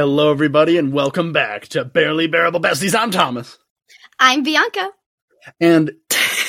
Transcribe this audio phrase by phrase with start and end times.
[0.00, 2.96] Hello, everybody, and welcome back to Barely Bearable Besties.
[2.96, 3.58] I'm Thomas.
[4.20, 4.90] I'm Bianca.
[5.60, 5.90] And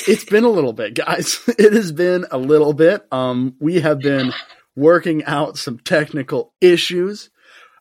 [0.06, 1.40] it's been a little bit, guys.
[1.58, 3.04] It has been a little bit.
[3.10, 4.32] Um, we have been
[4.76, 7.30] working out some technical issues.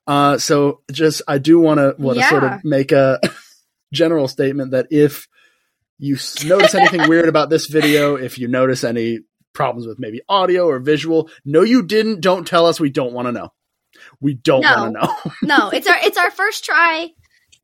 [0.07, 3.19] Uh, so just, I do want to, want to sort of make a
[3.93, 5.27] general statement that if
[5.99, 9.19] you notice anything weird about this video, if you notice any
[9.53, 12.21] problems with maybe audio or visual, no, you didn't.
[12.21, 12.79] Don't tell us.
[12.79, 13.51] We don't want to know.
[14.21, 14.75] We don't No.
[14.75, 15.31] want to know.
[15.57, 17.09] No, it's our it's our first try.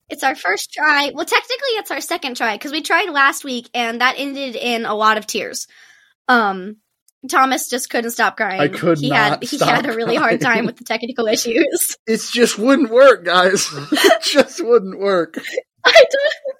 [0.09, 1.11] It's our first try.
[1.13, 4.85] Well, technically, it's our second try because we tried last week and that ended in
[4.85, 5.67] a lot of tears.
[6.27, 6.77] Um,
[7.29, 8.61] Thomas just couldn't stop crying.
[8.61, 11.97] I could He not had he had a really hard time with the technical issues.
[12.05, 13.67] it just wouldn't work, guys.
[13.91, 15.37] it just wouldn't work.
[15.83, 16.57] I don't.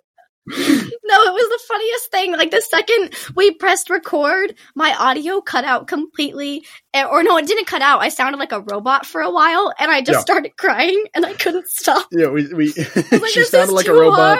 [0.47, 2.31] No, it was the funniest thing.
[2.33, 6.63] Like the second we pressed record, my audio cut out completely.
[6.93, 8.01] Eh, Or no, it didn't cut out.
[8.01, 10.21] I sounded like a robot for a while, and I just Yeah.
[10.21, 12.07] started crying, and I couldn't stop.
[12.11, 14.39] Yeah, we we like, she sounded like a robot.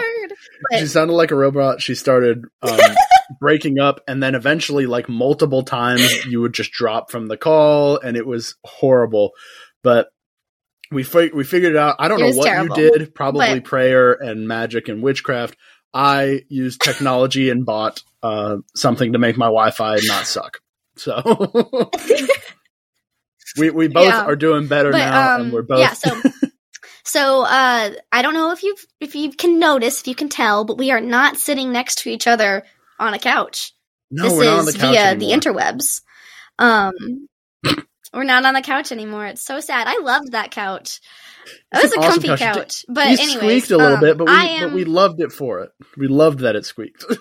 [0.69, 1.81] But- She sounded like a robot.
[1.81, 2.79] She started um,
[3.39, 7.99] breaking up, and then eventually, like multiple times, you would just drop from the call,
[7.99, 9.31] and it was horrible.
[9.83, 10.07] But
[10.91, 11.95] we fi- we figured it out.
[11.99, 12.77] I don't It know what terrible.
[12.79, 13.15] you did.
[13.15, 15.57] Probably But- prayer and magic and witchcraft.
[15.95, 20.59] I used technology and bought uh, something to make my Wi-Fi not suck.
[20.97, 21.21] So
[23.57, 24.25] we we both Yeah.
[24.25, 25.93] are doing better but now, um, and we're both yeah.
[25.93, 26.21] So,
[27.05, 30.65] so uh, I don't know if you if you can notice, if you can tell,
[30.65, 32.63] but we are not sitting next to each other
[32.99, 33.71] on a couch.
[34.11, 35.19] no, this we're not on is the couch via anymore.
[35.19, 36.01] the interwebs.
[36.59, 37.27] Um,
[38.13, 39.25] we're not on the couch anymore.
[39.25, 39.87] It's so sad.
[39.87, 40.99] I loved that couch.
[41.45, 42.55] It It's was a awesome comfy couch.
[42.55, 44.69] Couch, but anyways, squeaked a little um, bit, but we am.
[44.69, 45.71] but we loved it for it.
[45.97, 47.05] We loved that it squeaked.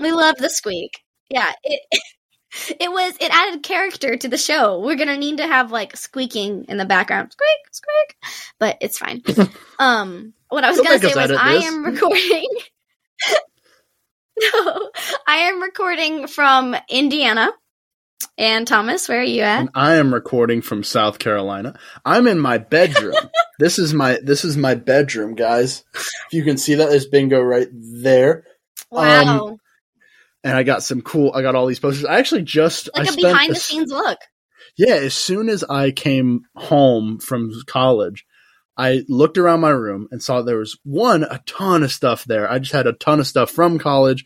[0.00, 1.02] We love the squeak.
[1.28, 1.80] Yeah, it
[2.80, 4.80] it was it added character to the show.
[4.80, 8.16] We're gonna need to have like squeaking in the background, squeak, squeak,
[8.58, 9.22] but it's fine.
[9.78, 11.66] um, what I was Don't gonna say was I this.
[11.66, 12.48] am recording.
[14.40, 14.90] no,
[15.28, 17.52] I am recording from Indiana.
[18.36, 19.60] And Thomas, where are you at?
[19.60, 21.78] and I am recording from South Carolina.
[22.04, 23.14] I'm in my bedroom.
[23.58, 25.84] this is my this is my bedroom, guys.
[25.94, 28.44] If you can see that, there's bingo right there.
[28.90, 29.58] Wow,
[30.42, 31.32] And I got some cool.
[31.34, 32.04] I got all these posters.
[32.04, 34.18] I actually just like I a spent behind the scenes look.
[34.76, 38.24] Yeah, as soon as I came home from college,
[38.76, 42.50] I looked around my room and saw there was one a ton of stuff there.
[42.50, 44.24] I just had a ton of stuff from college.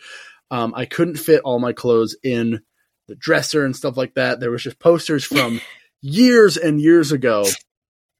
[0.51, 2.61] Um, I couldn't fit all my clothes in
[3.09, 4.41] the dresser and stuff like that.
[4.41, 5.61] There was just posters from
[6.01, 7.45] years and years ago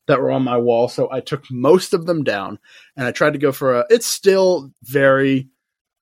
[0.07, 0.89] that were on my wall.
[0.89, 2.59] So I took most of them down
[2.97, 3.87] and I tried to go for a.
[3.91, 5.49] It's still very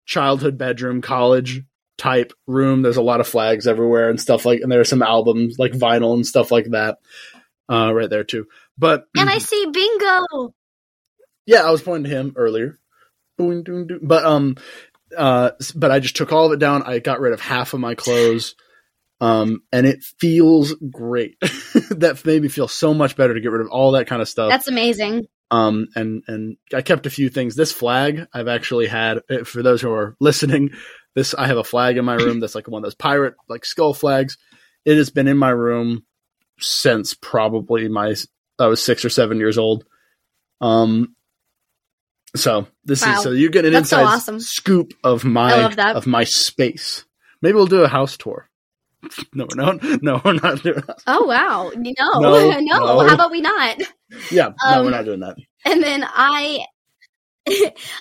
[0.05, 1.63] childhood bedroom, college
[1.99, 2.83] type room.
[2.83, 5.73] There's a lot of flags everywhere and stuff like, and there are some albums like
[5.73, 6.99] vinyl and stuff like that,
[7.69, 8.47] uh, right there too.
[8.77, 10.55] But And I see bingo.
[11.47, 12.79] yeah, I was pointing to him earlier.
[13.39, 14.01] Boing, doing, doing.
[14.03, 14.57] But um,
[15.17, 16.83] uh, but I just took all of it down.
[16.83, 18.55] I got rid of half of my clothes.
[19.23, 21.37] Um, and it feels great.
[21.91, 24.29] that made me feel so much better to get rid of all that kind of
[24.29, 24.51] stuff.
[24.51, 25.27] That's amazing.
[25.53, 27.55] Um, and and I kept a few things.
[27.55, 30.71] This flag I've actually had eh, for those who are listening.
[31.15, 33.65] This I have a flag in my room that's like one of those pirate like
[33.65, 34.39] skull flags.
[34.85, 36.05] It has been in my room
[36.59, 38.15] since probably my
[38.59, 39.85] I was six or seven years old.
[40.61, 41.15] Um,
[42.35, 43.13] so this Wow.
[43.13, 44.41] is so you get an That's so inside awesome.
[44.41, 45.97] scoop of my I love that.
[45.97, 47.05] of my space.
[47.43, 48.49] Maybe we'll do a house tour.
[49.35, 50.83] No, no, no, we're not doing.
[50.87, 51.03] That.
[51.07, 51.71] Oh wow!
[51.77, 53.07] No, No, no, no.
[53.09, 53.81] How about we not?
[54.31, 55.37] Yeah, no, Um, we're not doing that.
[55.65, 56.65] And then I,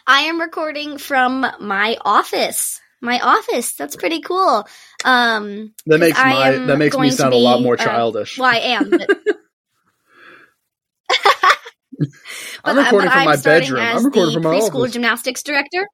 [0.08, 2.80] I am recording from my office.
[3.02, 3.74] My office.
[3.74, 4.68] That's pretty cool.
[5.04, 8.38] Um, That makes my that makes me sound a lot be, more uh, childish.
[8.38, 8.90] well, I am.
[8.92, 9.10] But,
[12.64, 13.82] I'm but recording but from my I'm starting bedroom.
[13.82, 14.92] I'm recording from my preschool office.
[14.94, 15.88] gymnastics director.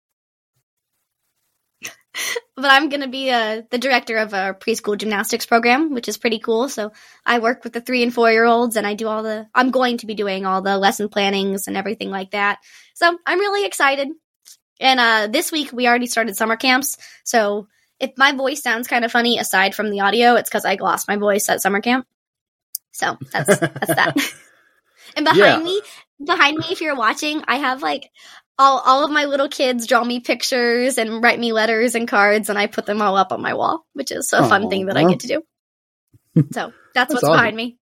[2.56, 6.18] But I'm going to be uh, the director of a preschool gymnastics program, which is
[6.18, 6.70] pretty cool.
[6.70, 6.92] So
[7.26, 9.48] I work with the three and four year olds, and I do all the.
[9.54, 12.60] I'm going to be doing all the lesson plannings and everything like that.
[12.96, 14.10] So I'm really excited.
[14.80, 16.98] And uh, this week we already started summer camps.
[17.24, 17.68] So
[18.00, 21.08] if my voice sounds kind of funny aside from the audio, it's because I lost
[21.08, 22.06] my voice at summer camp.
[22.92, 24.16] So that's that's that.
[25.16, 25.60] and behind Yeah.
[25.64, 25.82] me,
[26.24, 28.10] behind me, if you're watching, I have like
[28.60, 32.50] all all of my little kids draw me pictures and write me letters and cards,
[32.50, 34.98] and I put them all up on my wall, which is a fun thing that
[34.98, 35.44] I get to do.
[36.52, 37.36] So that's, what's awesome.
[37.36, 37.80] behind me.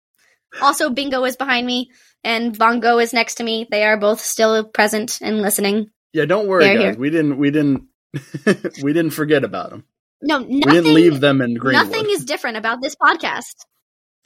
[0.62, 1.90] Also, Bingo is behind me,
[2.24, 3.66] and Bongo is next to me.
[3.70, 5.90] They are both still present and listening.
[6.14, 6.82] Yeah, don't worry, They're guys.
[6.94, 6.94] here.
[6.98, 7.82] We didn't we didn't
[8.82, 9.84] we didn't forget about them.
[10.22, 10.54] No, nothing.
[10.54, 11.86] we didn't leave them in Greenwood.
[11.90, 13.54] Nothing is different about this podcast.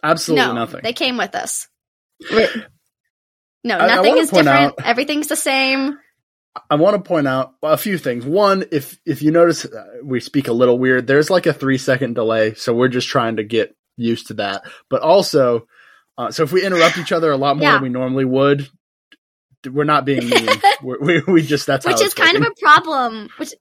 [0.05, 0.81] Absolutely no, nothing.
[0.85, 1.67] they came with us.
[3.65, 4.49] No, I- I nothing wanna is different.
[4.49, 5.99] out- Everything's the same.
[6.69, 8.25] I want to point out a few things.
[8.25, 11.79] One, if if you notice uh, we speak a little weird, there's like a three
[11.79, 14.63] second delay, so we're just trying to get used to that.
[14.89, 15.67] But also,
[16.19, 17.73] uh, so if we interrupt each other a lot more Yeah.
[17.75, 18.69] than we normally would,
[19.71, 20.49] we're not being mean.
[20.83, 23.29] we're, we we just that's which is kind of a problem.
[23.37, 23.55] Which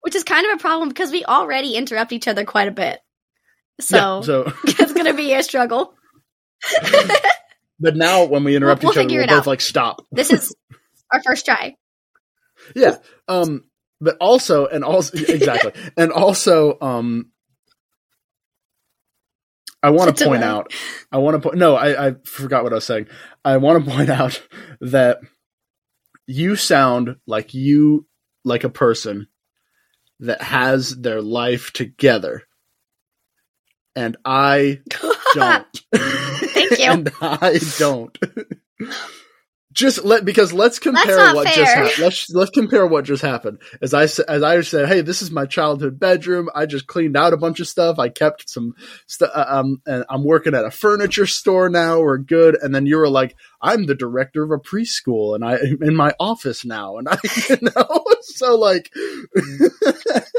[0.00, 2.98] which is kind of a problem because we already interrupt each other quite a bit.
[3.80, 5.94] So, Yeah, so it's gonna be a struggle.
[7.78, 9.46] but now when we interrupt we'll each other, figure we're both out.
[9.46, 10.04] like stop.
[10.10, 10.54] This is
[11.12, 11.76] our first try.
[12.74, 12.96] Yeah.
[13.28, 13.64] Um,
[14.00, 15.72] but also, and also, exactly.
[15.96, 17.30] and also, um,
[19.82, 20.72] I want to point out,
[21.10, 23.08] I want to point, no, I, I forgot what I was saying.
[23.44, 24.40] I want to point out
[24.80, 25.20] that
[26.26, 28.06] you sound like you,
[28.44, 29.28] like a person
[30.20, 32.42] that has their life together.
[33.94, 34.80] And I
[35.34, 35.82] don't.
[35.92, 36.84] Thank you.
[36.84, 38.16] and I don't.
[39.72, 41.98] Just let because let's compare what just happened.
[41.98, 43.58] Let's let's compare what just happened.
[43.80, 46.48] As I as I said, hey, this is my childhood bedroom.
[46.54, 47.98] I just cleaned out a bunch of stuff.
[47.98, 48.74] I kept some
[49.06, 49.30] stuff.
[49.34, 52.00] Um, and I'm working at a furniture store now.
[52.00, 52.56] We're good.
[52.60, 55.96] And then you were like, I'm the director of a preschool, and I am in
[55.96, 56.98] my office now.
[56.98, 58.90] And I, you know, so like,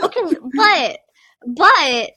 [0.03, 1.00] okay, but
[1.47, 2.12] but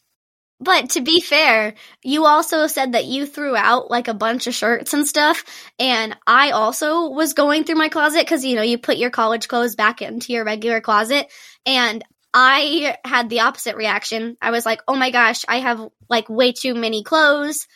[0.60, 4.54] but to be fair, you also said that you threw out like a bunch of
[4.54, 5.44] shirts and stuff,
[5.78, 9.48] and I also was going through my closet because you know you put your college
[9.48, 11.26] clothes back into your regular closet,
[11.66, 14.36] and I had the opposite reaction.
[14.42, 17.66] I was like, "Oh my gosh, I have like way too many clothes.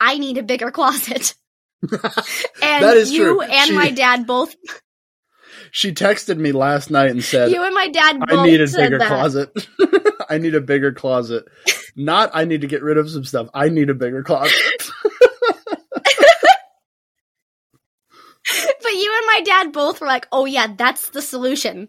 [0.00, 1.34] I need a bigger closet."
[2.62, 3.40] And That is you true.
[3.40, 4.54] and She- my dad both.
[5.72, 8.66] she texted me last night and said, You and my dad both I need a
[8.66, 9.08] bigger that.
[9.08, 9.50] closet.
[10.28, 11.44] I need a bigger closet.
[11.96, 13.48] Not I need to get rid of some stuff.
[13.54, 14.52] I need a bigger closet.
[18.82, 21.88] But you and my dad both were like, "Oh yeah, that's the solution."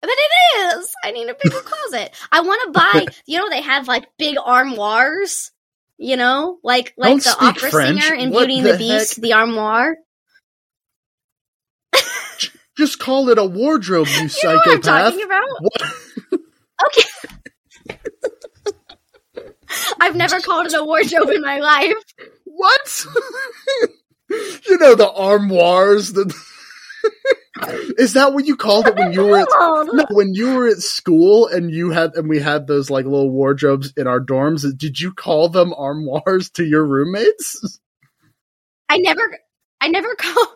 [0.00, 0.94] But it is.
[1.04, 2.14] I need a bigger closet.
[2.32, 3.06] I want to buy.
[3.26, 5.50] You know, they have like big armoires.
[5.98, 8.02] You know, like like Don't the opera French.
[8.02, 9.22] singer in What Beauty and the the Beast, heck?
[9.22, 9.96] the armoire.
[12.78, 15.12] Just call it a wardrobe, you You know what I'm psychopath.
[15.12, 15.44] talking about?
[15.60, 15.82] What?
[16.86, 17.02] Okay.
[20.00, 21.94] I've never called it a wardrobe in my life.
[22.44, 23.06] What?
[24.30, 26.12] you know the armoires.
[26.12, 26.34] The
[27.98, 29.48] is that what you called it when you were at
[29.92, 33.30] no, when you were at school and you had and we had those like little
[33.30, 34.66] wardrobes in our dorms?
[34.76, 37.80] Did you call them armoires to your roommates?
[38.88, 39.22] I never,
[39.80, 40.48] I never called.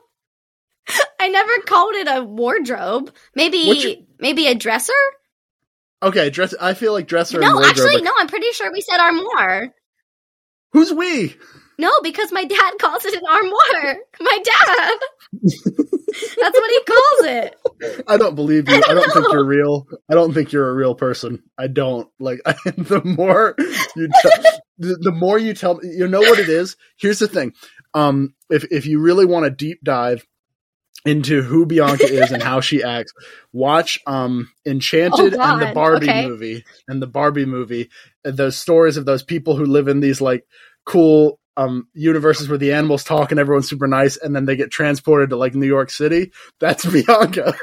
[1.18, 3.10] I never called it a wardrobe.
[3.34, 4.92] Maybe, maybe a dresser.
[6.04, 6.54] Okay, dress.
[6.60, 8.12] I feel like dresser No, actually, no.
[8.18, 9.74] I'm pretty sure we said armoire.
[10.72, 11.34] Who's we?
[11.78, 13.96] No, because my dad calls it an armoire.
[14.20, 14.98] My dad.
[15.42, 18.04] That's what he calls it.
[18.06, 18.74] I don't believe you.
[18.74, 19.86] I I don't don't, think you're real.
[20.10, 21.42] I don't think you're a real person.
[21.58, 22.40] I don't like.
[22.44, 23.56] the more
[23.96, 24.32] you, tell,
[24.78, 26.76] the, the more you tell, me, you know what it is.
[26.98, 27.52] Here's the thing.
[27.94, 30.24] Um, if if you really want to deep dive
[31.04, 33.12] into who Bianca is and how she acts,
[33.52, 36.26] watch um Enchanted Oh, and the Barbie Okay.
[36.26, 37.90] movie and the Barbie movie.
[38.24, 40.46] and Those stories of those people who live in these like
[40.86, 44.70] cool um universes where the animals talk and everyone's super nice and then they get
[44.70, 46.32] transported to like New York City.
[46.58, 47.54] That's Bianca.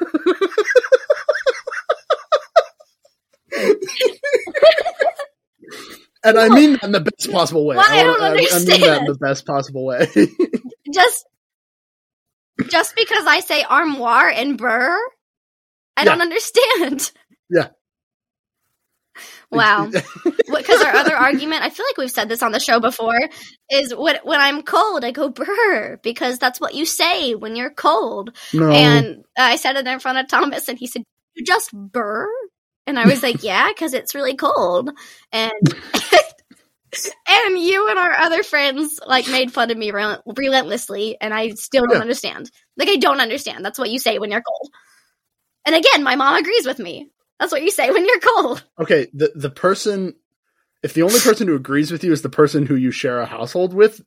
[6.24, 7.76] and I mean that in the best possible way.
[7.78, 10.08] Well, I don't wanna- I mean that in the best possible way.
[10.94, 11.26] Just,
[12.70, 14.98] just because I say armoire and burr,
[15.98, 16.12] I Yeah.
[16.12, 17.12] don't understand.
[17.50, 17.68] Yeah.
[19.52, 19.90] Wow.
[20.48, 23.20] Because our other argument, I feel like we've said this on the show before,
[23.70, 27.70] is when when I'm cold, I go burr because that's what you say when you're
[27.70, 28.36] cold.
[28.54, 28.70] no.
[28.72, 31.04] And I said it in front of Thomas, and he said,
[31.36, 32.28] "You just burr,"
[32.86, 34.90] and I was like, "Yeah, because it's really cold."
[35.32, 35.52] And
[37.28, 41.50] and you and our other friends like made fun of me rel- relentlessly, and I
[41.52, 42.02] still don't Yeah.
[42.02, 42.52] understand.
[42.78, 43.64] Like I don't understand.
[43.64, 44.70] That's what you say when you're cold.
[45.66, 47.10] And again, my mom agrees with me.
[47.40, 48.64] That's what you say when you're cold.
[48.80, 50.16] okay, the the person
[50.84, 53.26] if the only person who agrees with you is the person who you share a
[53.28, 54.02] household with,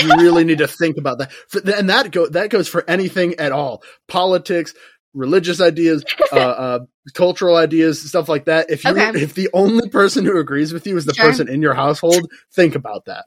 [0.00, 1.32] you really need to think about that.
[1.76, 3.82] And that go that goes for anything at all.
[4.06, 4.72] Politics,
[5.14, 6.78] religious ideas, uh, uh,
[7.14, 8.70] cultural ideas, stuff like that.
[8.70, 9.20] If you Okay.
[9.22, 11.26] if the only person who agrees with you is the Sure.
[11.26, 13.24] person in your household, think about that.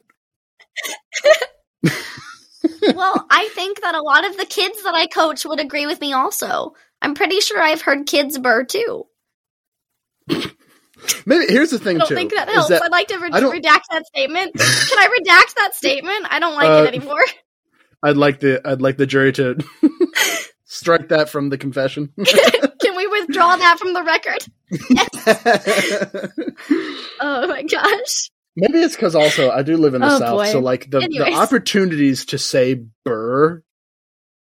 [2.94, 6.00] well, I think that a lot of the kids that I coach would agree with
[6.00, 6.72] me also.
[7.02, 9.06] I'm pretty sure I've heard kids burr too.
[11.26, 12.04] Maybe here's the thing too.
[12.04, 12.14] I don't too.
[12.14, 12.68] think that helps.
[12.70, 14.54] that- I'd like to re- redact that statement.
[14.54, 16.26] Can I redact that statement?
[16.30, 17.24] I don't like Uh, it anymore.
[18.02, 19.58] I'd like the I'd like the jury to
[20.74, 22.12] strike that from the confession.
[22.24, 24.44] Can we withdraw that from the record?
[27.20, 28.30] Oh my gosh.
[28.56, 30.52] Maybe it's because also I do live in the Oh, south, boy.
[30.52, 33.62] so like the, the opportunities to say burr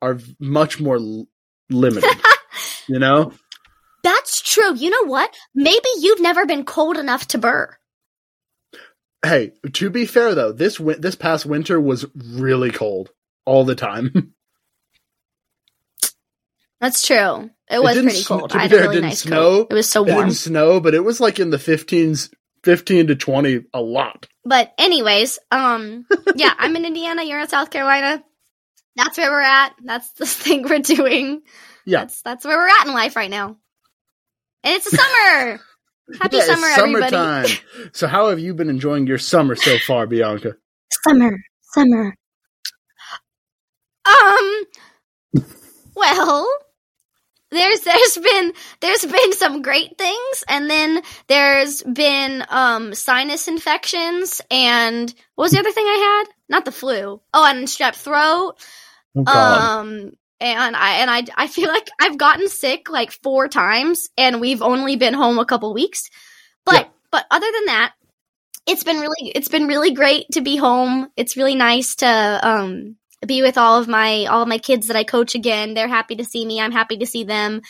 [0.02, 1.28] are much more l-
[1.70, 2.10] limited.
[2.88, 3.32] you know,
[4.04, 4.75] That's true.
[4.75, 5.34] You know what?
[5.56, 7.75] Maybe you've never been cold enough to burr.
[9.25, 13.12] hey, to be fair though, this win- this past winter was really cold
[13.46, 14.34] all the time.
[16.84, 17.50] That's true.
[17.72, 18.50] It was didn't pretty sn- cold.
[18.52, 19.38] to be I had a fair, it really didn't nice snow.
[19.40, 19.68] coat.
[19.72, 20.25] It was so it warm.
[20.28, 22.30] didn't snow, but it was like in the 15s,
[22.66, 24.28] 15 to 20 a lot.
[24.44, 27.24] But anyways, um, yeah, I'm in Indiana.
[27.24, 28.22] You're in South Carolina.
[28.98, 29.74] That's where we're at.
[29.84, 31.42] That's the thing we're doing.
[31.86, 32.00] Yeah.
[32.00, 33.56] That's that's where we're at in life right now.
[34.66, 35.60] And it's the summer.
[36.22, 37.54] Happy Yeah, it's summer, everybody.
[37.94, 40.58] so how have you been enjoying your summer so far, Bianca?
[41.08, 42.13] Summer, summer.
[44.06, 44.63] Um.
[45.96, 46.48] Well,
[47.53, 54.41] there's there's been there's been some great things, and then there's been um sinus infections,
[54.51, 56.33] and what was the other thing I had?
[56.50, 57.22] Not the flu.
[57.33, 58.55] Oh, and strep throat.
[59.15, 60.12] Oh Um.
[60.41, 64.62] And I and I I feel like I've gotten sick like four times, and we've
[64.62, 66.10] only been home a couple weeks.
[66.65, 66.88] But Yeah.
[67.12, 67.93] but other than that,
[68.67, 71.07] it's been really it's been really great to be home.
[71.15, 74.96] It's really nice to um be with all of my all of my kids that
[74.96, 75.74] I coach again.
[75.74, 76.62] They're happy to see me.
[76.62, 77.62] I'm happy to see them.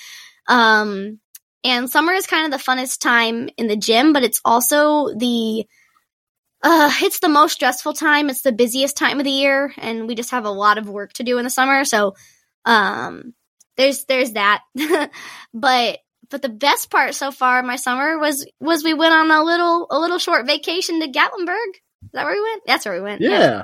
[0.47, 1.19] Um
[1.63, 5.65] and summer is kind of the funnest time in the gym, but it's also the
[6.63, 8.29] uh it's the most stressful time.
[8.29, 11.13] It's the busiest time of the year and we just have a lot of work
[11.13, 11.85] to do in the summer.
[11.85, 12.15] So
[12.65, 13.33] um
[13.77, 14.63] there's there's that.
[15.53, 19.43] but but the best part so far my summer was was we went on a
[19.43, 21.73] little a little short vacation to Gatlinburg.
[22.03, 22.63] Is that where we went?
[22.65, 23.21] That's where we went.
[23.21, 23.63] yeah.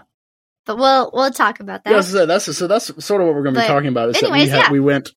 [0.65, 1.91] But we'll we'll talk about that.
[1.91, 4.09] Yeah, so that's so that's sort of what we're going to be But talking about.
[4.09, 4.71] Is that we had, yeah.
[4.71, 5.09] we went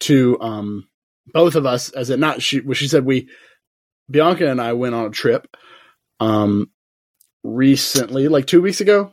[0.00, 0.88] to um
[1.32, 3.28] both of us as it not she she said we
[4.10, 5.46] Bianca and I went on a trip
[6.20, 6.70] um
[7.44, 9.12] recently like two weeks ago.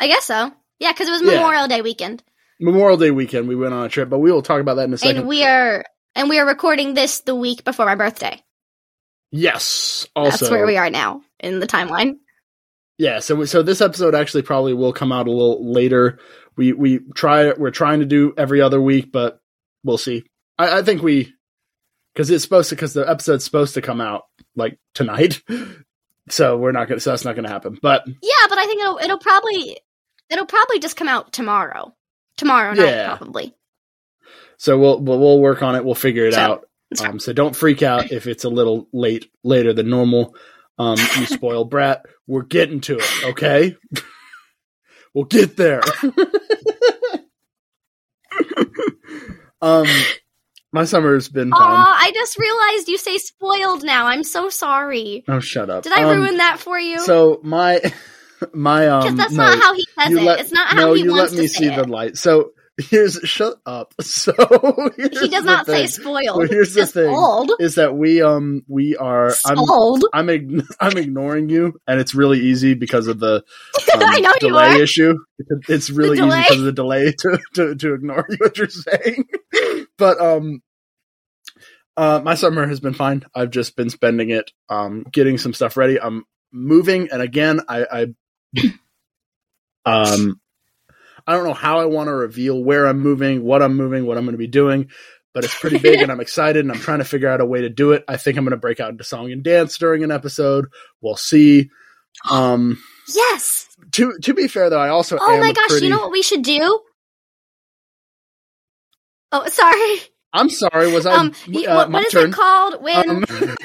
[0.00, 0.52] I guess so.
[0.78, 1.36] Yeah, because it was Yeah.
[1.36, 2.22] Memorial Day weekend,
[2.60, 4.94] Memorial Day weekend we went on a trip, but we will talk about that in
[4.94, 5.18] a second.
[5.18, 8.42] and we are and we are recording this the week before my birthday.
[9.30, 12.16] yes, also That's where we are now in the timeline.
[12.98, 16.18] Yeah, so so this episode actually probably will come out a little later.
[16.56, 19.40] We we try we're trying to do every other week, but
[19.84, 20.24] we'll see.
[20.58, 21.34] I, I think we
[22.14, 24.22] because it's supposed to because the episode's supposed to come out
[24.54, 25.42] like tonight,
[26.30, 27.78] so we're not gonna so that's not gonna happen.
[27.82, 29.78] But Yeah, but I think it'll it'll probably
[30.30, 31.94] it'll probably just come out tomorrow.
[32.38, 33.16] Tomorrow night, Yeah.
[33.16, 33.54] probably.
[34.56, 35.84] so we'll we'll, we'll work on it.
[35.84, 36.68] We'll figure it So, out.
[37.04, 40.34] Um, so don't freak out if it's a little late later than normal.
[40.78, 42.04] Um, you spoiled brat.
[42.26, 43.24] We're getting to it.
[43.24, 43.76] Okay,
[45.14, 45.82] we'll get there.
[49.62, 49.86] um,
[50.72, 51.60] my summer's been fun.
[51.62, 54.06] Aw, I just realized you say spoiled now.
[54.06, 55.24] I'm so sorry.
[55.28, 55.84] Oh, shut up.
[55.84, 56.98] Did I Um, ruin that for you?
[57.00, 57.80] So my
[58.52, 60.22] my Because um that's no, not how he says you it.
[60.22, 61.76] let- it's not no, how he you wants let me to see it.
[61.76, 62.18] the light.
[62.18, 63.94] So here's shut up.
[64.02, 64.32] So
[64.96, 66.38] here's he does not say spoiled.
[66.38, 67.14] Well, here's the thing.
[67.14, 67.52] Spoiled.
[67.58, 70.04] is that we um we are I'm Spoiled.
[70.12, 73.36] I'm ign- I'm ignoring you, and it's really easy because of the
[73.94, 75.14] um, I know delay issue.
[75.68, 79.26] It's really easy because of the delay to, to to ignore what you're saying.
[79.98, 80.62] but um,
[81.96, 83.24] uh, my summer has been fine.
[83.34, 86.00] I've just been spending it um getting some stuff ready.
[86.00, 88.06] I'm moving, and again, I,
[88.56, 88.70] I
[89.86, 90.40] um
[91.26, 94.16] I don't know how I want to reveal where I'm moving, what I'm moving, what
[94.16, 94.88] I'm going to be doing.
[95.34, 97.60] But it's pretty big, and I'm excited, and I'm trying to figure out a way
[97.60, 98.04] to do it.
[98.08, 100.66] I think I'm going to break out into song and dance during an episode.
[101.02, 101.68] We'll see.
[102.30, 102.78] Um,
[103.14, 103.68] Yes.
[103.92, 106.22] to to be fair though, I also Oh my gosh, pretty- you know what we
[106.22, 106.80] should do?
[109.32, 109.96] Oh, sorry.
[110.32, 110.92] I'm sorry.
[110.92, 111.14] Was I?
[111.14, 112.30] Um, uh, what, what is turn.
[112.30, 113.10] it called when?
[113.10, 113.24] Um,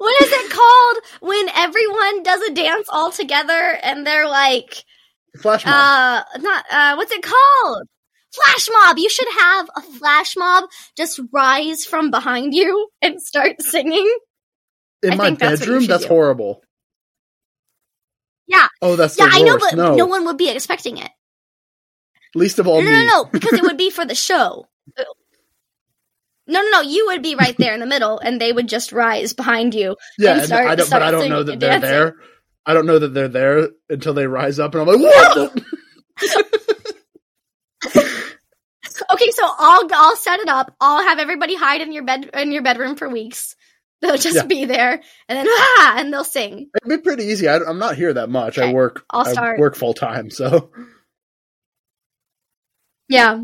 [0.00, 3.52] what is it called when everyone does a dance all together
[3.82, 4.82] and they're like,
[5.42, 5.74] flash mob.
[5.74, 7.82] uh, not uh, what's it called?
[8.32, 8.96] Flash mob.
[8.96, 10.64] You should have a flash mob
[10.96, 14.08] just rise from behind you and start singing.
[15.02, 15.82] in I my that's bedroom.
[15.82, 16.62] should That's horrible.
[18.46, 18.68] Yeah.
[18.80, 19.96] Oh, that's Yeah, I know, but no.
[19.96, 21.10] no one would be expecting it.
[22.34, 22.90] least of all no, me.
[22.90, 24.66] no, no, because it would be for the show.
[26.50, 26.80] No, no, no.
[26.82, 29.96] You would be right there in the middle, and they would just rise behind you.
[30.18, 31.90] Yeah, start- I but I don't know that they're dancing.
[31.90, 32.16] there.
[32.66, 35.62] I don't know that they're there until they rise up, and I'm like, what?
[39.12, 40.74] Okay, so I'll I'll set it up.
[40.80, 43.56] I'll have everybody hide in your bed in your bedroom for weeks,
[44.02, 44.46] They'll just Yeah.
[44.46, 44.92] be there,
[45.28, 46.70] and then ah, and they'll sing.
[46.84, 47.48] It'd be pretty easy.
[47.48, 48.58] I, I'm not here that much.
[48.58, 49.04] I work.
[49.10, 49.58] I'll I start.
[49.58, 50.70] work full time, so
[53.08, 53.42] Yeah.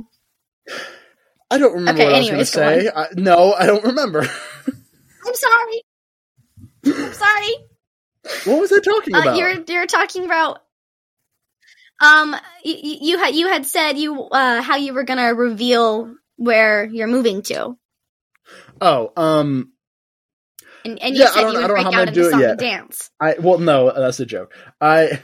[1.51, 2.91] I don't remember Okay, what I was going to say.
[2.95, 4.21] I, no, I don't remember.
[4.21, 5.83] I'm sorry.
[6.87, 7.55] I'm sorry.
[8.45, 9.37] what was I talking Uh, about?
[9.39, 10.59] you're you're talking about
[12.01, 16.15] um y- y- you had you had said you uh how you were gonna reveal
[16.37, 17.77] where you're moving to,
[18.81, 19.73] Oh, um,
[20.85, 22.11] and and you Yeah, I don't- you I don't know break how I'm out gonna
[22.11, 22.51] into do it song yet.
[22.51, 23.11] and dance.
[23.21, 24.53] I well, no, that's a joke.
[24.81, 25.23] I,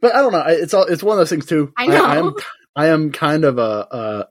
[0.00, 0.38] but I don't know.
[0.38, 0.84] I, it's all.
[0.84, 1.72] It's one of those things too.
[1.76, 2.04] I know.
[2.04, 2.34] I, am.
[2.76, 3.62] I am kind of a.
[3.62, 4.24] Uh,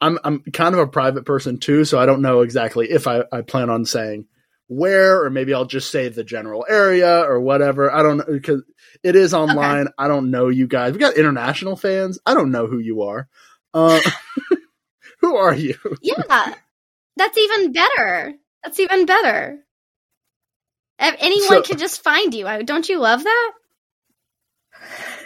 [0.00, 0.18] I'm.
[0.24, 3.24] I'm kind of a private person too, so I don't know exactly if I.
[3.32, 4.26] I plan on saying
[4.68, 7.92] where, or maybe I'll just say the general area or whatever.
[7.92, 8.62] I don't know because
[9.02, 9.88] it is online.
[9.98, 10.92] I don't know you guys.
[10.92, 12.18] We got international fans.
[12.24, 13.28] I don't know who you are.
[13.74, 14.00] Uh,
[15.20, 15.74] who are you?
[16.02, 16.54] Yeah,
[17.16, 18.34] that's even better.
[18.62, 19.58] That's even better.
[20.98, 22.46] If anyone So- could just find you.
[22.46, 23.52] I- Don't you love that?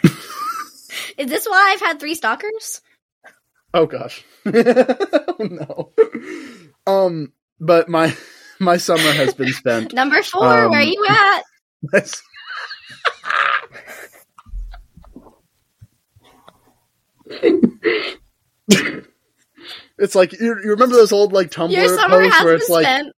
[1.17, 2.81] Is this why I've had three stalkers?
[3.75, 4.23] Oh gosh.
[4.45, 5.91] oh no.
[6.87, 8.15] Um but my
[8.59, 11.43] my summer has been spent Number four, Um, where are you at?
[19.97, 23.13] It's like you, you remember those old like Tumblr posts where it's like spent.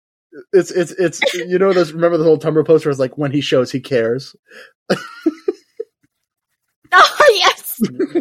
[0.53, 3.31] it's it's it's you know those remember those old Tumblr posts where it's like when
[3.31, 4.35] he shows he cares
[6.93, 7.79] Oh yes.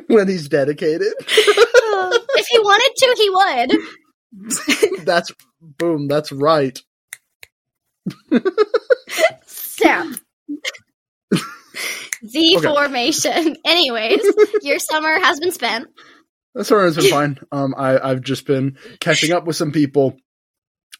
[0.09, 1.13] when he's dedicated
[2.37, 3.31] if he wanted to, he
[4.99, 5.05] would.
[5.07, 6.83] that's boom that's right
[9.47, 10.07] Snap.
[12.27, 12.67] Z Okay.
[12.67, 13.57] formation.
[13.65, 14.21] Anyways,
[14.63, 15.87] your summer has been spent.
[16.55, 17.39] The summer has been fine.
[17.53, 20.17] Um, I, I've just been catching up with some people.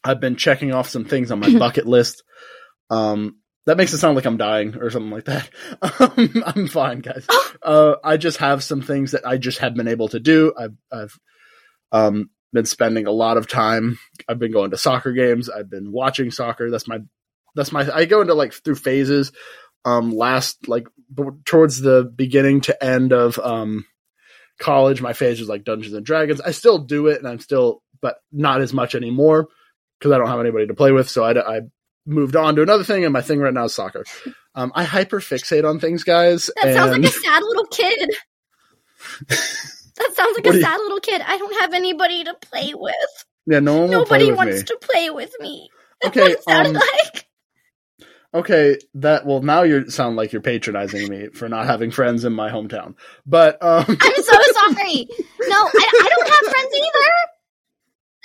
[0.03, 2.23] I've been checking off some things on my bucket list.
[2.89, 5.49] Um, that makes it sound like I'm dying or something like that.
[5.99, 7.27] Um, I'm fine, guys.
[7.61, 10.53] Uh, I just have some things that I just have been able to do.
[10.57, 11.19] I've, I've,
[11.91, 13.97] um, been spending a lot of time.
[14.29, 15.49] I've been going to soccer games.
[15.49, 16.69] I've been watching soccer.
[16.69, 16.99] That's my,
[17.55, 19.33] that's my, I go into like through phases.
[19.83, 23.85] Um, last, like b- towards the beginning to end of, um,
[24.59, 26.39] college, my phase was like Dungeons and Dragons.
[26.39, 29.47] I still do it, and I'm still, but not as much anymore
[29.99, 31.09] because I don't have anybody to play with.
[31.09, 31.61] So I, I
[32.07, 34.03] moved on to another thing, and my thing right now is soccer.
[34.55, 36.49] Um, I hyper fixate on things, guys.
[36.61, 38.09] That sounds like a sad little kid.
[39.29, 41.21] that sounds like What a you- sad little kid.
[41.21, 42.95] I don't have anybody to play with.
[43.45, 44.63] yeah, no one Nobody wants me.
[44.63, 45.69] to play with me.
[46.01, 47.25] That's Okay, um, like.
[48.33, 52.33] Okay, that well now you sound like you're patronizing me for not having friends in
[52.33, 52.95] my hometown.
[53.25, 55.07] But um, I'm so sorry.
[55.41, 57.09] No, I, I don't have friends either.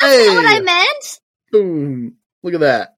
[0.01, 1.21] That's hey, not what I meant.
[1.53, 2.17] boom!
[2.43, 2.97] Look at that.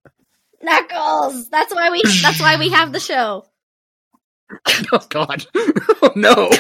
[0.64, 1.48] Knuckles.
[1.50, 2.03] That's why we.
[2.22, 3.46] That's why we have the show.
[4.92, 5.46] oh God!
[5.55, 6.50] oh no!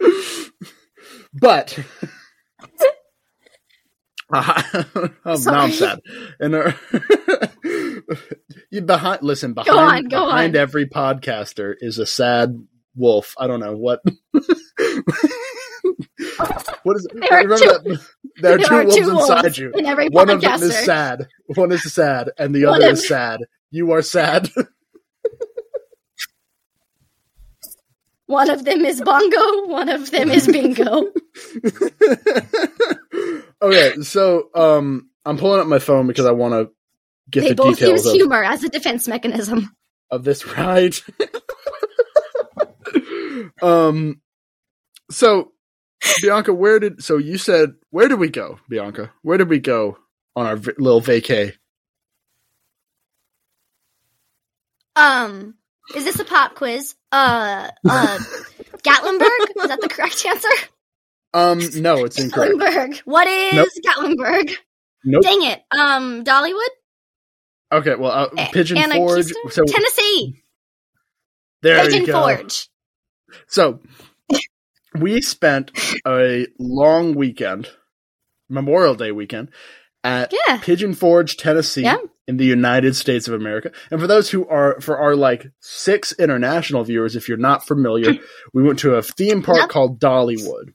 [1.40, 1.78] but
[4.32, 4.62] uh,
[5.24, 6.00] oh, now I'm sad.
[6.38, 6.72] And uh,
[8.70, 9.22] you behind.
[9.22, 10.62] Listen, behind on, go behind on.
[10.62, 12.56] every podcaster is a sad
[12.94, 13.34] wolf.
[13.38, 14.00] I don't know what.
[16.84, 17.06] what is?
[17.12, 18.00] There are remember two- that?
[18.42, 19.72] There are there two are wolves two inside wolves you.
[19.76, 21.26] in every One of them is sad.
[21.46, 23.40] One is sad, and the One other of- is sad.
[23.70, 24.48] You are sad.
[28.26, 29.66] One of them is bongo.
[29.66, 31.10] One of them is bingo.
[33.60, 36.70] okay, so um, I'm pulling up my phone because I want to
[37.28, 39.74] get they the both details use of, humor as a defense mechanism.
[40.12, 40.94] of this ride.
[43.62, 44.20] um,
[45.10, 45.50] so
[46.22, 49.12] Bianca, where did so you said where did we go, Bianca?
[49.22, 49.98] Where did we go
[50.36, 51.54] on our v- little vacay?
[54.96, 55.54] Um,
[55.94, 56.94] is this a pop quiz?
[57.12, 58.18] Uh, uh,
[58.82, 59.62] Gatlinburg?
[59.62, 60.48] Is that the correct answer?
[61.32, 62.54] Um, no, it's incorrect.
[62.54, 62.98] Gatlinburg.
[63.04, 63.68] What is Nope.
[63.86, 64.54] Gatlinburg?
[65.04, 65.22] Nope.
[65.22, 65.62] Dang it.
[65.70, 66.68] Um, Dollywood?
[67.72, 69.32] Okay, well, uh, A- Pigeon Anna Forge.
[69.50, 70.42] So Tennessee.
[71.62, 72.26] there Pigeon you go.
[72.26, 72.68] Pigeon Forge.
[73.46, 73.80] So
[74.98, 75.70] we spent
[76.06, 77.68] a long weekend,
[78.48, 79.50] Memorial Day weekend,
[80.02, 80.58] at Yeah.
[80.58, 81.98] Pigeon Forge, Tennessee, Yeah.
[82.26, 83.70] in the United States of America.
[83.90, 88.14] And for those who are, for our like six international viewers, if you're not familiar,
[88.54, 89.68] we went to a theme park Yep.
[89.68, 90.72] called Dollywood.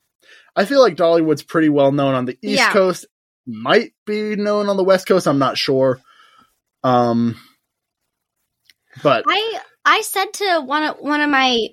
[0.55, 2.71] I feel like Dollywood's pretty well known on the East Yeah.
[2.71, 3.05] Coast,
[3.47, 5.27] might be known on the West Coast.
[5.27, 5.99] I'm not sure.
[6.83, 7.35] Um,
[9.03, 11.67] but I I said to one of one of my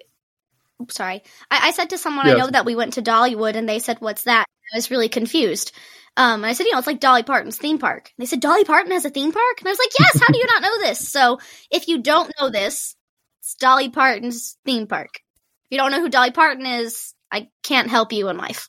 [0.83, 1.23] oops, sorry.
[1.51, 2.29] I, I said to someone.
[2.29, 4.47] I know that we went to Dollywood and they said, What's that?
[4.73, 5.73] I was really confused.
[6.17, 8.13] Um, and I said, you know, it's like Dolly Parton's theme park.
[8.17, 9.61] And they said, Dolly Parton has a theme park?
[9.61, 11.09] And I was like, yes, how do you not know this?
[11.09, 11.41] So
[11.71, 12.95] if you don't know this,
[13.41, 15.21] it's Dolly Parton's theme park.
[15.65, 18.69] If you don't know who Dolly Parton is, I can't help you in life.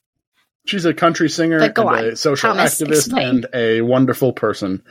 [0.66, 2.06] She's a country singer and on.
[2.06, 3.28] a social Thomas, activist explain.
[3.28, 4.82] and a wonderful person.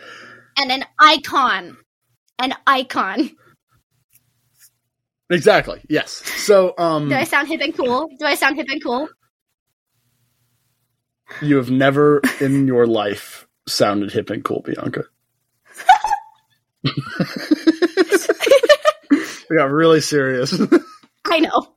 [0.58, 1.78] And an icon.
[2.38, 3.30] An icon.
[5.32, 5.80] Exactly.
[5.88, 6.10] Yes.
[6.12, 8.08] So, um, Do I sound hip and cool?
[8.18, 9.08] Do I sound hip and cool?
[11.40, 15.04] you have never in your life sounded hip and cool, Bianca.
[19.48, 20.60] we got really serious.
[21.24, 21.74] I know.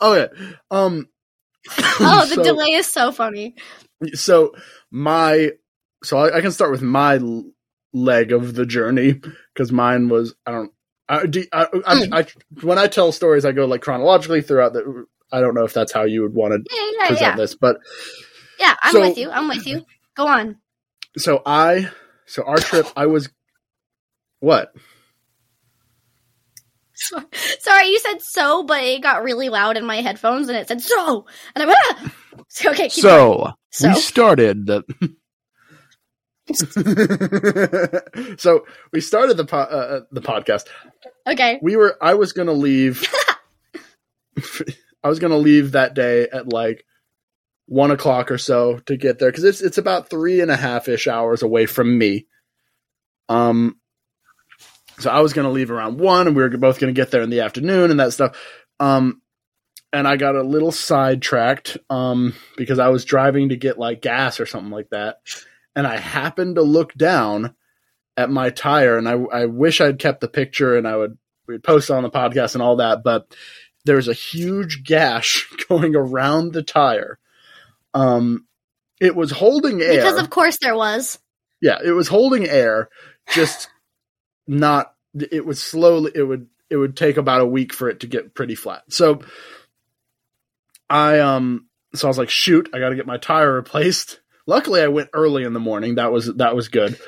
[0.00, 0.28] okay.
[0.70, 1.08] Um.
[2.00, 3.56] Oh, the so- delay is so funny.
[4.14, 4.54] so
[4.90, 5.50] my
[6.04, 7.20] so I, I can start with my
[7.92, 9.20] leg of the journey
[9.58, 10.72] because mine was I don't
[11.08, 12.26] I, do, I, I, I
[12.62, 15.90] when I tell stories I go like chronologically throughout the I don't know if that's
[15.92, 17.36] how you would want to Yeah, yeah, present yeah.
[17.36, 17.78] this but
[18.60, 19.30] Yeah, I'm So- with you.
[19.30, 19.84] I'm with you.
[20.14, 20.56] Go on.
[21.16, 21.90] so I
[22.26, 23.28] so our trip I was
[24.38, 24.72] what
[27.60, 30.82] Sorry, you said so, but it got really loud in my headphones and it said
[30.82, 31.26] so.
[31.54, 32.12] And I went, ah!
[32.48, 33.52] So, okay, keep going.
[33.70, 34.82] so we started the
[38.38, 40.64] so we started the po- uh, uh, the podcast.
[41.26, 41.58] Okay.
[41.62, 43.06] we were i was gonna leave.
[45.04, 46.84] I was gonna leave that day at like
[47.66, 50.88] one o'clock or so to get there because it's it's about three and a half
[50.88, 52.26] ish hours away from me.
[53.28, 53.76] Um
[54.98, 57.30] so i was gonna leave around one and we were both gonna get there in
[57.30, 58.36] the afternoon and that stuff.
[58.80, 59.20] Um
[59.92, 64.40] and i got a little sidetracked um because i was driving to get like gas
[64.40, 65.18] or something like that
[65.78, 67.54] and i happened to look down
[68.18, 71.16] at my tire and i i wish i'd kept the picture and i would
[71.48, 73.34] we'd post it on the podcast and all that, but
[73.84, 77.18] there's a huge gash going around the tire.
[77.94, 78.46] Um,
[79.00, 79.96] it was holding air.
[79.96, 81.18] Because of course there was.
[81.60, 82.90] yeah, it was holding air,
[83.32, 83.68] just
[84.46, 84.94] not.
[85.14, 86.12] It was slowly.
[86.14, 86.48] It would.
[86.70, 88.82] It would take about a week for it to get pretty flat.
[88.90, 89.22] So,
[90.90, 91.66] I um.
[91.94, 94.20] So I was like, shoot, I got to get my tire replaced.
[94.48, 95.94] Luckily, I went early in the morning.
[95.96, 96.98] That was that was good.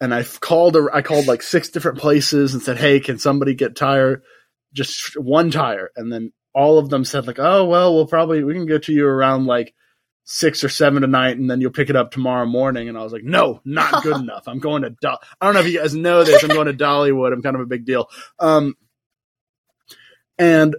[0.00, 0.76] And I called.
[0.76, 4.22] a- I called like six different places and said, "Hey, can somebody get tire?
[4.72, 8.54] Just one tire." And then all of them said, "Like, oh well, we'll probably we
[8.54, 9.74] can get to you around like
[10.22, 13.12] six or seven tonight, and then you'll pick it up tomorrow morning." And I was
[13.12, 14.46] like, "No, not good enough.
[14.46, 14.90] I'm going to.
[14.90, 16.44] Do- I don't know if you guys know this.
[16.44, 17.32] I'm going to Dollywood.
[17.32, 18.76] I'm kind of a big deal." Um,
[20.38, 20.76] and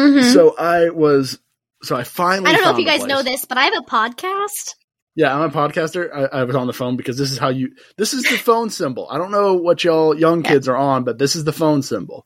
[0.00, 0.32] Mhm.
[0.32, 1.38] so I was.
[1.84, 2.50] So I finally.
[2.50, 4.74] I don't know if you guys know this, but I have a podcast.
[5.18, 6.14] Yeah, I'm a podcaster.
[6.14, 7.72] I, I was on the phone because this is how you.
[7.96, 9.08] This is the phone symbol.
[9.10, 12.24] I don't know what y'all young kids are on, but this is the phone symbol.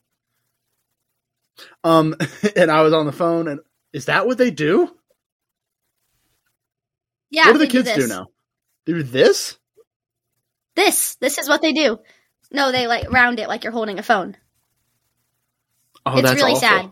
[1.83, 2.15] Um,
[2.55, 3.61] and I was on the phone, and
[3.93, 4.95] is that what they do?
[7.31, 7.47] Yeah.
[7.47, 8.09] what do the kids do this.
[8.09, 8.27] now?
[8.85, 9.57] They do this?
[10.75, 11.15] This.
[11.15, 11.97] This is what they do.
[12.51, 14.37] No, they like round it like you're holding a phone.
[16.05, 16.67] Oh, it's that's really awful.
[16.67, 16.91] sad.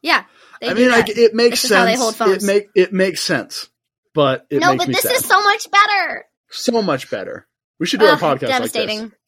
[0.00, 0.24] Yeah.
[0.62, 1.78] I do mean, like it makes This is sense.
[1.78, 3.68] how they hold It make it makes sense,
[4.14, 5.12] but it no, but this sad.
[5.12, 6.24] is so much better.
[6.50, 7.46] so much better.
[7.78, 9.00] We should do a podcast devastating.
[9.00, 9.18] like this.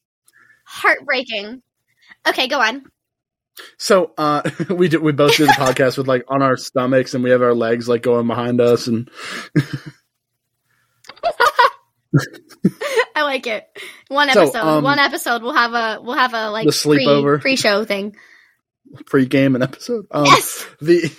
[0.65, 1.61] Heartbreaking.
[2.27, 2.83] Okay, go on.
[3.77, 7.23] So uh, we do, we both do the podcast with like on our stomachs, and
[7.23, 9.09] we have our legs like going behind us, and
[13.15, 13.67] I like it.
[14.09, 14.59] One So, episode.
[14.59, 15.41] um, one episode.
[15.41, 17.41] We'll have a we'll have a like The sleepover.
[17.41, 18.15] pre show thing.
[19.05, 20.05] pre-game an episode.
[20.11, 20.65] Um, yes.
[20.81, 21.11] the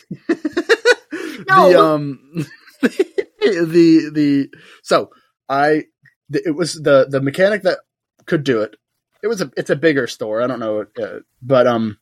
[1.49, 1.69] No.
[1.71, 2.47] the um
[2.81, 4.51] the the
[4.83, 5.11] so
[5.49, 5.85] I
[6.31, 7.79] it was the the mechanic that
[8.27, 8.77] could do it.
[9.23, 10.43] It was a it's a bigger store.
[10.43, 11.99] I don't know, uh, but um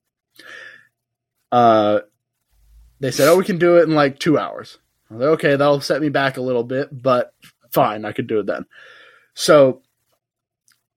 [1.52, 2.00] uh
[3.00, 4.78] they said, "Oh, we can do it in like two hours."
[5.10, 7.32] I was like, okay, that'll set me back a little bit, but
[7.72, 8.66] fine, I could do it then.
[9.34, 9.82] So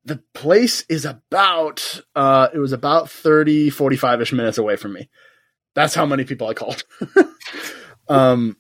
[0.06, 5.10] the place is about uh it was about 30 45ish minutes away from me.
[5.76, 6.84] That's how many people I called.
[8.08, 8.58] um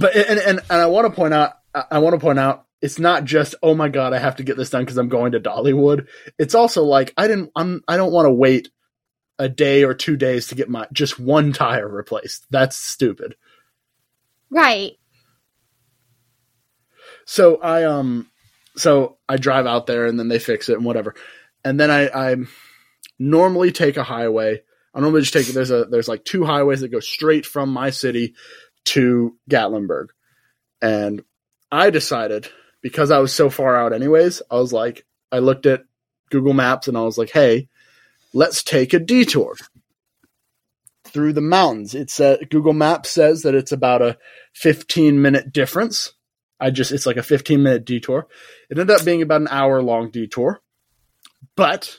[0.00, 2.98] but and and, and I want to point out I- want to point out it's
[2.98, 5.40] not just oh my god I have to get this done cuz I'm going to
[5.40, 6.06] Dollywood.
[6.38, 8.70] It's also like I didn't I'm I don't want to wait
[9.38, 12.46] a day or two days to get my just one tire replaced.
[12.50, 13.36] That's stupid.
[14.50, 14.92] Right.
[17.24, 18.30] So I um
[18.76, 21.14] so I drive out there and then they fix it and whatever.
[21.64, 22.36] And then I I
[23.18, 24.62] normally take a highway.
[24.94, 27.90] I normally just take there's a there's like two highways that go straight from my
[27.90, 28.34] city
[28.86, 30.08] to Gatlinburg.
[30.82, 31.22] And
[31.70, 32.48] I decided
[32.82, 35.84] because I was so far out anyways, I was like I looked at
[36.30, 37.68] Google Maps and I was like, "Hey,
[38.32, 39.56] let's take a detour."
[41.04, 41.94] through the mountains.
[41.94, 44.18] It's uh, Google Maps says that it's about a
[44.54, 46.12] 15 minute difference.
[46.60, 48.26] I just it's like a 15 minute detour.
[48.68, 50.60] It ended up being about an hour long detour,
[51.56, 51.96] but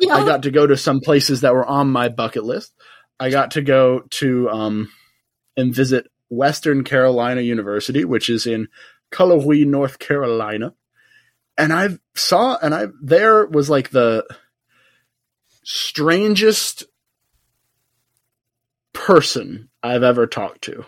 [0.00, 0.14] Yeah.
[0.14, 2.72] I got to go to some places that were on my bucket list.
[3.20, 4.92] I got to go to um,
[5.56, 8.68] and visit Western Carolina University, which is in
[9.12, 10.74] Cullowhee, North Carolina.
[11.56, 14.24] And I saw, and I there was like the
[15.64, 16.84] strangest
[18.92, 20.84] person I've ever talked to.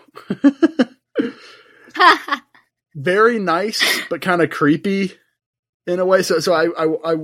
[2.95, 5.13] Very nice, but kind of creepy
[5.87, 6.23] in a way.
[6.23, 7.15] So, so I, I, I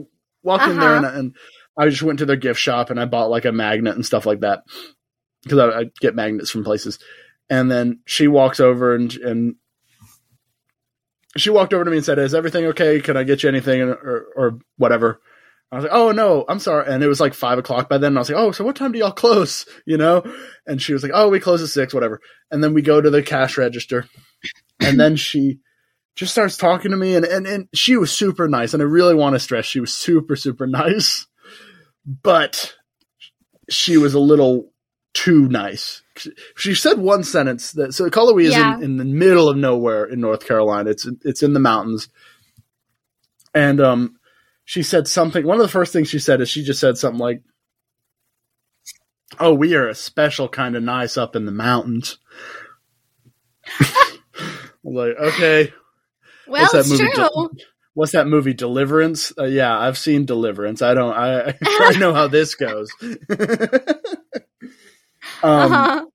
[0.43, 1.08] walked in there uh-huh.
[1.08, 1.36] and, and
[1.77, 4.25] I just went to their gift shop and I bought like a magnet and stuff
[4.25, 4.63] like that
[5.43, 6.99] because I, I get magnets from places.
[7.49, 9.55] And then she walks over and and
[11.38, 12.99] she walked over to me and said, "Is everything okay?
[12.99, 15.21] Can I get you anything or or whatever?"
[15.71, 18.10] I was like, "Oh no, I'm sorry." And it was like five o'clock by then.
[18.10, 20.23] And I was like, "Oh, so what time do y'all close?" You know?
[20.65, 22.19] And she was like, "Oh, we close at six, whatever."
[22.51, 24.07] And then we go to the cash register,
[24.79, 25.60] and then she
[26.15, 28.73] just starts talking to me, and and and she was super nice.
[28.73, 31.27] And I really want to stress, she was super super nice,
[32.05, 32.75] but
[33.69, 34.71] she was a little
[35.13, 36.01] too nice.
[36.56, 38.75] She said one sentence that so Cullowhee is Yeah.
[38.77, 40.89] in, in the middle of nowhere in North Carolina.
[40.89, 42.10] It's it's in the mountains,
[43.53, 44.17] and um,
[44.65, 45.45] she said something.
[45.45, 47.41] One of the first things she said is she just said something like,
[49.39, 52.17] "Oh, we are a special kind of nice up in the mountains."
[54.84, 55.73] Like, okay,
[56.47, 57.12] well, What's that movie?
[57.13, 57.49] true.
[57.93, 58.53] what's that movie?
[58.53, 59.34] Deliverance?
[59.38, 60.82] Uh, yeah, I've seen Deliverance.
[60.82, 61.12] I don't.
[61.13, 62.89] I I know how this goes.
[65.43, 66.06] um, uh-huh.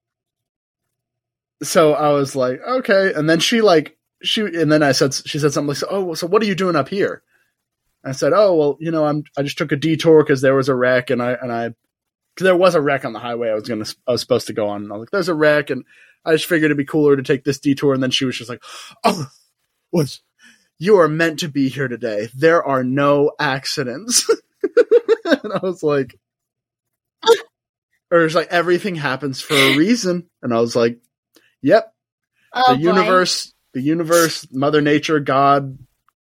[1.62, 3.12] so I was like, okay.
[3.14, 6.26] And then she like she and then I said she said something like, oh, so
[6.26, 7.22] what are you doing up here?
[8.04, 10.68] I said, oh well, you know, I'm I just took a detour because there was
[10.68, 11.74] a wreck and I and I
[12.38, 14.68] there was a wreck on the highway I was gonna I was supposed to go
[14.68, 14.84] on.
[14.84, 15.84] And I was like, there's a wreck, and
[16.24, 17.94] I just figured it'd be cooler to take this detour.
[17.94, 18.62] And then she was just like,
[19.04, 19.28] oh,
[19.92, 20.22] was
[20.78, 22.28] you are meant to be here today.
[22.34, 24.28] There are no accidents.
[25.24, 26.18] and I was like,
[28.12, 30.28] or it's like everything happens for a reason.
[30.42, 31.00] And I was like,
[31.62, 31.92] yep,
[32.54, 32.82] Oh, the boy.
[32.82, 35.78] universe, the universe, Mother Nature, God,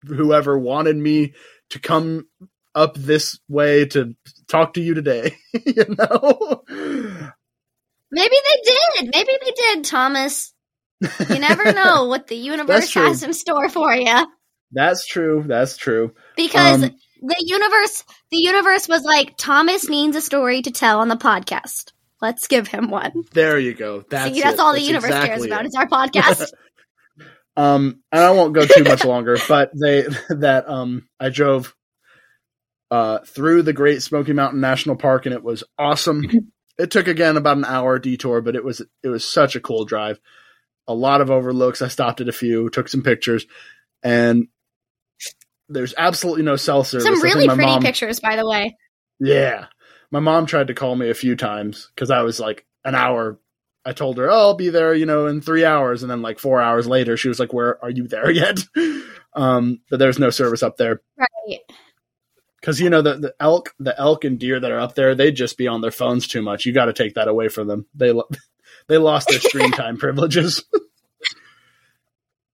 [0.08, 1.34] whoever wanted me
[1.72, 2.26] to come
[2.74, 4.16] up this way to
[4.48, 5.36] talk to you today.
[5.66, 6.64] you know?
[8.12, 9.10] Maybe they did.
[9.14, 10.54] Maybe they did, Thomas.
[11.02, 14.26] You never know what the universe has in store for you.
[14.72, 15.44] That's true.
[15.46, 16.14] That's true.
[16.38, 21.08] Because Um, the universe, the universe was like, Thomas needs a story to tell on
[21.08, 21.92] the podcast.
[22.22, 23.24] Let's give him one.
[23.34, 24.04] There you go.
[24.10, 25.62] That's See, that's all the That's universe cares about.
[25.62, 25.68] it.
[25.68, 26.52] It's our podcast.
[27.58, 31.76] Um, and I won't go too much longer, but they that um I drove
[32.90, 36.52] uh through the Great Smoky Mountain National Park and it was awesome.
[36.78, 39.84] It took again about an hour detour, but it was it was such a cool
[39.84, 40.18] drive.
[40.88, 41.82] A lot of overlooks.
[41.82, 43.46] I stopped at a few, took some pictures,
[44.02, 44.48] and
[45.74, 47.06] there's absolutely no cell service.
[47.06, 48.78] Some really pretty mom- pictures, by the way.
[49.20, 49.66] Yeah.
[50.12, 53.40] My mom tried to call me a few times because I was like an hour.
[53.86, 56.04] I told her, oh, I'll be there, you know, in three hours.
[56.04, 58.60] And then like four hours later, she was like, where are you there yet?
[59.34, 61.60] um, but there's no service up there Right.
[62.60, 65.32] because, you know, the, the elk, the elk and deer that are up there, they
[65.32, 66.66] just be on their phones too much.
[66.66, 67.86] You got to take that away from them.
[67.96, 68.30] They, lo-
[68.88, 70.64] they lost their screen time privileges.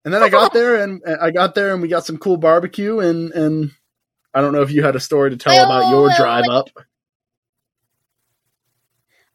[0.05, 2.99] And then I got there and I got there and we got some cool barbecue
[3.01, 3.71] and, and
[4.33, 6.71] I don't know if you had a story to tell about your Oh, drive up.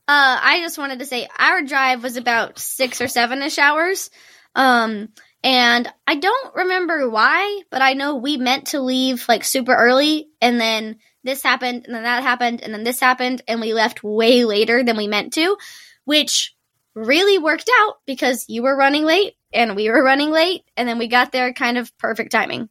[0.08, 4.10] Uh, I just wanted to say our drive was about six or seven ish hours.
[4.55, 5.10] Um,
[5.43, 10.29] and I don't remember why, but I know we meant to leave like super early,
[10.41, 14.03] and then this happened, and then that happened, and then this happened, and we left
[14.03, 15.58] way later than we meant to,
[16.05, 16.55] which
[16.95, 20.97] really worked out because you were running late and we were running late, and then
[20.97, 22.69] we got there kind of perfect timing.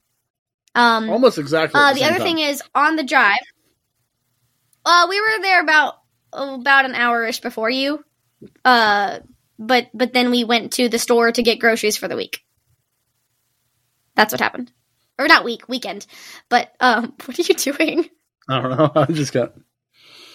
[0.75, 1.81] Um, Almost exactly.
[1.81, 3.39] uh, the other thing is on the drive.
[4.85, 5.95] Uh, we were there about
[6.33, 8.05] about an hour ish before you.
[8.65, 9.19] Uh,
[9.59, 12.45] but but then we went to the store to get groceries for the week.
[14.15, 14.73] That's what happened,
[15.19, 16.07] or not week weekend.
[16.49, 18.09] But um, what are you doing?
[18.49, 18.93] I don't know.
[19.03, 19.55] I just got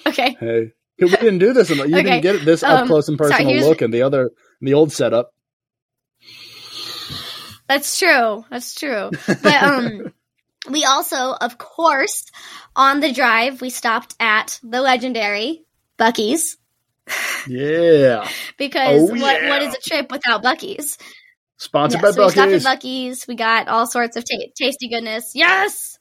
[0.05, 0.73] Okay, hey.
[1.05, 1.69] We didn't do this.
[1.69, 4.31] You Okay, didn't get this up um, close and personal here's- look, and the other,
[4.61, 5.29] the old setup.
[7.67, 8.45] that's true.
[8.49, 9.11] That's true.
[9.27, 10.13] But um,
[10.69, 12.25] we also, of course,
[12.75, 15.63] on the drive, we stopped at the legendary
[15.97, 16.57] Buc-ee's
[17.47, 19.49] Yeah, because Oh, what yeah.
[19.49, 20.97] what is a trip without Buc-ee's?
[21.57, 22.65] sponsored Yeah, by so we stopped Buc-ee's.
[22.65, 23.27] at Buc-ee's.
[23.27, 25.31] We got all sorts of ta- tasty goodness.
[25.33, 25.97] Yes,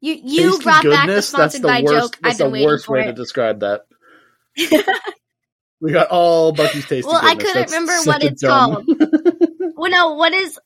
[0.00, 1.30] you you Tasty brought back the goodness.
[1.30, 1.92] That's sponsored the by worst.
[2.14, 2.18] joke.
[2.22, 3.82] That's I've been the waiting worst for way to describe that.
[5.78, 7.06] We got all Buc-ee's tasty.
[7.06, 8.98] Well, I couldn't That's remember what it's dumb- called.
[9.76, 10.58] Well, no, what is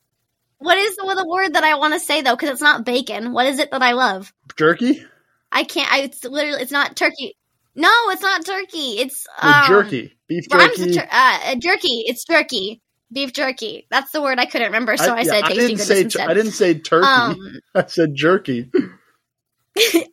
[0.59, 2.33] what is the, the word that I want to say though?
[2.35, 3.33] Because it's not bacon.
[3.33, 4.31] What is it that I love?
[4.55, 5.03] Jerky?
[5.51, 5.91] I can't.
[5.91, 7.35] I it's literally it's not turkey.
[7.75, 8.99] No, it's not turkey.
[8.99, 10.17] It's The um, jerky.
[10.29, 10.93] Beef jerky.
[10.93, 12.03] tur- uh, uh, jerky.
[12.05, 12.81] It's jerky.
[13.11, 13.87] Beef jerky.
[13.91, 16.05] That's the word I couldn't remember, so I, yeah, said I didn't say.
[16.23, 17.05] I didn't say turkey.
[17.05, 17.35] um,
[17.75, 18.71] I said jerky.
[19.77, 20.05] I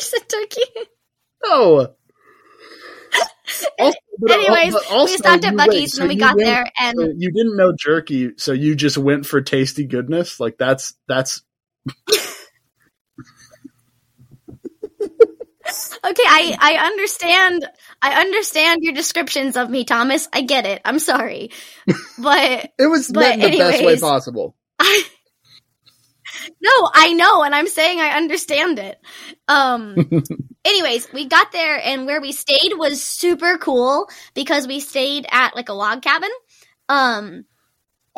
[0.00, 0.62] said turkey.
[1.44, 1.94] No.
[3.78, 3.98] Also,
[4.28, 7.32] Anyways, also we stopped at Buc-ee's and so we got went- there, and so you
[7.32, 10.38] didn't know jerky, so you just went for tasty goodness.
[10.38, 11.42] Like that's that's
[11.88, 12.20] okay,
[16.04, 17.66] I I understand.
[18.02, 20.28] I understand your descriptions of me, Thomas.
[20.32, 20.80] I get it.
[20.84, 21.50] I'm sorry,
[22.18, 24.54] but it was But the best way possible.
[26.60, 28.98] No, I know, and I'm saying I understand it.
[29.48, 29.96] Um.
[30.64, 35.56] anyways, we got there, and where we stayed was super cool because we stayed at
[35.56, 36.30] like a log cabin.
[36.88, 37.44] Um,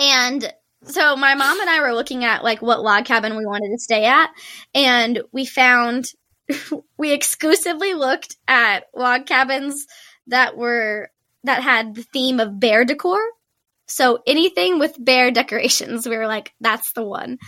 [0.00, 0.52] and
[0.84, 3.78] so my mom and I were looking at like what log cabin we wanted to
[3.78, 4.30] stay at,
[4.74, 6.06] and we found
[6.98, 9.86] we exclusively looked at log cabins
[10.26, 11.10] that were
[11.44, 13.20] that had the theme of bear decor.
[13.86, 17.38] So anything with bear decorations, we were like, that's the one.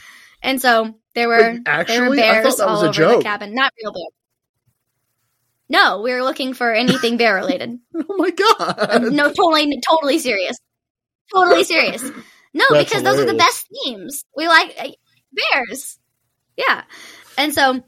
[0.44, 3.18] And so there were Wait, there were actually, bears thought that was all over joke.
[3.18, 4.12] the cabin, not real bears.
[5.68, 7.78] No, we were looking for anything bear related.
[7.96, 9.12] Oh my god!
[9.12, 10.56] no, totally, totally serious.
[11.34, 12.02] Totally serious.
[12.52, 14.24] No, That's because those are the best themes.
[14.36, 14.88] We like uh,
[15.32, 15.98] bears.
[16.56, 16.84] Yeah,
[17.36, 17.82] and so,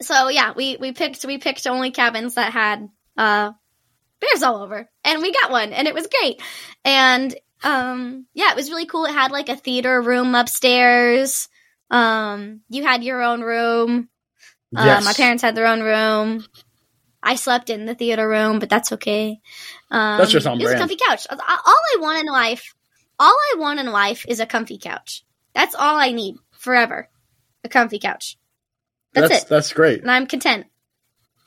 [0.00, 3.52] so yeah, we we picked we picked only cabins that had uh
[4.20, 6.40] bears all over, and we got one, and it was great.
[6.84, 7.34] And
[7.64, 9.04] um, yeah, it was really cool.
[9.06, 11.48] It had like a theater room upstairs.
[11.90, 14.08] Um, you had your own room.
[14.76, 15.04] Uh, Yes.
[15.04, 16.44] my parents had their own room.
[17.22, 19.40] I slept in the theater room, but that's okay.
[19.90, 21.26] Um, That's just on It was a comfy couch.
[21.30, 22.74] All I want in life,
[23.18, 25.24] all I want in life is a comfy couch.
[25.54, 27.08] That's all I need forever.
[27.62, 28.36] A comfy couch.
[29.14, 29.48] That's, that's it.
[29.48, 30.02] that's great.
[30.02, 30.66] And I'm content.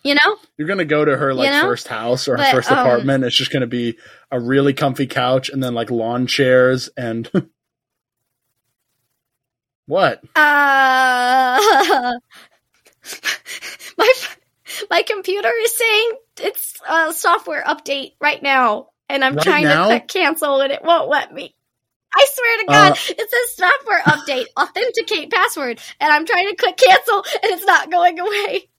[0.04, 0.38] You know?
[0.58, 1.62] You're gonna go to her like You know?
[1.67, 3.23] first house or her But, first um, apartment.
[3.26, 3.97] It's just gonna be
[4.32, 7.30] a really comfy couch and then like lawn chairs and
[9.88, 10.21] what?
[10.36, 11.60] Uh,
[13.97, 14.13] my
[14.89, 19.69] my computer is saying it's a software update right now, and I'm Right trying now?
[19.69, 21.56] to click cancel, and it won't let me.
[22.15, 26.78] I swear to God, it says software update, authenticate password, and I'm trying to click
[26.78, 28.69] cancel, and it's not going away.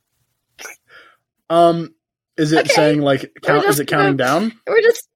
[1.50, 1.94] Um,
[2.36, 2.70] is it Okay.
[2.70, 3.68] saying like count?
[3.68, 4.52] Is it counting down?
[4.68, 5.08] We're just.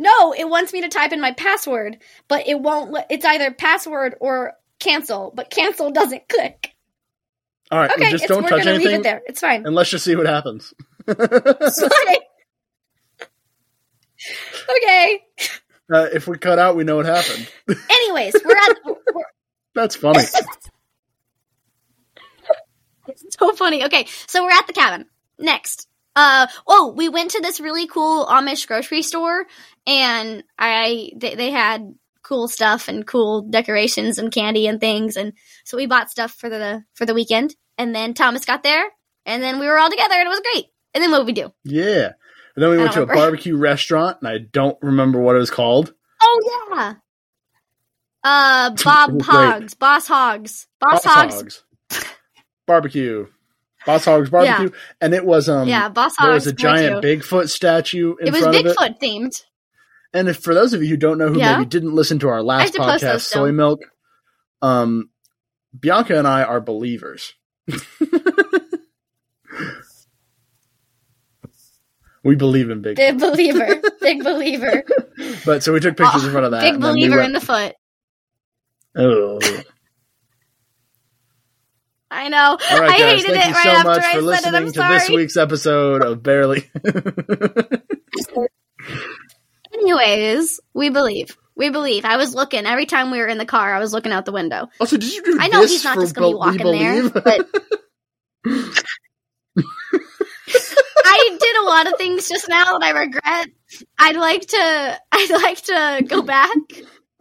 [0.00, 2.90] No, it wants me to type in my password, but it won't.
[2.90, 6.74] Let, it's either password or cancel, but cancel doesn't click.
[7.70, 9.20] All right, Okay, just it's, don't we're touch gonna leave it there.
[9.26, 9.66] It's fine.
[9.66, 10.72] and let's just see what happens.
[14.70, 15.20] Okay.
[15.92, 17.48] uh, if we cut out, we know what happened.
[17.90, 18.76] Anyways, we're at.
[18.84, 18.94] We're,
[19.74, 20.20] That's funny.
[23.08, 23.84] it's so funny.
[23.84, 25.06] Okay, so we're at the cabin.
[25.38, 25.88] Next.
[26.16, 29.46] Uh oh, we went to this really cool Amish grocery store
[29.86, 35.32] and I they, they had cool stuff and cool decorations and candy and things and
[35.64, 38.84] so we bought stuff for the for the weekend and then Thomas got there
[39.26, 40.66] and then we were all together and it was great.
[40.94, 41.52] And then what did we do?
[41.64, 42.12] Yeah.
[42.56, 45.36] And then we I went to don't a barbecue restaurant, and I don't remember what
[45.36, 45.94] it was called.
[46.20, 46.94] Oh yeah.
[48.24, 49.46] Uh Bob It was great.
[49.46, 50.66] Hogs, Boss Hogs.
[50.80, 51.64] Boss, Hogs.
[52.66, 53.26] Barbecue.
[53.86, 54.70] Boss Hogs barbecue.
[55.00, 57.18] And it was um yeah, Boss Hogs there was a giant barbecue.
[57.20, 58.66] Bigfoot statue in It was front of it.
[58.66, 59.42] It was Bigfoot themed.
[60.12, 61.56] And if, for those of you who don't know who Yeah.
[61.58, 63.20] maybe didn't listen to our last podcast.
[63.20, 63.80] Soy Milk,
[64.60, 65.08] um,
[65.78, 67.34] Bianca and I are believers.
[72.22, 72.96] we believe in Bigfoot.
[72.96, 73.80] Big believer.
[74.00, 74.82] Big believer.
[75.44, 76.62] But so we took pictures in front of that.
[76.62, 77.74] Big then we believer went- in the foot.
[78.96, 79.38] Oh.
[82.10, 82.38] I know.
[82.38, 83.22] All right, I guys.
[83.24, 84.22] hated Thank it you right so after much I for said it.
[84.24, 84.98] listening I'm to sorry.
[84.98, 86.68] this week's episode of Barely.
[89.72, 91.36] Anyways, we believe.
[91.56, 92.04] We believe.
[92.04, 93.74] I was looking every time we were in the car.
[93.74, 94.68] I was looking out the window.
[94.80, 97.48] also, did you do I know he's not just gonna be Be- walking there, but
[101.04, 103.48] I did a lot of things just now that I regret.
[103.98, 104.98] I'd like to.
[105.12, 106.50] I'd like to go back.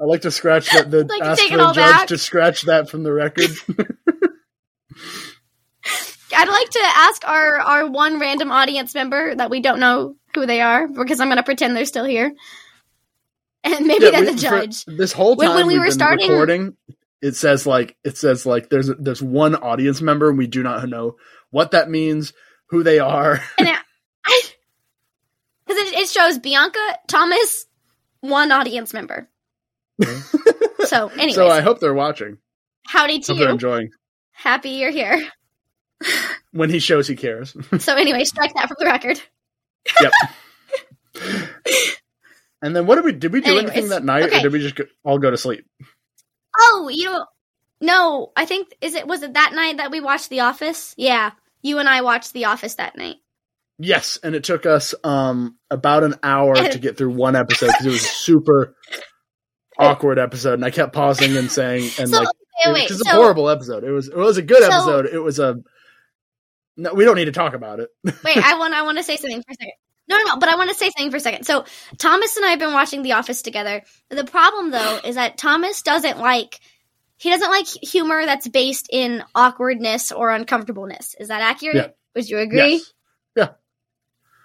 [0.01, 0.89] I like to scratch that.
[0.89, 2.07] The Like to take for it all judge back.
[2.07, 3.49] to scratch that from the record.
[6.35, 10.45] I'd like to ask our our one random audience member that we don't know who
[10.45, 12.31] they are because I'm going to pretend they're still here,
[13.63, 14.85] and maybe Yeah, they're we- the judge.
[14.85, 16.77] this whole When- time when we we've were starting- recording,
[17.21, 20.87] it says like it says like there's there's one audience member and we do not
[20.87, 21.15] know
[21.49, 22.31] what that means.
[22.69, 23.41] who they are.
[23.57, 23.67] and
[24.23, 24.41] I,
[25.65, 26.77] because it, it shows Bianca,
[27.07, 27.65] Thomas,
[28.21, 29.27] one audience member.
[30.85, 32.37] so, anyway, so I hope they're watching.
[32.85, 33.53] howdy to Hope they're you.
[33.53, 33.89] enjoying.
[34.39, 35.21] Happy you're here.
[36.51, 37.55] When he shows he cares.
[37.79, 39.21] So, anyway, strike that from the record.
[40.01, 40.11] yep.
[42.61, 44.59] And then what did we did we do Anyways, anything that night, or did we
[44.59, 45.65] just go, all go to sleep?
[46.59, 47.25] Oh, you know,
[47.79, 50.93] no, I think is it was it that night that we watched The Office?
[50.97, 51.31] Yeah,
[51.61, 53.15] you and I watched The Office that night.
[53.77, 57.85] Yes, and it took us um about an hour to get through one episode because
[57.85, 58.75] it was a super
[59.77, 62.27] awkward episode, and I kept pausing and saying and so, like
[62.67, 63.83] wait, because it's so a horrible episode.
[63.83, 65.05] It was it was a good So- episode.
[65.07, 65.59] It was a
[66.77, 67.89] no, we don't need to talk about it.
[68.23, 69.73] wait, I want I want to say something for a second.
[70.07, 71.43] No, no, no, but I want to say something for a second.
[71.45, 71.65] So
[71.97, 73.83] Thomas and I have been watching The Office together.
[74.09, 76.59] The problem though is that Thomas doesn't like
[77.17, 81.15] he doesn't like humor that's based in awkwardness or uncomfortableness.
[81.19, 81.75] Is that accurate?
[81.75, 81.87] Yeah.
[82.15, 82.83] Would you agree?
[83.35, 83.49] Yes.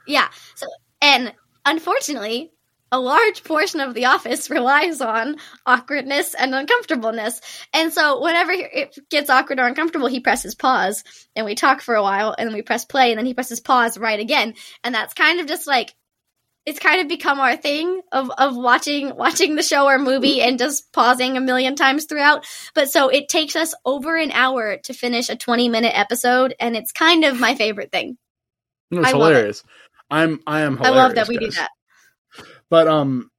[0.06, 0.28] Yeah.
[0.54, 0.66] So,
[1.00, 1.32] and
[1.64, 2.52] unfortunately,
[2.92, 7.40] a large portion of The Office relies on awkwardness and uncomfortableness.
[7.72, 11.04] And so, whenever it gets awkward or uncomfortable, he presses pause
[11.34, 13.60] and we talk for a while and then we press play and then he presses
[13.60, 14.54] pause right again.
[14.82, 15.94] And that's kind of just like,
[16.66, 20.58] it's kind of become our thing of, of watching watching the show or movie and
[20.58, 22.46] just pausing a million times throughout.
[22.74, 26.76] But so it takes us over an hour to finish a 20 minute episode and
[26.76, 28.16] it's kind of my favorite thing.
[28.90, 29.34] It was I love it.
[29.34, 29.64] hilarious.
[30.10, 31.70] I'm I am I love that we do that.
[32.70, 33.30] But um,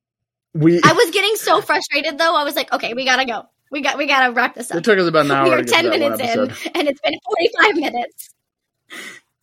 [0.54, 2.36] we I was getting so frustrated though.
[2.36, 3.44] I was like, okay, we gotta go.
[3.72, 4.78] We got we gotta wrap this up.
[4.78, 6.40] it took us about an hour We are ten minutes in,
[6.76, 8.34] and it's been forty five minutes.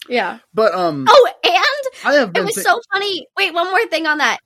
[0.09, 0.39] Yeah.
[0.55, 3.26] But um, Oh, and I have it was thi- so funny.
[3.37, 4.39] Wait, one more thing on that.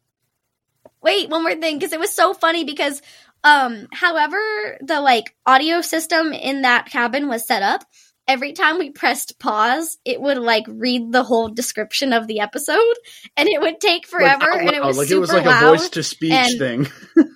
[1.02, 3.00] Wait, one more thing because it was so funny because
[3.44, 4.38] um however
[4.80, 7.84] the like audio system in that cabin was set up,
[8.28, 12.94] every time we pressed pause, it would like read the whole description of the episode
[13.36, 15.62] and it would take forever out and it was like super it was like loud.
[15.62, 16.88] a voice to speech and- thing.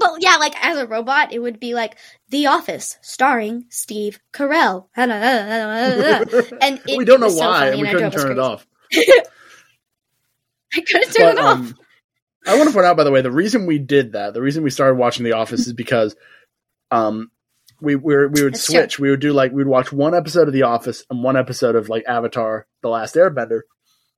[0.00, 1.94] But yeah, like as a robot, it would be like
[2.30, 4.86] The Office, starring Steve Carell.
[4.96, 5.10] and
[6.86, 8.66] it, we don't know so why, and we couldn't turn it off.
[8.94, 11.58] I couldn't turn But, it off.
[11.58, 11.74] um,
[12.46, 14.64] I want to point out, by the way, the reason we did that, the reason
[14.64, 16.16] we started watching The Office is because
[16.90, 17.30] um,
[17.80, 18.74] we we, were, we would That's true.
[18.76, 18.98] switch.
[18.98, 21.88] We would do like we'd watch one episode of The Office and one episode of
[21.88, 23.60] like Avatar: The Last Airbender,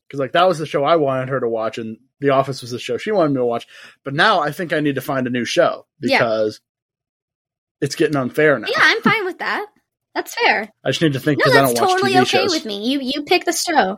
[0.09, 2.71] because like that was the show I wanted her to watch, and The Office was
[2.71, 3.67] the show she wanted me to watch.
[4.05, 6.19] But now I think I need to find a new show Yeah.
[6.19, 6.61] because
[7.81, 8.69] it's getting unfair now.
[8.69, 9.67] yeah, I'm fine with that.
[10.15, 10.69] That's fair.
[10.85, 12.51] I just need to think No, that's don't watch totally okay shows.
[12.53, 12.87] with me.
[12.91, 13.97] You you pick the show.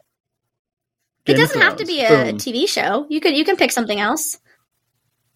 [1.27, 2.37] Game it doesn't have to be a Boom.
[2.37, 3.07] TV show.
[3.09, 4.39] You could you can pick something else.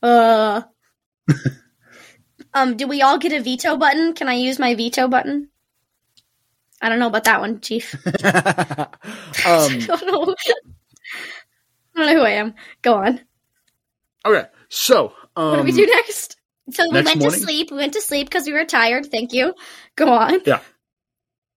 [0.03, 0.63] Uh.
[2.55, 2.77] um.
[2.77, 4.15] Do we all get a veto button?
[4.15, 5.49] Can I use my veto button?
[6.81, 7.95] I don't know about that one, Chief.
[8.25, 8.87] I
[9.47, 10.35] um, don't know.
[11.97, 12.55] I don't know who I am.
[12.83, 13.21] Go on.
[14.25, 16.37] okay, so um, What do we do next?
[16.71, 17.31] So we went morning?
[17.31, 17.71] to sleep.
[17.71, 19.07] We went to sleep because we were tired.
[19.07, 19.55] Thank you.
[19.97, 20.41] Go on.
[20.47, 20.61] Yeah,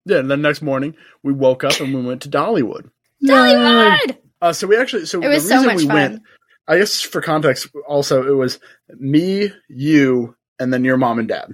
[0.06, 0.18] Yeah.
[0.18, 2.90] and then next morning we woke up and we went to Dollywood.
[3.22, 4.16] Dollywood.
[4.40, 5.94] Uh, so we actually, so It was the so reason much we fun.
[5.94, 6.22] went,
[6.66, 8.58] I guess for context, also it was
[8.98, 11.52] me, you, and then your mom and dad.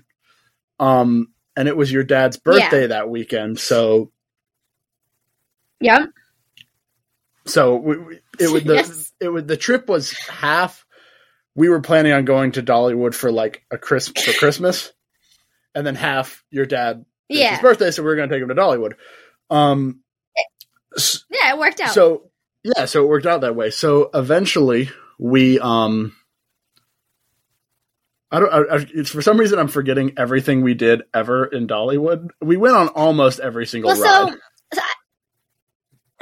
[0.79, 4.13] Um, and it was your dad's birthday that weekend, so
[5.81, 6.11] Yep.
[7.47, 9.13] so we, we- it would the Yes.
[9.21, 10.85] it would the trip was half.
[11.55, 14.93] We were planning on going to Dollywood for like a Chris for Christmas,
[15.75, 17.51] and then half your dad Yeah.
[17.53, 18.95] his birthday, so we are going to take him to Dollywood.
[19.51, 20.01] Um,
[21.31, 21.91] Yeah, it worked out.
[21.91, 22.31] so
[22.63, 23.71] yeah, so it worked out that way.
[23.71, 26.15] So eventually we um
[28.31, 31.67] I don't I, I, it's for some reason I'm forgetting everything we did ever in
[31.67, 32.31] Dollywood.
[32.41, 34.33] We went on almost every single well, ride.
[34.33, 34.39] so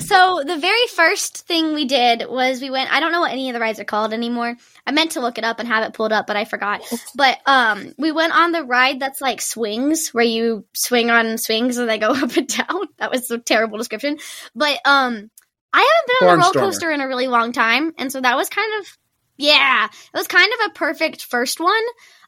[0.01, 2.93] so the very first thing we did was we went.
[2.93, 4.55] I don't know what any of the rides are called anymore.
[4.87, 6.83] I meant to look it up and have it pulled up, but I forgot.
[7.15, 11.79] But um, we went on the ride that's like swings, where you swing on swings
[11.79, 12.89] and they go up and down.
[12.99, 14.19] That was a terrible description.
[14.55, 15.31] But um,
[15.73, 18.37] I haven't been on a roller coaster in a really long time, and so that
[18.37, 18.99] was kind of
[19.37, 21.83] yeah, it was kind of a perfect first one.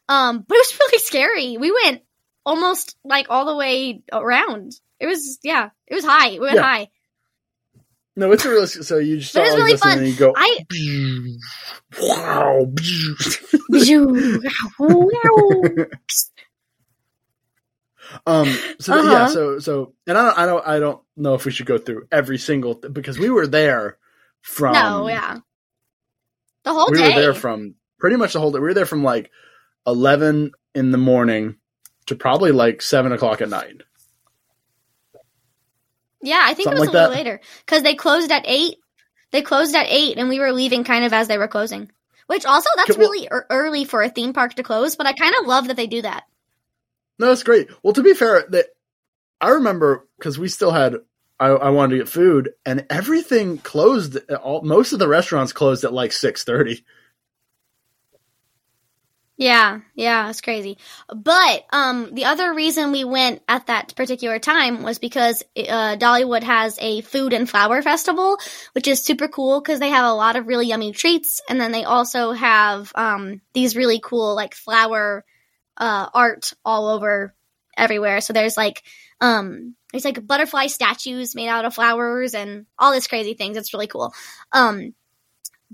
[0.07, 1.57] Um, but it was really scary.
[1.57, 2.01] We went
[2.45, 4.73] almost like all the way around.
[4.99, 6.31] It was yeah, it was high.
[6.31, 6.61] We went Yeah.
[6.63, 6.89] high.
[8.15, 10.05] no, it's a real so you just But it was really this and fun.
[10.05, 10.59] you go I
[11.99, 12.65] wow.
[18.25, 18.47] Um.
[18.79, 19.01] So yeah.
[19.01, 19.27] Uh-huh.
[19.29, 20.37] So so, and I don't.
[20.39, 20.67] I don't.
[20.67, 23.97] I don't know if we should go through every single th- because we were there
[24.41, 24.73] from.
[24.73, 25.37] no, yeah,
[26.63, 27.09] the whole we day.
[27.15, 28.59] were there from pretty much the whole day.
[28.59, 29.31] We were there from like
[29.87, 31.57] eleven in the morning
[32.07, 33.81] to probably like seven o'clock at night.
[36.21, 37.17] Yeah, I think Something it was like a little that?
[37.17, 38.75] later because they closed at eight.
[39.31, 41.91] They closed at eight, and we were leaving kind of as they were closing.
[42.27, 45.33] Which also that's well- really early for a theme park to close, but I kind
[45.39, 46.23] of love that they do that.
[47.17, 47.69] No, that's great.
[47.83, 48.67] Well, to be fair, that
[49.41, 50.95] I remember because we still had.
[51.39, 54.17] I, I wanted to get food, and everything closed.
[54.31, 56.83] All, most of the restaurants closed at like six thirty.
[59.37, 60.77] Yeah, yeah, it's crazy.
[61.07, 66.43] But um, the other reason we went at that particular time was because uh, Dollywood
[66.43, 68.37] has a food and flower festival,
[68.73, 71.71] which is super cool because they have a lot of really yummy treats, and then
[71.71, 75.23] they also have um, these really cool like flower
[75.77, 77.33] uh, art all over
[77.77, 78.19] everywhere.
[78.19, 78.83] So there's like
[79.21, 83.57] um, there's like butterfly statues made out of flowers and all this crazy things.
[83.57, 84.13] It's really cool.
[84.51, 84.93] Um,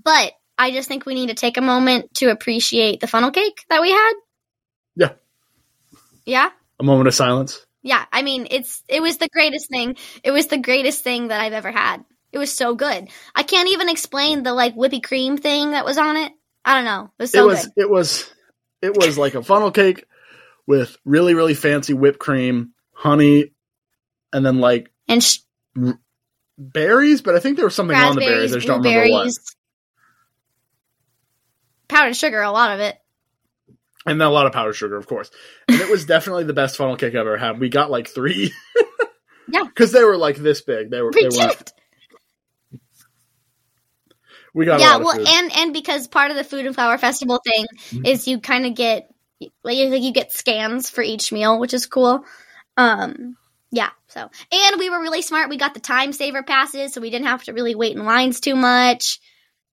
[0.02, 3.66] but I just think we need to take a moment to appreciate the funnel cake
[3.70, 4.14] that we had.
[4.96, 5.12] Yeah.
[6.26, 6.50] Yeah.
[6.80, 7.66] A moment of silence.
[7.82, 8.06] Yeah.
[8.12, 9.98] I mean, it's it was the greatest thing.
[10.24, 12.04] It was the greatest thing that I've ever had.
[12.32, 13.08] It was so good.
[13.34, 16.32] I can't even explain the like whippy cream thing that was on it.
[16.64, 17.12] I don't know.
[17.20, 17.74] It was so it was good.
[17.78, 18.34] it was
[18.82, 20.06] it was like a funnel cake
[20.68, 23.52] with really really fancy whipped cream, honey,
[24.36, 25.40] and then like And sh-
[26.58, 27.22] berries.
[27.22, 28.52] But I think there was something on the berries.
[28.52, 29.30] I just don't remember what.
[31.88, 32.98] powdered sugar, a lot of it.
[34.08, 35.32] And then a lot of powdered sugar, of course.
[35.68, 37.60] And it was definitely the best funnel cake I've ever had.
[37.60, 38.54] We got like three.
[39.48, 39.64] Yeah.
[39.64, 40.90] because they were like this big.
[40.90, 41.12] They were.
[41.14, 41.72] We They weren't.
[44.56, 46.74] We got a yeah lot of well and and because part of the food and
[46.74, 48.08] flower festival thing Mhm.
[48.08, 49.08] is you kind of get
[49.64, 52.24] like you get scans for each meal which is cool
[52.78, 53.38] um
[53.76, 54.22] yeah so
[54.52, 57.44] and we were really smart we got the time saver passes so we didn't have
[57.44, 59.20] to really wait in lines too much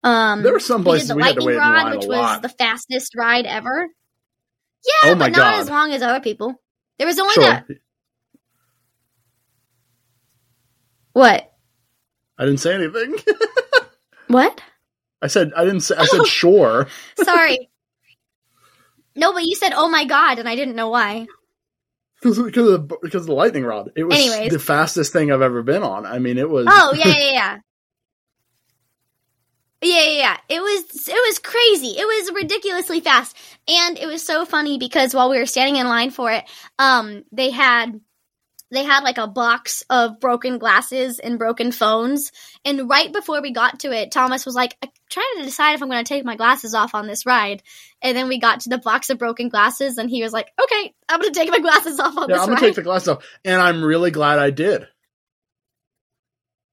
[0.03, 1.85] um There were some places we did the we had to lightning wait in rod
[1.85, 3.87] line a which was the fastest ride ever
[5.05, 5.61] yeah Oh but not God.
[5.61, 6.61] as long as other people
[6.99, 7.45] there was only sure.
[7.45, 7.67] that
[11.13, 11.49] what
[12.39, 13.17] I didn't say anything.
[14.29, 14.61] what
[15.21, 15.95] I said I didn't say.
[15.97, 16.05] I Oh.
[16.19, 16.89] said sure.
[17.23, 17.71] sorry
[19.15, 21.27] no but you said oh my god and i didn't know why
[22.23, 23.91] Because because of the, because of the lightning rod.
[23.97, 24.53] It was Anyways.
[24.53, 26.07] the fastest thing I've ever been on.
[26.07, 26.67] I mean, it was.
[26.71, 27.59] Oh yeah, yeah, yeah.
[29.83, 30.37] Yeah, yeah, yeah.
[30.49, 31.89] It was it was crazy.
[31.99, 33.37] It was ridiculously fast.
[33.67, 36.45] And it was so funny because while we were standing in line for it,
[36.79, 38.01] um they had
[38.73, 42.33] they had like a box of broken glasses and broken phones.
[42.65, 45.83] And right before we got to it, Thomas was like, I'm trying to decide if
[45.83, 47.63] I'm going to take my glasses off on this ride.
[48.01, 50.93] And then we got to the box of broken glasses, and he was like, okay,
[51.09, 52.31] I'm going to take my glasses off on this ride.
[52.31, 54.89] yeah, this I'm gonna take the glasses off, and I'm really glad I did.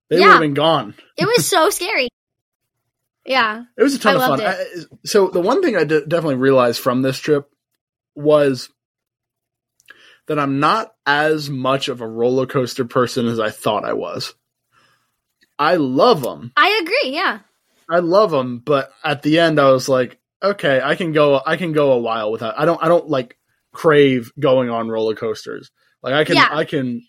[0.10, 0.26] They Yeah.
[0.26, 0.96] would have been gone.
[1.18, 2.10] it was so scary.
[3.26, 3.64] Yeah.
[3.78, 4.42] It was a ton I of fun.
[4.42, 4.66] I,
[5.06, 7.48] so the one thing I d- definitely realized from this trip
[8.16, 8.70] was
[10.30, 14.36] that I'm not as much of a roller coaster person as I thought I was.
[15.58, 16.54] I love them.
[16.56, 17.14] I agree.
[17.14, 17.40] Yeah.
[17.90, 21.58] I love them, but at the end I was like, okay, I can go I
[21.58, 23.38] can go a while without I don't I don't like
[23.74, 25.72] crave going on roller coasters.
[26.04, 26.48] Like I can Yeah.
[26.52, 27.02] I can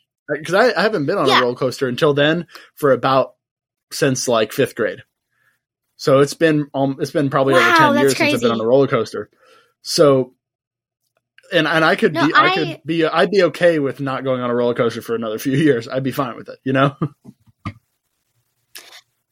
[0.45, 1.41] cuz I, I haven't been on Yeah.
[1.41, 3.35] a roller coaster until then for about
[3.93, 5.03] since like 5th grade.
[5.97, 8.61] So it's been um it's been probably over 10 that's years since I've been on
[8.63, 9.29] a roller coaster.
[9.83, 10.35] So
[11.53, 14.25] and and I could No, be I, I- could be I'd be okay with not
[14.25, 15.89] going on a roller coaster for another few years.
[15.89, 16.97] I'd be fine with it, you know?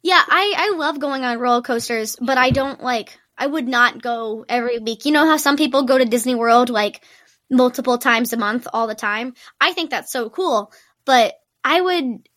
[0.02, 0.22] Yeah.
[0.26, 4.44] I, I love going on roller coasters, but I don't like, I would not go
[4.48, 5.04] every week.
[5.04, 7.02] You know how some people go to Disney World like
[7.50, 9.34] multiple times a month all the time?
[9.60, 10.72] I think that's so cool,
[11.04, 12.28] but I would,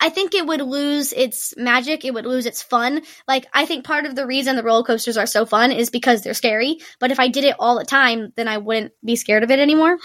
[0.00, 2.04] I think it would lose its magic.
[2.04, 3.02] It would lose its fun.
[3.28, 6.22] Like, I think part of the reason the roller coasters are so fun is because
[6.22, 6.78] they're scary.
[7.00, 9.58] But if I did it all the time, then I wouldn't be scared of it
[9.58, 9.98] anymore.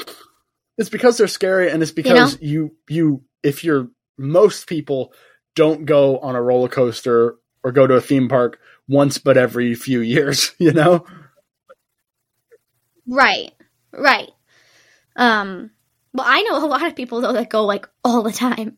[0.77, 5.13] It's because they're scary, and it's because you you, if you're most people
[5.55, 9.73] don't go on a roller coaster or go to a theme park once but every
[9.75, 11.05] few years, you know.
[13.07, 13.51] Right.
[13.91, 14.29] Right.
[15.15, 15.71] Um
[16.13, 18.77] well I know a lot of people though that go like all the time.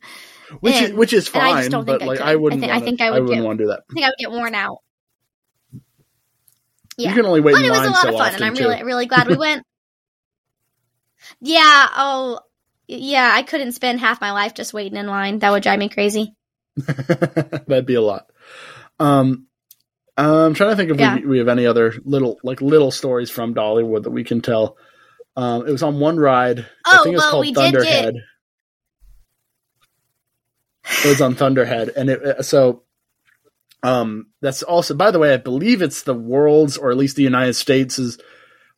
[0.60, 2.28] Which is And- which is and I fine, just don't but I like could.
[2.28, 2.64] I wouldn't.
[2.64, 3.80] I thi- I wanna, think I would I wouldn't get- want to do that.
[3.90, 4.78] I think I would get worn out.
[6.98, 7.10] Yeah.
[7.10, 8.64] You can only wait But it was a lot so of fun and I'm too.
[8.68, 9.64] really really glad we went.
[11.42, 12.40] yeah, oh
[12.88, 15.40] yeah, I couldn't spend half my life just waiting in line.
[15.40, 16.36] That would drive me crazy.
[16.78, 18.28] That'd be a lot.
[19.00, 19.48] Um,
[20.18, 21.16] I'm trying to think if Yeah.
[21.16, 24.78] we, we have any other little like little stories from Dollywood that we can tell.
[25.36, 26.60] Um, it was on one ride.
[26.86, 28.14] I Oh, think it's well, called we did get-
[31.06, 32.84] Was on Thunderhead, and it uh, so.
[33.86, 37.24] Um, that's also, by the way, I believe it's the world's, or at least the
[37.24, 38.18] United States' is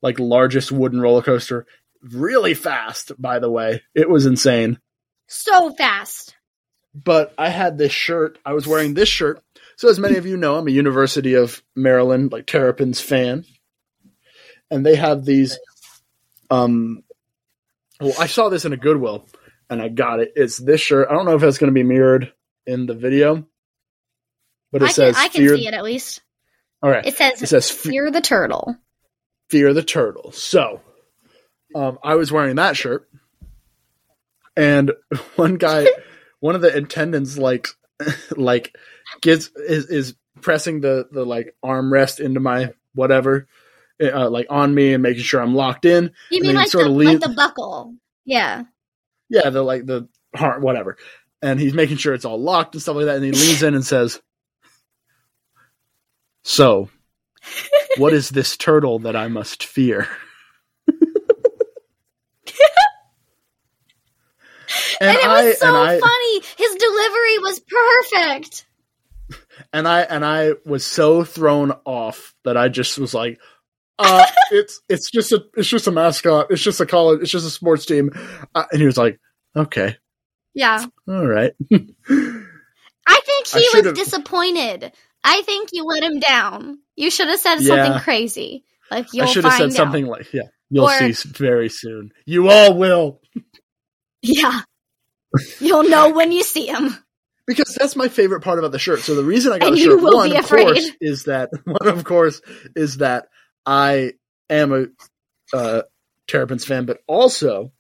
[0.02, 1.68] like largest wooden roller coaster.
[2.02, 3.84] Really fast, by the way.
[3.94, 4.80] It was insane.
[5.28, 6.36] So fast.
[6.96, 8.40] but I had this shirt.
[8.46, 9.44] I was wearing this shirt.
[9.76, 13.44] So as many of you know, I'm a University of Maryland like Terrapins fan,
[14.72, 15.60] and they have these.
[16.50, 17.04] Um,
[18.00, 19.26] well, I saw this in a Goodwill,
[19.70, 20.34] and I got it.
[20.36, 21.08] It's this shirt.
[21.10, 22.32] I don't know if it's going to be mirrored
[22.66, 23.46] in the video,
[24.72, 26.22] but it I can, says I can "Fear." see it at least.
[26.84, 28.78] All right, It says, it says "Fear the turtle."
[29.50, 30.32] Fear the Turtle.
[30.32, 30.82] So,
[31.76, 33.08] um, I was wearing that shirt,
[34.58, 34.92] and
[35.36, 35.88] one guy,
[36.40, 37.68] one of the attendants, like,
[38.36, 38.76] like,
[39.22, 43.48] gets is is pressing the the like armrest into my whatever,
[44.02, 46.12] uh, like on me and making sure I'm locked in.
[46.32, 47.96] You mean like sort the of like the buckle?
[48.26, 48.64] Yeah.
[49.44, 50.98] Yeah, the like the heart, whatever.
[51.42, 53.18] And he's making sure it's all locked and stuff like that.
[53.18, 54.22] And he leans in and says,
[56.44, 56.90] "So,
[57.98, 60.08] what is this turtle that I must fear?"
[65.00, 66.42] And, it I- was so and I- funny.
[66.58, 68.66] His delivery was perfect.
[69.74, 73.40] and I and I was so thrown off that I just was like,
[74.00, 76.48] uh, "It's it's just a it's just a mascot.
[76.50, 77.22] It's just a college.
[77.22, 78.10] It's just a sports team."
[78.56, 79.20] Uh, and he was like,
[79.56, 79.98] "Okay,
[80.54, 80.86] Yeah.
[81.08, 84.92] all right." I think he should've- was disappointed.
[85.24, 86.80] I think you let him down.
[86.96, 87.68] You should have said Yeah.
[87.86, 88.64] something crazy.
[88.92, 89.74] Like you'll I should have said out.
[89.74, 92.12] something like, "Yeah, you'll Or- see very soon.
[92.26, 93.22] You all will."
[94.22, 94.62] Yeah.
[95.60, 96.98] You'll know when you see him.
[97.46, 99.02] Because that's my favorite part about the shirt.
[99.02, 102.04] So the reason I got And the shirt, one, of course, is that one, of
[102.06, 102.42] course,
[102.76, 103.28] is that
[103.68, 104.14] I
[104.50, 105.84] am a uh,
[106.28, 107.72] Terrapins fan, but also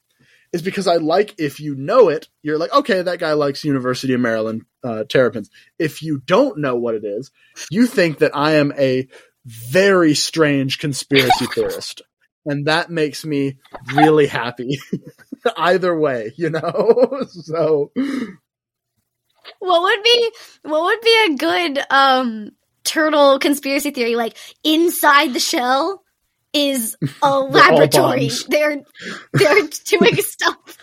[0.55, 4.13] is because I like if you know it, you're like, okay, that guy likes University
[4.13, 5.49] of Maryland uh, Terrapins.
[5.77, 7.29] If you don't know what it is,
[7.69, 9.09] you think that I am a
[9.45, 12.03] very strange conspiracy theorist.
[12.45, 13.57] And that makes me
[13.93, 14.79] really happy.
[15.57, 17.25] Either way, you know?
[17.27, 17.91] so
[19.59, 20.31] What would be
[20.63, 22.51] what would be a good um
[22.85, 24.15] turtle conspiracy theory?
[24.15, 26.04] Like inside the shell
[26.55, 28.29] is a laboratory.
[28.47, 28.81] They're
[29.33, 30.77] they're doing stuff.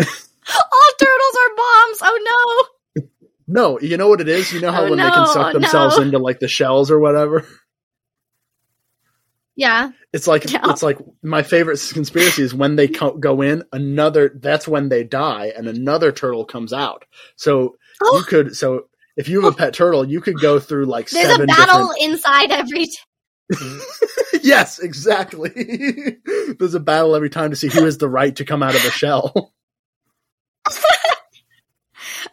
[0.00, 1.98] All turtles are bombs.
[2.02, 3.04] Oh No,
[3.46, 4.52] No, you know what it is?
[4.52, 6.02] You know how Oh, when they can suck themselves no.
[6.02, 7.46] into like the shells or whatever?
[9.56, 9.90] Yeah.
[10.12, 10.70] It's like Yeah.
[10.70, 15.04] it's like my favorite conspiracy is when they co- go in, another that's when they
[15.04, 17.04] die and another turtle comes out.
[17.36, 18.16] So oh.
[18.16, 18.86] you Oh, could so
[19.16, 19.58] if you have a oh.
[19.58, 22.98] pet turtle, you could go through like there's a battle different inside every t-
[24.44, 25.50] Yes, exactly.
[26.58, 28.82] there's a battle every time to see who has the right to come out of
[28.82, 29.52] the shell.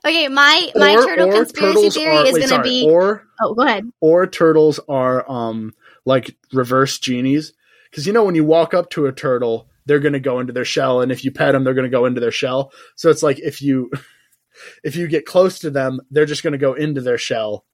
[0.05, 3.53] Okay, my my Or- turtle or conspiracy theory are- is going to be or Oh,
[3.53, 3.91] go ahead.
[3.99, 5.73] or turtles are um
[6.05, 7.53] like reverse genies
[7.89, 10.53] because you know when you walk up to a turtle they're going to go into
[10.53, 13.09] their shell and if you pet them they're going to go into their shell so
[13.09, 13.91] it's like if you
[14.83, 17.65] if you get close to them they're just going to go into their shell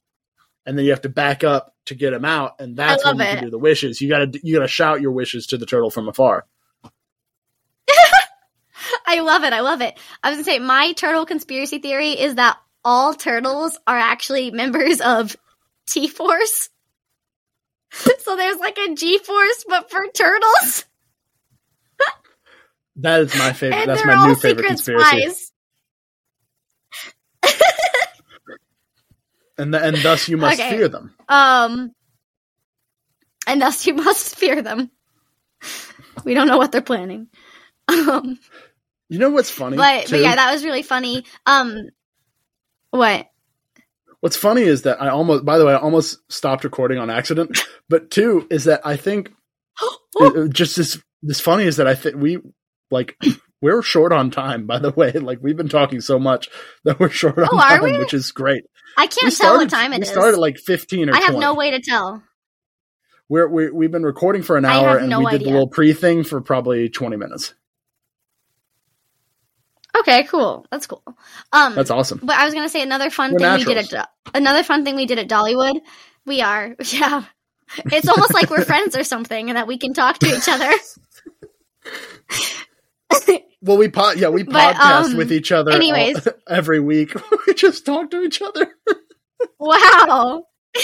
[0.66, 3.24] and then you have to back up to get them out and that's when you
[3.24, 3.36] it.
[3.36, 5.66] can do the wishes you got to you got to shout your wishes to the
[5.66, 6.46] turtle from afar
[9.08, 9.54] I love it.
[9.54, 9.98] I love it.
[10.24, 14.52] I was going to say my turtle conspiracy theory is that all turtles are actually
[14.52, 15.36] members of
[15.88, 16.70] T-Force.
[18.20, 20.86] so there's like a G-Force but for turtles.
[22.98, 25.52] that is my favorite and that's they're my all new favorite conspiracy.
[29.58, 30.70] And th- and thus you must Okay.
[30.70, 31.92] fear them Um,
[33.48, 34.90] and thus you must fear them.
[36.24, 37.28] We don't know what they're planning.
[37.88, 38.40] Um,
[39.10, 41.24] you know what's funny but, but yeah, that was really funny.
[41.46, 41.90] Um,
[42.90, 43.28] what?
[44.22, 47.60] What's funny is that I almost, by the way, I almost stopped recording on accident.
[47.90, 49.32] But two is that I think
[50.20, 52.40] it- it just this this funny is that I think we
[52.90, 53.16] like
[53.62, 54.66] we're short on time.
[54.66, 56.50] By the way, like we've been talking so much
[56.86, 58.00] that we're short on Oh, time, we?
[58.00, 58.66] which is great.
[58.98, 60.10] I can't tell what time it we is.
[60.10, 61.14] started like fifteen or.
[61.14, 61.40] I have 20.
[61.40, 62.24] no way to tell.
[63.28, 65.94] We're, we we've been recording for an hour and no we did the little pre
[65.94, 67.54] thing for probably twenty minutes.
[70.00, 70.66] Okay, cool.
[70.72, 71.02] That's cool.
[71.54, 72.20] Um, That's awesome.
[72.22, 74.84] but I was gonna say another fun We're thing we did at Do- another fun
[74.84, 75.80] thing we did at Dollywood.
[76.26, 77.24] We are, yeah.
[77.86, 80.72] It's almost like we're friends or something, and that we can talk to each other.
[83.66, 86.28] Well, we pod, yeah, we But, podcast um, with each other all- anyways.
[86.48, 87.14] every week.
[87.48, 88.68] we just talk to each other.
[89.60, 90.44] Wow.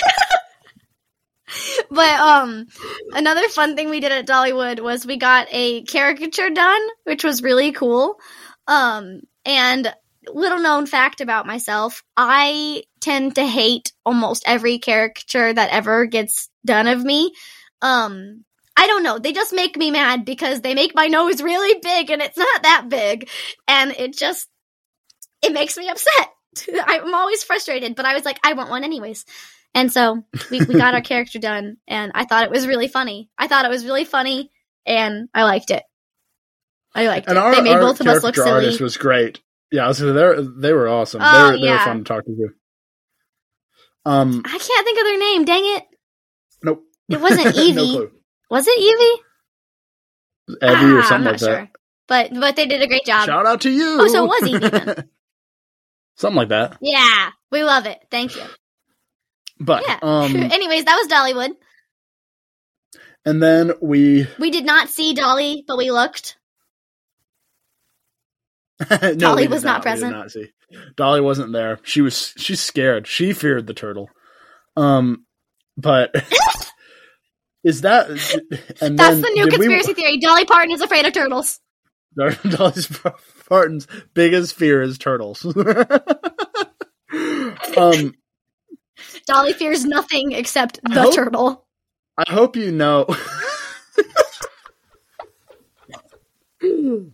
[1.91, 2.65] but um
[3.11, 7.43] another fun thing we did at Dollywood was we got a caricature done, which was
[7.43, 8.15] really cool.
[8.67, 9.93] Um and
[10.27, 16.49] little known fact about myself, I tend to hate almost every caricature that ever gets
[16.65, 17.33] done of me.
[17.81, 18.43] Um
[18.77, 19.19] I don't know.
[19.19, 22.63] They just make me mad because they make my nose really big and it's not
[22.63, 23.29] that big.
[23.67, 24.47] And it just
[25.41, 26.29] it makes me upset.
[26.85, 29.25] I'm always frustrated, but I was like, I want one anyways.
[29.73, 33.29] And so we, we got our character done, and I thought it was really funny.
[33.37, 34.51] I thought it was really funny,
[34.85, 35.83] and I liked it.
[36.93, 37.41] I liked And it.
[37.41, 38.49] our, they made both of us look silly.
[38.51, 39.39] artist was great.
[39.71, 40.03] Yeah, they
[40.57, 41.21] they were awesome.
[41.23, 42.49] Oh, they were they were fun to talk to.
[44.03, 45.45] Um, I can't think of their name.
[45.45, 45.83] Dang it!
[46.63, 46.83] nope.
[47.09, 47.91] It wasn't no Evie.
[47.93, 48.11] clue.
[48.51, 49.23] Was it Evie?
[50.61, 51.69] Evie Ah, or something I'm not like sure,
[52.07, 53.25] but but they did a great job.
[53.25, 53.97] Shout out to you.
[54.01, 55.09] Oh, so it was Evie then.
[56.17, 56.77] something like that.
[56.81, 57.97] Yeah, we love it.
[58.11, 58.43] Thank you.
[59.59, 59.97] But Yeah.
[60.01, 61.51] um, Anyways, that was Dollywood.
[63.25, 66.35] and then we We did not see Dolly, but we looked.
[69.01, 70.11] no, Dolly was not We did present.
[70.11, 70.49] not see.
[70.95, 71.79] Dolly wasn't there.
[71.83, 72.33] She was.
[72.37, 73.05] She's scared.
[73.07, 74.09] She feared the turtle.
[74.75, 75.25] Um,
[75.77, 76.13] but
[77.63, 78.07] is that?
[78.81, 80.17] And That's then the new did we- conspiracy theory.
[80.19, 81.59] Dolly Parton is afraid of turtles.
[82.15, 82.81] Dolly
[83.47, 85.45] Parton's biggest fear is turtles.
[87.77, 88.13] um,
[89.27, 91.67] Dolly fears nothing except I the hope- turtle.
[92.17, 93.05] I hope you know.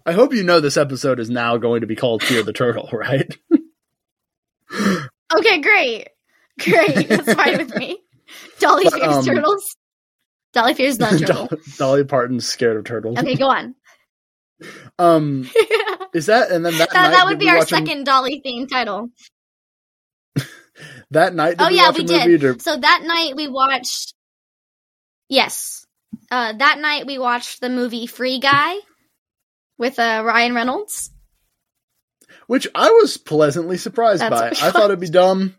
[0.06, 2.90] I hope you know this episode is now going to be called Fear the Turtle,
[2.92, 3.38] right?
[4.74, 6.10] Okay, great.
[6.60, 7.08] Great.
[7.08, 7.98] That's fine with me.
[8.60, 9.76] Dolly But, fears um, turtles.
[10.58, 11.48] Dolly fears the turtle.
[11.48, 13.18] Dol- Dolly Parton's scared of turtles.
[13.20, 13.76] Okay, go on.
[14.98, 18.06] Um, that, is that and then that night that would be our watch a- second
[18.06, 19.10] Dolly themed title.
[21.12, 21.58] that night.
[21.60, 22.42] Oh we yeah, we did.
[22.42, 24.16] to- So that night we watched.
[25.30, 25.86] Yes,
[26.32, 28.78] uh, that night we watched the movie Free Guy
[29.78, 31.12] with uh, Ryan Reynolds.
[32.48, 34.68] which I was pleasantly surprised That's by.
[34.68, 35.56] I thought it'd be dumb.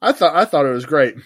[0.00, 1.16] I thought I thought it was great.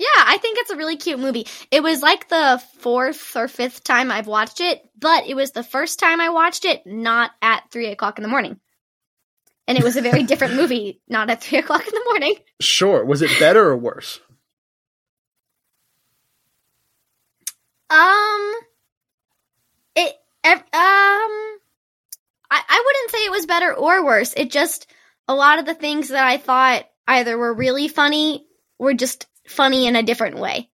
[0.00, 1.46] Yeah, I think it's a really cute movie.
[1.70, 5.62] It was like the fourth or fifth time I've watched it, but it was the
[5.62, 8.58] first time I watched it not at three o'clock in the morning.
[9.68, 12.34] And it was a very different movie, not at three o'clock in the morning.
[12.62, 14.20] Sure, was it better or worse?
[17.90, 18.54] Um,
[19.96, 21.58] it um, I
[22.50, 24.32] I wouldn't say it was better or worse.
[24.34, 24.90] It just
[25.28, 28.46] a lot of the things that I thought either were really funny
[28.78, 30.70] were just funny in a different way.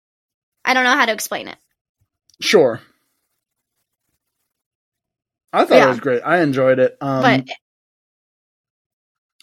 [0.65, 1.57] I don't know how to explain it.
[2.41, 2.81] Sure.
[5.53, 5.87] I thought Yeah.
[5.87, 6.23] it was great.
[6.25, 6.97] I enjoyed it.
[7.01, 7.45] Um,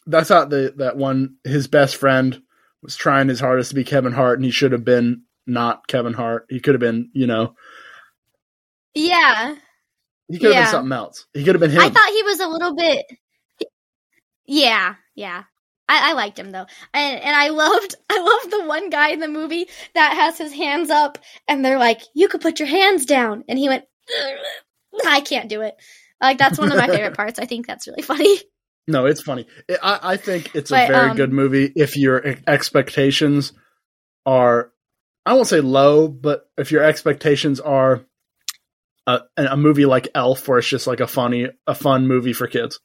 [0.07, 2.41] but I thought the that one his best friend
[2.81, 6.13] was trying his hardest to be Kevin Hart, and he should have been not Kevin
[6.13, 6.45] Hart.
[6.49, 7.55] He could have been, you know,
[8.95, 9.55] yeah,
[10.27, 10.63] he could have Yeah.
[10.63, 11.27] been something else.
[11.33, 11.81] He could have been him.
[11.81, 13.05] I thought he was a little bit.
[14.45, 15.43] Yeah, yeah.
[15.89, 19.19] I, I liked him though, and and I loved I loved the one guy in
[19.19, 21.17] the movie that has his hands up,
[21.47, 23.85] and they're like, "You could put your hands down," and he went,
[25.05, 25.75] "I can't do it."
[26.21, 27.39] Like that's one of my favorite parts.
[27.39, 28.37] I think that's really funny.
[28.87, 29.45] No, it's funny.
[29.83, 33.53] I- I, think it's a very um, good movie if your expectations
[34.25, 34.71] are,
[35.27, 38.03] I won't say low, but if your expectations are
[39.05, 42.47] a, a movie like Elf, where it's just like a funny, a fun movie for
[42.47, 42.79] kids.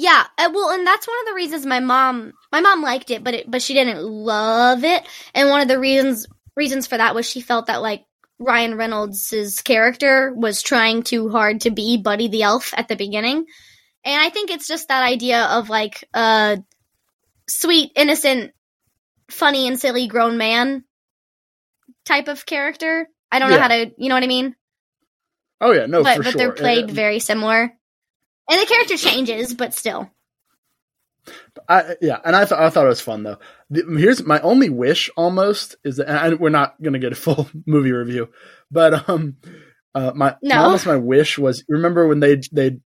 [0.00, 3.22] Yeah, uh, well, and that's one of the reasons my mom my mom liked it,
[3.22, 5.06] but it, but she didn't love it.
[5.34, 6.26] And one of the reasons
[6.56, 8.06] reasons for that was she felt that like
[8.38, 13.44] Ryan Reynolds' character was trying too hard to be Buddy the Elf at the beginning.
[14.02, 16.64] And I think it's just that idea of like a
[17.46, 18.52] sweet, innocent,
[19.30, 20.82] funny and silly grown man
[22.06, 23.06] type of character.
[23.30, 24.56] I don't know how to, you know what I mean?
[25.60, 26.32] Oh yeah, no, but but sure.
[26.32, 27.74] they're played very similar.
[28.50, 30.10] And the character changes, but still.
[31.68, 33.38] I, yeah, and I thought I thought it was fun though.
[33.70, 37.48] The, here's my only wish, almost, is that and we're not gonna get a full
[37.66, 38.30] movie review,
[38.70, 39.36] but um,
[39.94, 40.62] uh, my No.
[40.62, 42.78] almost my wish was remember when they they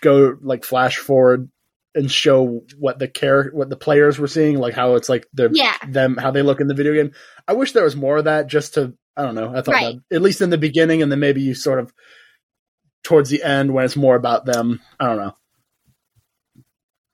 [0.00, 1.50] go like flash forward
[1.94, 5.50] and show what the care what the players were seeing, like how it's like the
[5.52, 5.76] Yeah.
[5.86, 7.12] them how they look in the video game.
[7.46, 9.50] I wish there was more of that, just to I don't know.
[9.54, 9.96] I thought Right.
[10.10, 11.92] that, at least in the beginning, and then maybe you sort of
[13.02, 14.80] towards the end when it's more about them.
[15.00, 15.34] I don't know.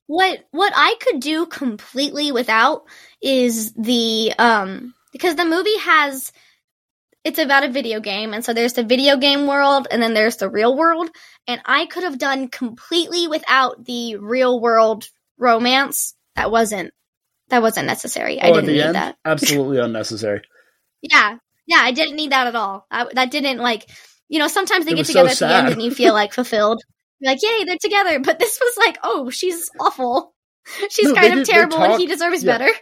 [0.07, 2.85] what what I could do completely without
[3.23, 6.33] is the um because the movie has
[7.25, 10.37] it's about a video game and so there's the video game world and then there's
[10.37, 11.11] the real world
[11.47, 15.09] and I could have done completely without the real world
[15.39, 16.93] romance that wasn't
[17.51, 18.41] that wasn't necessary.
[18.41, 19.17] I oh, at didn't the need end, that.
[19.25, 20.43] absolutely unnecessary.
[21.03, 21.39] Yeah.
[21.67, 22.87] Yeah, I didn't need that at all.
[22.91, 23.89] I, that didn't like
[24.29, 26.13] you know, sometimes they It get was so together at the end and you feel
[26.15, 26.83] like fulfilled.
[27.21, 28.21] You're like, yay, they're together.
[28.21, 30.35] But this was like, oh, she's awful.
[30.91, 32.59] She's No, kind of did- terrible and he deserves yeah.
[32.59, 32.73] better.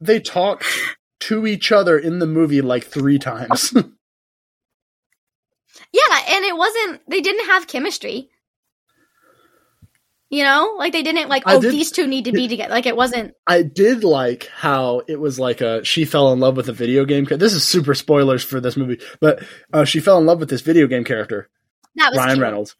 [0.00, 0.64] they talked
[1.20, 3.72] to each other in the movie like three times.
[5.92, 8.28] Yeah, and it wasn't they didn't have chemistry.
[10.28, 12.72] You know, like they didn't like, oh, did- these two need to be together.
[12.74, 13.34] Like it wasn't.
[13.46, 17.04] I did like how it was like a she fell in love with a video
[17.04, 17.24] game.
[17.26, 20.62] This is super spoilers for this movie, but uh, she fell in love with this
[20.62, 21.48] video game character,
[21.94, 22.42] That was Ryan cute.
[22.42, 22.76] Reynolds,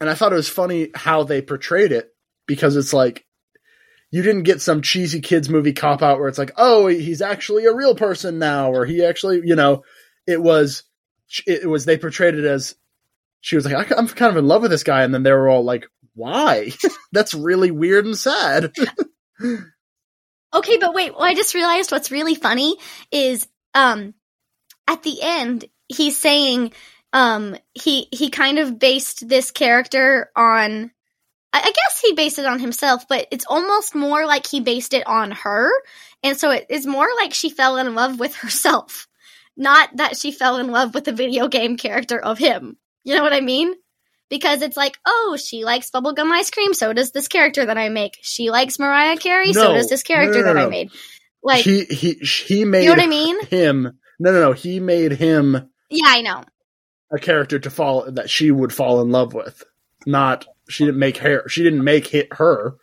[0.00, 2.14] and I thought it was funny how they portrayed it
[2.46, 3.26] because it's like
[4.12, 7.64] you didn't get some cheesy kids movie cop out where it's like, oh, he's actually
[7.66, 9.82] a real person now, or he actually, you know,
[10.28, 10.84] it was
[11.44, 12.76] it was they portrayed it as
[13.40, 15.32] she was like, I- I'm kind of in love with this guy, and then they
[15.32, 16.72] were all like, why?
[17.12, 18.72] That's really weird and sad.
[20.52, 22.76] Okay, but wait, well, I just realized what's really funny
[23.12, 24.14] is um
[24.88, 26.72] at the end he's saying
[27.12, 30.90] um he he kind of based this character on
[31.52, 34.94] I, I guess he based it on himself, but it's almost more like he based
[34.94, 35.70] it on her.
[36.22, 39.06] And so it is more like she fell in love with herself.
[39.56, 42.76] Not that she fell in love with the video game character of him.
[43.04, 43.74] You know what I mean?
[44.30, 47.88] Because it's like, oh, she likes bubblegum ice cream, so does this character that I
[47.88, 48.16] make.
[48.22, 50.90] She likes Mariah Carey, so does this character no, no, that I made.
[51.42, 53.44] Like, he he he made you know what I mean?
[53.46, 53.98] him.
[54.18, 54.52] No, no, no.
[54.52, 56.44] He made him Yeah, I know.
[57.10, 59.64] a character to fall that she would fall in love with.
[60.06, 61.48] Not she didn't make her.
[61.48, 62.76] She didn't make hit her.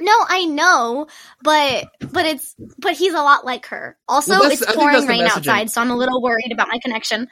[0.00, 1.06] No, I know,
[1.42, 3.96] but but it's but he's a lot like her.
[4.06, 7.28] Also, Well, it's pouring rain outside, so I'm a little worried about my connection.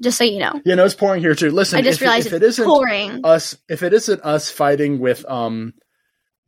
[0.00, 1.50] Just so you know, You know, it's pouring here too.
[1.50, 3.20] Listen, I just if, realized if it isn't pouring.
[3.24, 5.74] us, if it isn't us fighting with um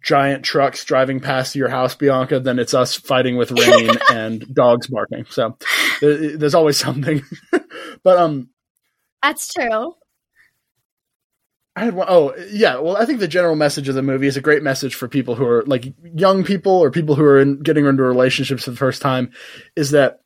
[0.03, 4.87] giant trucks driving past your house, Bianca, then it's us fighting with rain and dogs
[4.87, 5.27] barking.
[5.29, 5.57] So
[6.01, 7.23] there, there's always something.
[8.03, 8.51] but um,
[9.23, 9.95] That's true.
[11.77, 12.79] I had one oh yeah.
[12.79, 15.37] Well, I think the general message of the movie is a great message for people
[15.37, 18.77] who are like young people or people who are in, getting into relationships for the
[18.77, 19.31] first time.
[19.77, 20.21] Is that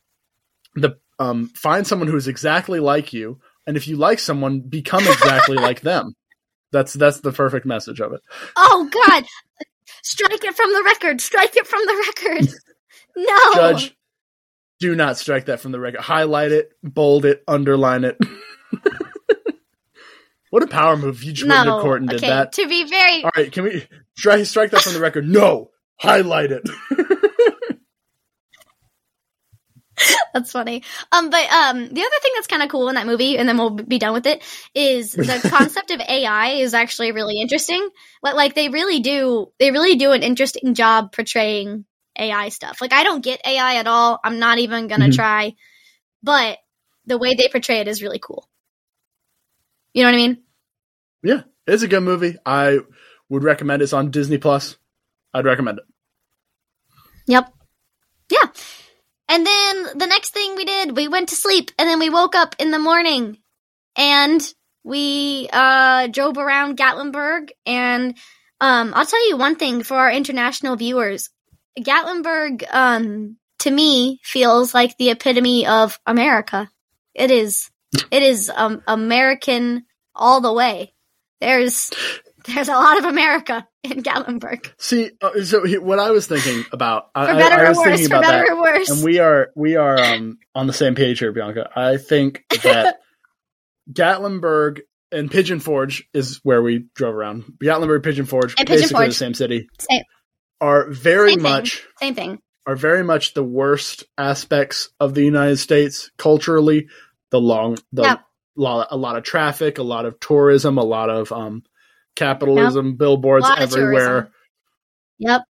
[0.74, 5.06] the um find someone who is exactly like you, and if you like someone, become
[5.06, 6.14] exactly like them.
[6.72, 8.20] That's that's the perfect message of it.
[8.56, 9.24] Oh God!
[10.02, 11.20] Strike it from the record.
[11.20, 12.48] Strike it from the record.
[13.16, 13.96] No, Judge,
[14.80, 16.00] do not strike that from the record.
[16.00, 18.18] Highlight it, bold it, underline it.
[20.50, 21.22] what a power move!
[21.22, 21.76] You just went no.
[21.76, 22.54] into court and did that.
[22.54, 23.86] to be very All right, can we
[24.16, 25.28] strike strike that from the record?
[25.28, 26.68] No, highlight it.
[30.34, 30.82] That's funny.
[31.12, 33.56] Um, but um, the other thing that's kind of cool in that movie, and then
[33.56, 34.42] we'll be done with it,
[34.74, 37.88] is the concept of AI is actually really interesting.
[38.20, 41.84] Like, like they really do, they really do an interesting job portraying
[42.18, 42.80] AI stuff.
[42.80, 44.18] Like, I don't get AI at all.
[44.24, 45.14] I'm not even gonna Mhm.
[45.14, 45.54] try,
[46.20, 46.58] but
[47.06, 48.48] the way they portray it is really cool.
[49.92, 50.42] You know what I mean?
[51.22, 52.36] yeah, it's a good movie.
[52.44, 52.80] I
[53.28, 53.84] would recommend it.
[53.84, 54.76] It's on Disney Plus.
[55.32, 55.84] I'd recommend it.
[57.26, 57.53] Yep.
[59.28, 62.34] And then the next thing we did, we went to sleep and then we woke
[62.34, 63.38] up in the morning
[63.96, 64.40] and
[64.82, 68.16] we uh drove around Gatlinburg and
[68.60, 71.30] um I'll tell you one thing for our international viewers.
[71.78, 76.70] Gatlinburg um to me feels like the epitome of America.
[77.14, 77.70] It is
[78.10, 80.92] it is um American all the way.
[81.40, 81.90] There's
[82.46, 84.70] there's a lot of America in Gatlinburg.
[84.78, 87.68] See, uh, so he, what I was thinking about, I, For I- better I, or
[87.68, 88.90] was worse, thinking for about better that, or worse.
[88.90, 91.70] and we are we are um, on the same page here, Bianca.
[91.74, 92.96] I think that
[93.92, 94.80] Gatlinburg
[95.12, 97.44] and Pigeon Forge is where we drove around.
[97.62, 99.08] Gatlinburg, Pigeon Forge, And Pigeon basically Forge.
[99.10, 100.02] the same city, Same,
[100.60, 101.42] are very Same thing.
[101.42, 102.38] much same thing.
[102.66, 106.88] are very much the worst aspects of the United States culturally.
[107.30, 108.18] The long, the
[108.56, 111.64] lot, a lot of traffic, a lot of tourism, a lot of um,
[112.16, 114.30] capitalism, billboards everywhere.
[115.18, 115.42] Yep.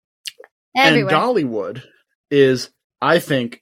[0.76, 1.14] Everywhere.
[1.16, 1.84] And Dollywood
[2.32, 2.70] is,
[3.02, 3.62] I think,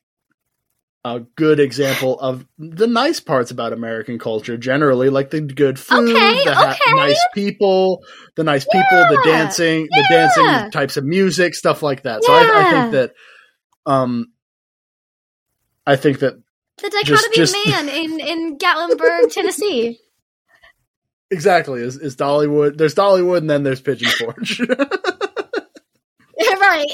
[1.03, 6.15] a good example of the nice parts about American culture generally, like the good food,
[6.15, 6.95] Okay, the ha- okay.
[6.95, 8.03] nice people,
[8.35, 12.23] the nice people, the Yeah, dancing, the dancing types of music, stuff like that.
[12.23, 12.37] So I,
[12.67, 13.11] I think that,
[13.87, 14.27] um,
[15.87, 16.35] I think that
[16.81, 19.97] the dichotomy just- just- man in, in Gatlinburg, Tennessee.
[21.31, 22.77] exactly is, is Dollywood.
[22.77, 24.59] There's Dollywood, and then there's Pigeon Forge.
[26.39, 26.85] right.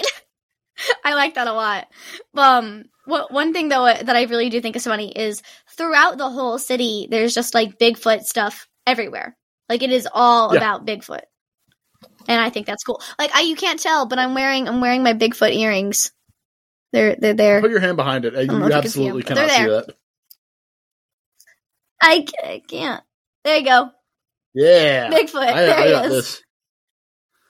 [1.04, 1.88] I like that a lot.
[2.36, 5.42] Um, what, one thing though that I really do think is funny is
[5.76, 9.36] throughout the whole city, there's just like Bigfoot stuff everywhere.
[9.70, 10.60] Like it is all Yeah.
[10.60, 11.24] about Bigfoot,
[12.28, 13.02] and I think that's cool.
[13.20, 16.12] Like I, you can't tell, but I'm wearing I'm wearing my Bigfoot earrings.
[16.94, 17.60] They're they're there.
[17.62, 18.32] Put your hand behind it.
[18.32, 19.96] don't You you can see absolutely but they're cannot see that.
[22.02, 23.04] I, I can't.
[23.44, 23.90] There you go,
[24.58, 25.36] Yeah, Bigfoot.
[25.48, 26.12] I, there I he got is.
[26.12, 26.44] this.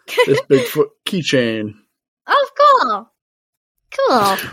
[0.26, 1.74] This Bigfoot keychain.
[2.28, 3.12] Oh, cool.
[3.97, 4.49] Cool.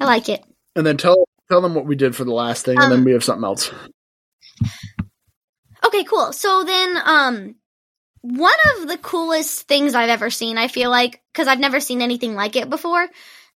[0.00, 0.44] I like it.
[0.76, 3.04] And then tell tell them what we did for the last thing, and Um, then
[3.04, 3.70] we have something else.
[5.86, 6.32] Okay, cool.
[6.32, 7.54] So then, um,
[8.22, 12.00] one of the coolest things I've ever seen, I feel like, because I've never seen
[12.02, 13.06] anything like it before.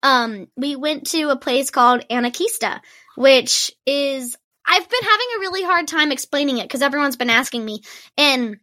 [0.03, 2.81] Um, we went to a place called Anakeesta,
[3.17, 4.37] which is,
[4.67, 7.83] I've been having a really hard time explaining it because everyone's been asking me.
[8.19, 8.59] And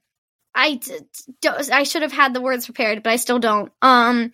[0.53, 0.99] I, d-
[1.41, 3.71] d- I should have had the words prepared, but I still don't.
[3.81, 4.31] Um,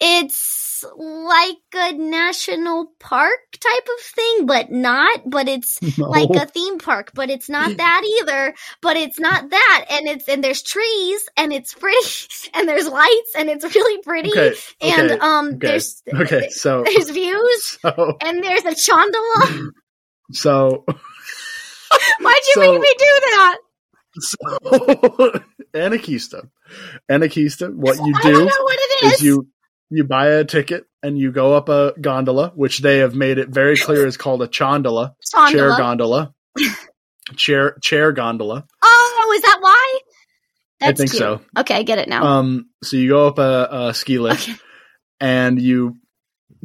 [0.00, 5.20] it's like a national park type of thing, but not.
[5.26, 6.08] But it's No.
[6.08, 8.54] like a theme park, but it's not that either.
[8.80, 11.98] But it's not that, and it's and there's trees, and it's pretty,
[12.54, 16.48] and there's lights, and it's really pretty, okay, and okay, um, okay, there's okay.
[16.48, 19.70] So, there's views, so, and there's a chandelier.
[20.32, 20.86] so,
[22.20, 23.58] Why'd you So- make me do that?
[24.18, 24.36] so,
[25.74, 26.48] Anakeesta,
[27.10, 27.74] Anakeesta.
[27.74, 29.22] What you I don't do know what it is is.
[29.22, 29.48] you
[29.90, 33.48] you buy a ticket and you go up a gondola, which they have made it
[33.48, 35.14] very clear is called a chondola,
[35.50, 36.34] chair gondola,
[37.36, 38.66] chair chair gondola.
[38.82, 39.98] Oh, is that why?
[40.82, 41.18] I think cute.
[41.18, 41.40] so.
[41.58, 42.24] Okay, I get it now.
[42.24, 44.58] Um, so you go up a, a ski lift okay.
[45.20, 45.98] and you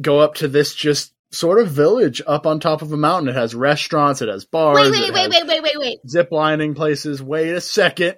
[0.00, 3.28] go up to this just sort of village up on top of a mountain.
[3.28, 5.98] It has restaurants, it has bars, Wait, wait, it wait, wait, wait, wait, wait.
[6.08, 7.22] zip lining places.
[7.22, 8.16] Wait a second.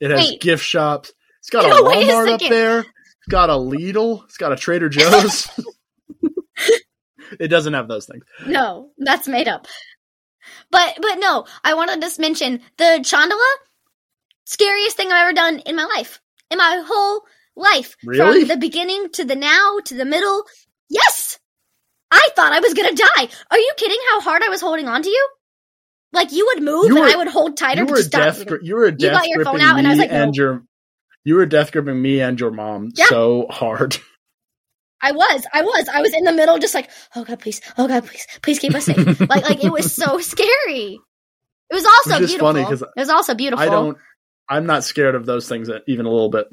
[0.00, 0.40] It has Wait.
[0.40, 1.12] gift shops.
[1.40, 2.80] It's got a No, a Walmart up there.
[2.80, 4.24] It's got a Lidl.
[4.24, 5.48] It's got a Trader Joe's.
[7.40, 8.24] it doesn't have those things.
[8.46, 9.66] No, that's made up.
[10.70, 13.52] But but no, I want to just mention the chondola.
[14.44, 17.22] Scariest thing I've ever done in my life, in my whole
[17.54, 18.40] life, Really?
[18.40, 20.44] from the beginning to the now to the middle.
[20.88, 21.37] Yes,
[22.10, 23.28] I thought I was gonna die.
[23.50, 23.98] Are you kidding?
[24.10, 25.28] How hard I was holding on to you?
[26.12, 27.82] Like you would move You and I would hold tighter.
[27.82, 28.46] You were you stop death.
[28.46, 30.22] gri- You were death got your phone out and I was like, no.
[30.22, 30.62] and your.
[31.24, 33.06] You were death gripping me and your mom Yeah.
[33.08, 33.98] so hard.
[35.00, 37.86] I was, I was, I was in the middle, just like, oh god, please, oh
[37.86, 39.20] god, please, please keep us safe.
[39.20, 40.98] like, like it was so scary.
[41.70, 42.38] It was also beautiful.
[42.48, 43.64] funny it was also beautiful.
[43.64, 43.98] I don't.
[44.48, 46.46] I'm not scared of those things even a little bit.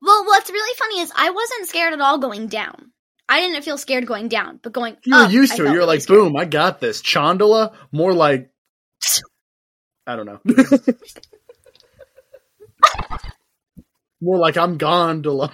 [0.00, 2.92] Well, what's really funny is I wasn't scared at all going down.
[3.28, 5.66] I didn't feel scared going down, but going You were up, used to it.
[5.66, 6.20] You're really like, scared.
[6.20, 7.02] boom, I got this.
[7.02, 8.50] Chondola, more like.
[10.06, 10.40] I don't know.
[14.20, 15.52] more like I'm gondola.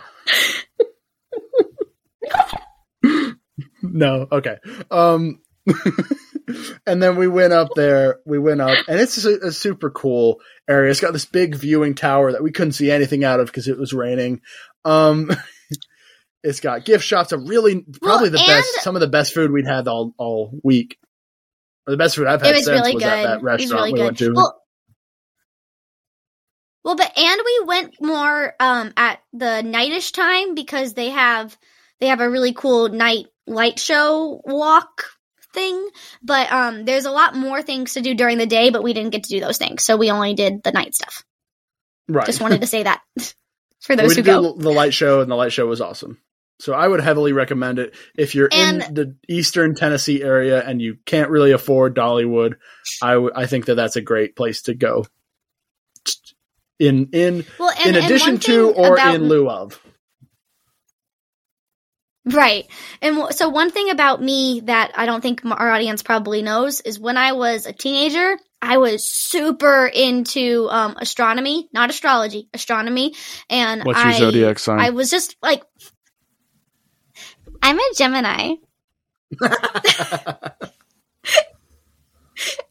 [3.82, 4.58] no, okay.
[4.90, 5.40] Um,
[6.86, 8.20] and then we went up there.
[8.26, 10.90] We went up, and it's a, a super cool area.
[10.90, 13.78] It's got this big viewing tower that we couldn't see anything out of because it
[13.78, 14.42] was raining.
[14.84, 15.30] Um,
[16.42, 17.32] it's got gift shops.
[17.32, 20.98] A really probably the best, some of the best food we'd had all all week.
[21.86, 23.12] Or the best food I've had was since really was good.
[23.12, 24.04] at that restaurant really we good.
[24.04, 24.32] went to.
[24.34, 24.62] Well,
[26.84, 31.56] well, but and we went more um at the nightish time because they have
[32.00, 35.04] they have a really cool night light show walk
[35.52, 35.88] thing.
[36.22, 39.10] But um, there's a lot more things to do during the day, but we didn't
[39.10, 41.24] get to do those things, so we only did the night stuff.
[42.08, 42.26] right.
[42.26, 43.00] Just wanted to say that
[43.80, 44.52] for we those who did go.
[44.54, 46.18] the light show, and the light show was awesome.
[46.62, 50.96] So I would heavily recommend it if you're in the eastern Tennessee area and you
[51.06, 52.54] can't really afford Dollywood.
[53.02, 55.04] I w- I think that that's a great place to go.
[56.78, 59.80] In in Well, and, in addition to or about- in lieu of.
[62.24, 62.68] Right.
[63.00, 66.80] And w- so one thing about me that I don't think our audience probably knows
[66.80, 73.16] is when I was a teenager, I was super into um, astronomy, not astrology, astronomy.
[73.50, 74.78] And What's I, your zodiac sign?
[74.78, 75.64] I was just like,
[77.62, 78.54] I'm a Gemini.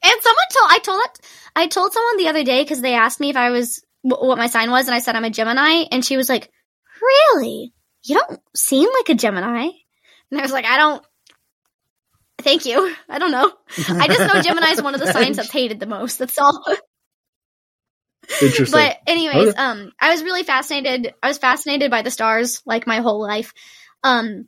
[0.04, 1.20] And someone told I told it
[1.56, 4.38] I told someone the other day because they asked me if I was wh- what
[4.38, 6.50] my sign was, and I said I'm a Gemini, and she was like,
[7.02, 7.72] "Really?
[8.04, 9.70] You don't seem like a Gemini."
[10.32, 11.06] And I was like, "I don't."
[12.39, 12.94] Thank you.
[13.08, 13.52] I don't know.
[13.89, 16.18] I just know Gemini is one of the signs that's hated the most.
[16.18, 16.66] That's all.
[18.42, 18.72] Interesting.
[18.72, 19.58] But anyways, Okay.
[19.58, 21.14] um, I was really fascinated.
[21.22, 23.54] I was fascinated by the stars like my whole life.
[24.04, 24.48] Um,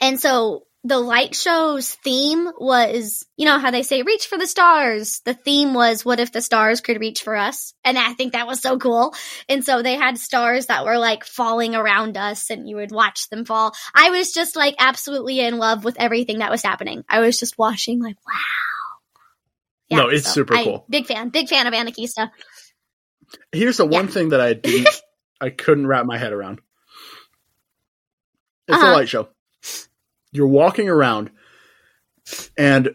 [0.00, 4.46] and so the light show's theme was, you know how they say reach for the
[4.46, 5.20] stars.
[5.24, 7.72] The theme was what if the stars could reach for us?
[7.84, 9.14] And I think that was so cool.
[9.48, 13.30] And so they had stars that were like falling around us and you would watch
[13.30, 13.72] them fall.
[13.94, 17.02] I was just like absolutely in love with everything that was happening.
[17.08, 19.96] I was just watching like, wow.
[20.02, 20.84] No, it's super I- cool.
[20.90, 22.30] Big fan, big fan of Anakeesta.
[23.52, 24.10] Here's the one Yeah.
[24.12, 24.88] thing that I didn't
[25.40, 26.60] I couldn't wrap my head around.
[28.68, 28.92] It's a Uh-huh.
[28.92, 29.28] light show.
[30.34, 31.30] You're walking around
[32.58, 32.88] and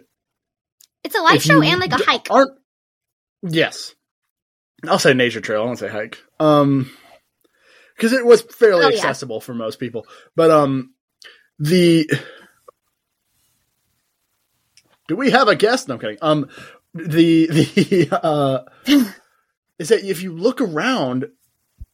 [1.03, 2.27] It's a If show and like a hike.
[2.29, 2.51] aren't
[3.41, 3.95] yes.
[4.87, 5.61] I'll say nature trail.
[5.63, 6.19] I won't say hike.
[6.39, 6.91] Um
[7.95, 8.95] because it was fairly Oh, yeah.
[8.97, 10.05] accessible for most people.
[10.35, 10.93] But um
[11.59, 12.09] the
[15.07, 15.87] do we have a guest?
[15.87, 16.17] No I'm kidding.
[16.21, 16.49] Um
[16.93, 18.63] the the uh,
[19.77, 21.29] is that if you look around,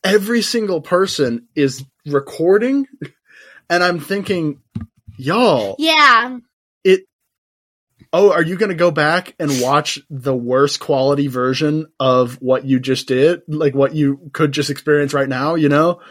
[0.03, 2.87] every single person is recording,
[3.69, 4.61] and I'm thinking,
[5.17, 6.37] y'all, Yeah.
[6.83, 7.01] It.
[8.13, 12.65] Oh, are you going to go back and watch the worst quality version of what
[12.65, 15.55] you just did, like what you could just experience right now?
[15.55, 16.01] You know.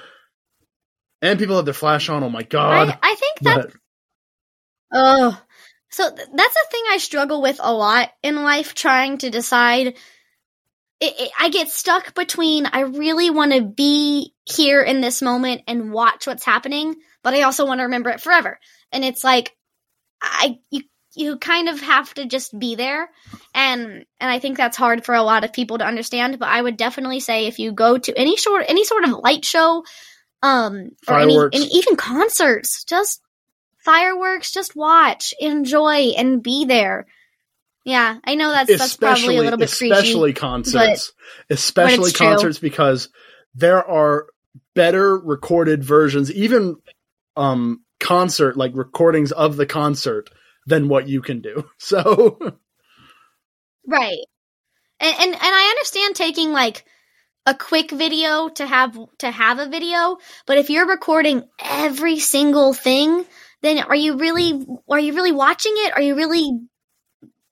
[1.23, 2.23] And people have their flash on.
[2.23, 2.91] Oh my god!
[2.91, 3.73] I, I think that
[4.95, 5.41] Oh,
[5.91, 9.89] so th- that's a thing I struggle with a lot in life, trying to decide.
[11.01, 15.63] It, it, I get stuck between I really want to be here in this moment
[15.67, 16.95] and watch what's happening,
[17.25, 18.61] but I also want to remember it forever.
[18.95, 19.55] And it's like
[20.23, 20.83] I you
[21.17, 23.11] you kind of have to just be there,
[23.55, 26.39] and and I think that's hard for a lot of people to understand.
[26.39, 29.45] But I would definitely say if you go to any sort any sort of light
[29.45, 29.85] show,
[30.43, 33.21] um, or any, any even concerts, just
[33.79, 37.07] fireworks just watch enjoy and be there
[37.85, 41.13] yeah i know that's that's probably a little bit especially preachy concerts,
[41.51, 42.27] especially true.
[42.27, 43.11] concerts because
[43.55, 44.27] there are
[44.75, 46.77] better recorded versions, even
[47.37, 50.31] um concert like recordings of the concert
[50.67, 51.65] than what you can do.
[51.79, 52.39] So
[53.87, 54.19] right.
[55.01, 56.85] And, and and i understand taking like
[57.47, 62.73] a quick video to have to have a video but if you're recording every single
[62.73, 63.25] thing
[63.63, 65.95] then are you really are you really watching it?
[65.95, 66.51] Are you really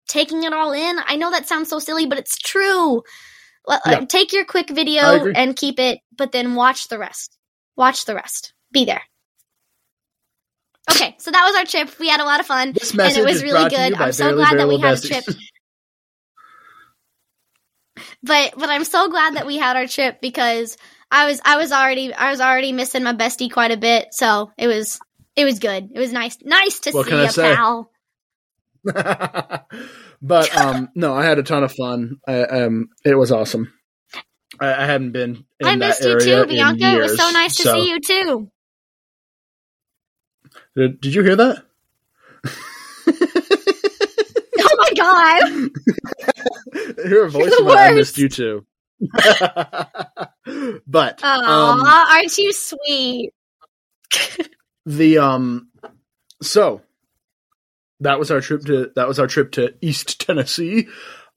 [0.09, 0.99] taking it all in?
[1.05, 3.03] I know that sounds so silly but it's true.
[3.67, 4.05] Well, uh, Yeah.
[4.07, 5.03] take your quick video
[5.37, 7.39] and keep it but then watch the rest.
[7.77, 8.53] Watch the rest.
[8.71, 9.03] Be there
[10.91, 13.37] okay so that was our trip we had a lot of fun this message was
[13.37, 13.95] is really good.
[13.95, 15.25] I'm so glad that we had a trip.
[18.23, 20.77] but but I'm so glad that we had our trip because
[21.11, 24.51] I was I was already I was already missing my bestie quite a bit, so
[24.57, 24.99] it was
[25.37, 25.91] it was good.
[25.95, 27.55] It was nice nice to What see you, say?
[27.55, 27.91] pal.
[30.23, 32.17] but um no, I had a ton of fun.
[32.27, 33.73] I, um it was awesome.
[34.61, 36.93] I, I hadn't been in I missed you too, Bianca.
[36.95, 38.51] It was so nice to so- see you too.
[40.77, 41.65] Did, did you hear that?
[44.65, 45.71] Oh my god.
[47.05, 48.65] I hear a voice I missed you too.
[50.87, 53.33] but Aw, um, aren't you sweet?
[54.87, 55.69] the um
[56.43, 56.81] so
[58.01, 60.89] that was our trip to that was our trip to East Tennessee.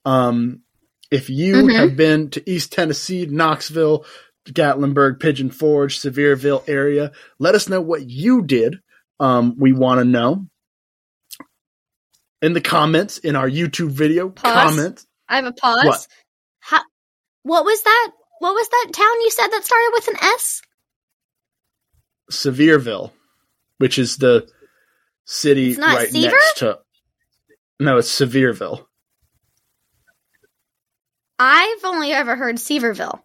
[0.04, 0.62] Um
[1.10, 1.74] if you Mhm.
[1.76, 4.04] have been to East Tennessee, Knoxville,
[4.48, 8.80] Gatlinburg, Pigeon Forge, Sevierville area, let us know what you did.
[9.20, 10.46] Um we want to know.
[12.42, 14.52] In the comments in our YouTube video, Pause.
[14.52, 15.06] comment.
[15.28, 15.84] I have a pause.
[15.84, 16.06] What?
[16.60, 16.80] How,
[17.42, 18.10] what was that?
[18.40, 20.62] What was that town you said that started with an S?
[22.30, 23.12] Sevierville,
[23.78, 24.48] which is the
[25.24, 26.32] city right Seaver?
[26.32, 26.78] next to
[27.80, 28.84] No, it's Sevierville.
[31.38, 33.20] I've only ever heard Seaverville.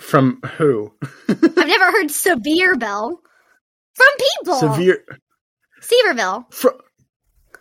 [0.00, 0.92] From who?
[1.28, 3.20] I've never heard Severe Bell
[3.96, 4.58] from people.
[4.60, 5.04] Severe
[5.80, 6.52] Seaverville.
[6.52, 6.68] Fr-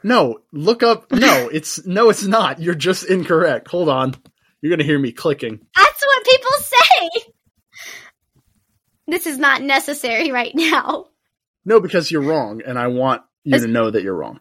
[0.03, 1.11] no, look up.
[1.11, 2.61] No, it's no, it's not.
[2.61, 3.69] You're just incorrect.
[3.69, 4.15] Hold on.
[4.61, 5.59] You're gonna hear me clicking.
[5.75, 7.09] That's what people say.
[9.07, 11.05] This is not necessary right now.
[11.63, 14.39] No, because you're wrong, and I want you to know that you're wrong.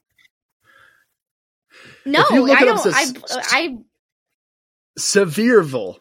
[2.06, 2.86] No, I don't.
[2.86, 3.78] I, I,
[4.98, 5.98] Sevierville.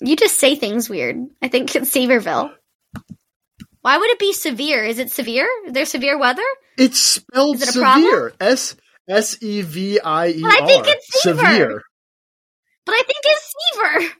[0.00, 1.16] You just say things weird.
[1.42, 2.52] I think it's Seaverville.
[3.80, 4.84] Why would it be severe?
[4.84, 5.48] Is it severe?
[5.68, 6.42] There's severe weather?
[6.78, 8.32] It's spelled it a severe.
[8.40, 8.76] S
[9.08, 10.50] S E V I E R.
[10.50, 11.38] But I think it's Seaver.
[11.38, 11.82] severe.
[12.86, 14.14] But I think it's Seaver.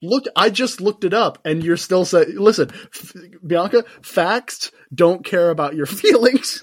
[0.00, 2.36] Look, I just looked it up, and you're still saying.
[2.38, 3.12] Listen, f-
[3.46, 6.62] Bianca, facts don't care about your feelings.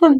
[0.00, 0.18] Hmm.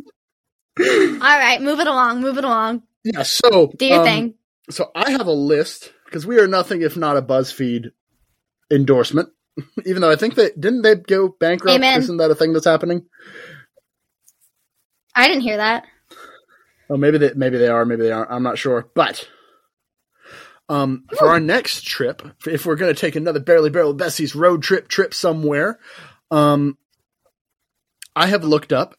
[0.79, 2.21] All right, move it along.
[2.21, 2.83] Move it along.
[3.05, 3.23] yeah.
[3.23, 4.35] So Do your um, thing.
[4.71, 7.93] So I have a list because we are nothing if not a BuzzFeed
[8.71, 9.31] endorsement.
[9.87, 11.77] Even though I think they didn't they go bankrupt.
[11.77, 12.01] Amen.
[12.01, 13.05] Isn't that a thing that's happening?
[15.15, 15.85] I didn't hear that.
[16.91, 18.31] Oh, maybe they maybe they are, maybe they aren't.
[18.31, 18.91] I'm not sure.
[18.95, 19.29] But
[20.69, 24.63] um, for our next trip, if we're going to take another barely barrel Bessie's road
[24.63, 25.79] trip trip somewhere,
[26.31, 26.79] um,
[28.17, 28.97] I have looked up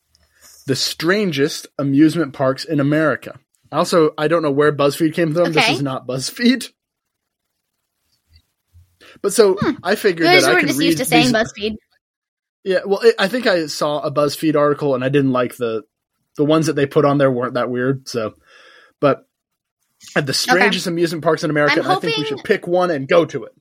[0.65, 3.39] the strangest amusement parks in America.
[3.71, 5.51] Also, I don't know where BuzzFeed came from.
[5.51, 6.69] This is not BuzzFeed.
[9.21, 9.71] But so hmm.
[9.83, 11.75] I figured that I were could just read used to saying these- BuzzFeed.
[12.63, 15.83] yeah, well, it, I think I saw a BuzzFeed article and I didn't like the
[16.37, 18.07] the ones that they put on there weren't that weird.
[18.09, 18.35] So,
[18.99, 19.27] but
[20.15, 23.07] at the strangest amusement parks in America, I'm I think we should pick one and
[23.07, 23.53] go to it.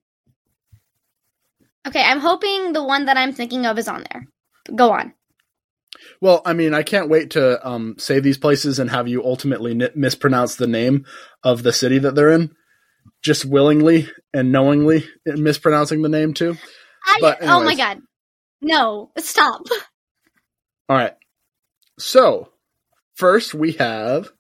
[1.87, 4.27] Okay, I'm hoping the one that I'm thinking of is on there.
[4.75, 5.13] Go on.
[6.25, 9.73] Well, I mean, I can't wait to um, say these places and have you ultimately
[9.73, 11.05] n- mispronounce the name
[11.43, 12.57] of the city that they're in,
[13.21, 16.57] just willingly and knowingly mispronouncing the name too.
[17.05, 17.99] I, But oh my god.
[18.63, 19.67] No, stop.
[20.89, 21.13] All right.
[21.99, 22.49] So,
[23.17, 24.33] first we have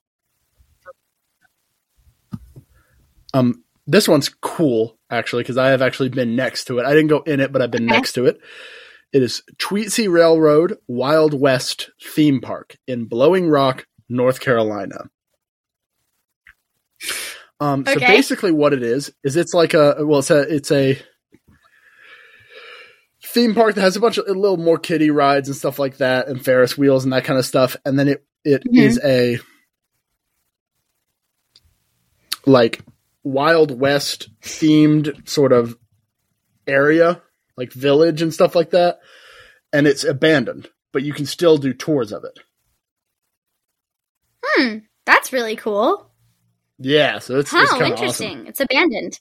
[3.34, 6.86] um this one's cool actually because I have actually been next to it.
[6.86, 7.90] I didn't go in it, but I've been Okay.
[7.90, 8.40] next to it.
[9.14, 15.08] It is Tweetsie Railroad Wild West Theme Park in Blowing Rock, North Carolina.
[17.60, 21.00] Um, so basically, what it is is it's like a well, it's a it's a
[23.24, 25.98] theme park that has a bunch of a little more kiddie rides and stuff like
[25.98, 27.76] that, and Ferris wheels and that kind of stuff.
[27.84, 29.04] And then it it is Mhm.
[29.04, 29.38] a
[32.50, 32.80] like
[33.22, 35.78] Wild West themed sort of
[36.66, 37.22] area,
[37.56, 38.98] like village and stuff like that.
[39.72, 42.38] And it's abandoned, but you can still do tours of it.
[44.44, 46.10] Hmm, that's really cool.
[46.78, 48.38] Yeah, so it's, it's kind of interesting.
[48.38, 48.46] awesome.
[48.46, 49.20] It's abandoned.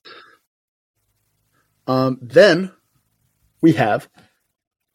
[1.88, 2.72] Um, then
[3.62, 4.10] we have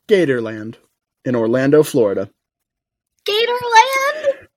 [0.09, 0.77] Gatorland
[1.24, 2.31] in Orlando, Florida.
[3.28, 4.48] Gatorland?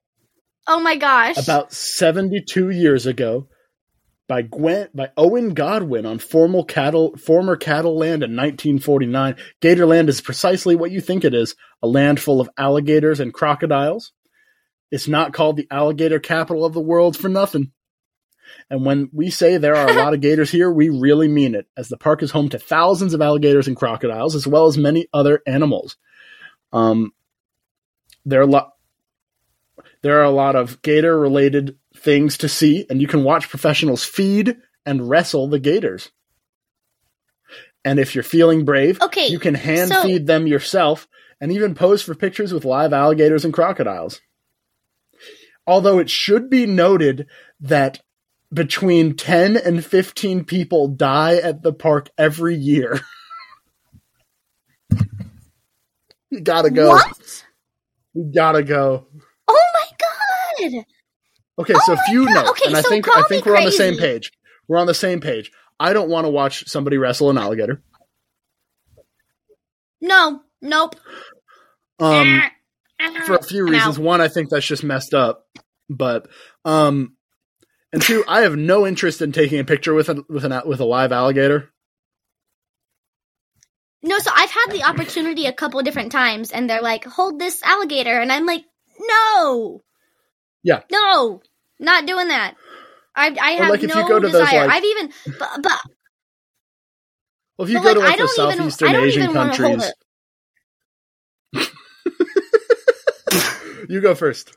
[0.66, 1.36] Oh my gosh.
[1.36, 3.48] About 72 years ago,
[4.32, 9.36] by Gwen by Owen Godwin on formal cattle former cattle land in 1949.
[9.60, 14.12] Gatorland is precisely what you think it is: a land full of alligators and crocodiles.
[14.90, 17.72] It's not called the alligator capital of the world for nothing.
[18.70, 21.66] And when we say there are a lot of gators here, we really mean it,
[21.76, 25.08] as the park is home to thousands of alligators and crocodiles, as well as many
[25.12, 25.98] other animals.
[26.72, 27.12] Um,
[28.24, 28.72] there are a lot.
[30.00, 34.04] There are a lot of gator related things to see, and you can watch professionals
[34.04, 36.10] feed and wrestle the gators.
[37.84, 41.08] And if you're feeling brave, Okay, you can hand so- feed them yourself
[41.40, 44.20] and even pose for pictures with live alligators and crocodiles.
[45.66, 47.26] Although it should be noted
[47.60, 48.00] that
[48.52, 53.00] between 10 and 15 people die at the park every year.
[56.30, 56.90] you gotta go.
[56.90, 57.44] What?
[58.14, 59.06] You gotta go.
[59.48, 60.84] Oh my god.
[61.58, 62.34] Okay, so Oh my you God.
[62.44, 64.32] know, Okay, and I think I think we're on the same page.
[64.68, 65.50] We're on the same page.
[65.78, 67.82] I don't want to watch somebody wrestle an alligator.
[70.00, 70.96] No, nope.
[72.00, 72.42] Um,
[73.26, 73.98] for a few I'm reasons.
[73.98, 74.04] out.
[74.04, 75.46] One, I think that's just messed up,
[75.88, 76.28] but
[76.64, 77.16] um,
[77.92, 80.80] and two, I have no interest in taking a picture with a with an with
[80.80, 81.70] a live alligator.
[84.02, 87.38] No, so I've had the opportunity a couple of different times, and they're like, "Hold
[87.38, 88.64] this alligator," and I'm like,
[88.98, 89.82] "No,
[90.62, 90.80] Yeah.
[90.90, 91.42] no,
[91.80, 92.54] not doing that."
[93.14, 94.66] I I have like, if no you go to those, desire.
[94.66, 95.80] like- I've even, but, but
[97.58, 99.22] Well, if you go like, to I like the don't even- southeastern I don't Asian
[99.24, 99.92] even countries,
[103.88, 104.52] you go first.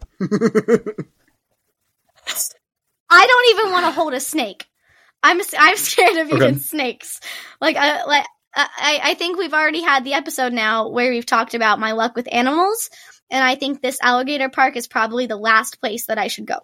[3.09, 4.65] I don't even want to hold a snake.
[5.23, 6.35] I'm I'm scared of Okay.
[6.35, 7.19] even snakes.
[7.59, 8.25] Like I like
[8.55, 12.15] I I think we've already had the episode now where we've talked about my luck
[12.15, 12.89] with animals,
[13.29, 16.59] and I think this alligator park is probably the last place that I should go.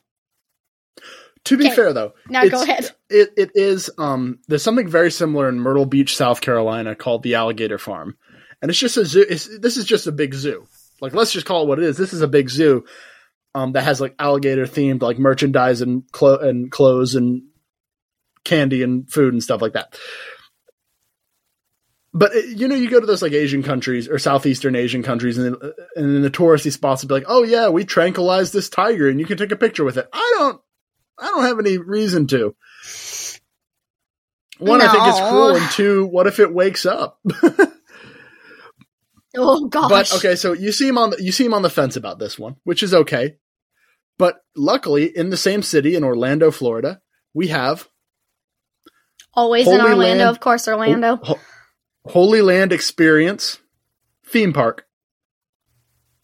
[1.45, 1.75] to be Okay.
[1.75, 2.91] fair, though, Now go ahead.
[3.09, 7.35] It it is um there's something very similar in Myrtle Beach, South Carolina called the
[7.35, 8.15] Alligator Farm.
[8.61, 10.67] And it's just a zoo it's, this is just a big zoo.
[11.01, 11.97] Like let's just call it what it is.
[11.97, 12.85] This is a big zoo
[13.55, 17.43] um that has like alligator themed like merchandise and clo- and clothes and
[18.43, 19.97] candy and food and stuff like that.
[22.13, 25.37] But uh, you know, you go to those like Asian countries or southeastern Asian countries,
[25.37, 28.51] and uh, then, and in the touristy spots, will be like, "Oh yeah, we tranquilized
[28.53, 30.61] this tiger, and you can take a picture with it." I don't,
[31.17, 32.53] I don't have any reason to.
[34.59, 35.29] One, I think it's No.
[35.29, 37.19] cruel, and two, what if it wakes up?
[39.37, 39.89] Oh gosh.
[39.89, 42.57] but okay, so you seem on the, you seem on the fence about this one,
[42.65, 43.37] which is okay.
[44.17, 46.99] But luckily, in the same city in Orlando, Florida,
[47.33, 47.87] we have
[49.33, 51.15] Always in Orlando, Land- of course, Orlando.
[51.15, 51.39] Ho-
[52.05, 53.59] Holy Land Experience
[54.25, 54.85] theme park.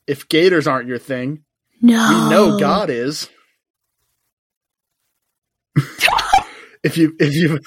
[0.06, 1.44] If gators aren't your thing,
[1.82, 2.08] no.
[2.10, 3.30] we know God is.
[6.84, 7.60] if you if you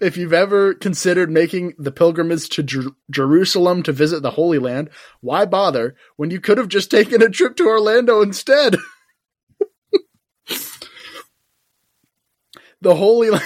[0.00, 4.90] if you've ever considered making the pilgrimage to Jer- Jerusalem to visit the Holy Land,
[5.20, 8.76] why bother when you could have just taken a trip to Orlando instead?
[12.80, 13.44] the Holy Land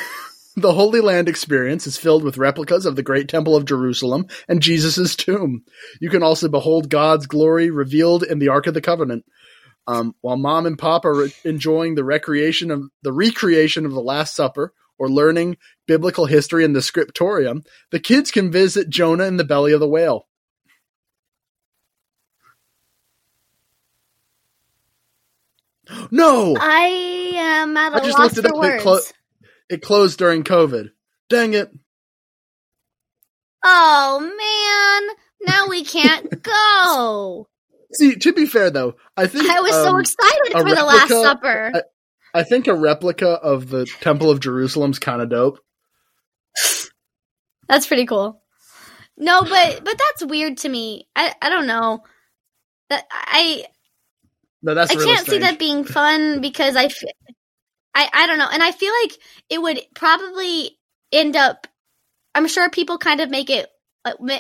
[0.57, 4.63] The Holy Land experience is filled with replicas of the Great Temple of Jerusalem and
[4.63, 5.65] Jesus' tomb.
[6.01, 9.27] You can also behold God's glory revealed in the Ark of the Covenant.
[9.87, 14.01] Um, while mom and pop are re- enjoying the recreation of the recreation of the
[14.03, 15.59] Last Supper, or learning
[15.89, 19.89] biblical history in the scriptorium, the kids can visit Jonah in the belly of the
[19.89, 20.27] whale.
[26.11, 28.57] No, I am at a I just loss looked it for up.
[28.57, 28.77] Words.
[28.77, 29.01] clo-
[29.69, 30.91] it closed during COVID.
[31.29, 31.71] Dang it.
[33.65, 35.17] oh man,
[35.55, 37.49] now we can't go.
[37.93, 40.85] See, to be fair though, I think I was so um, excited a for the
[40.85, 41.73] Last Supper.
[42.35, 45.59] I think a replica of the Temple of Jerusalem's kind of dope.
[47.69, 48.43] That's pretty cool.
[49.17, 51.09] No, but but that's weird to me.
[51.17, 52.03] I I don't know.
[52.91, 53.65] That I
[54.63, 57.03] No, that's I really can't see that being fun because I, f-
[57.97, 59.19] I I don't know, and I feel like
[59.49, 60.79] it would probably
[61.11, 61.67] end up.
[62.35, 63.67] I'm sure people kind of make it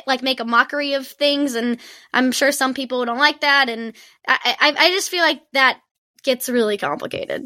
[0.06, 1.78] like, make a mockery of things, and
[2.12, 3.94] I'm sure some people don't like that, and
[4.28, 5.80] I I, I just feel like that
[6.22, 7.44] gets really complicated,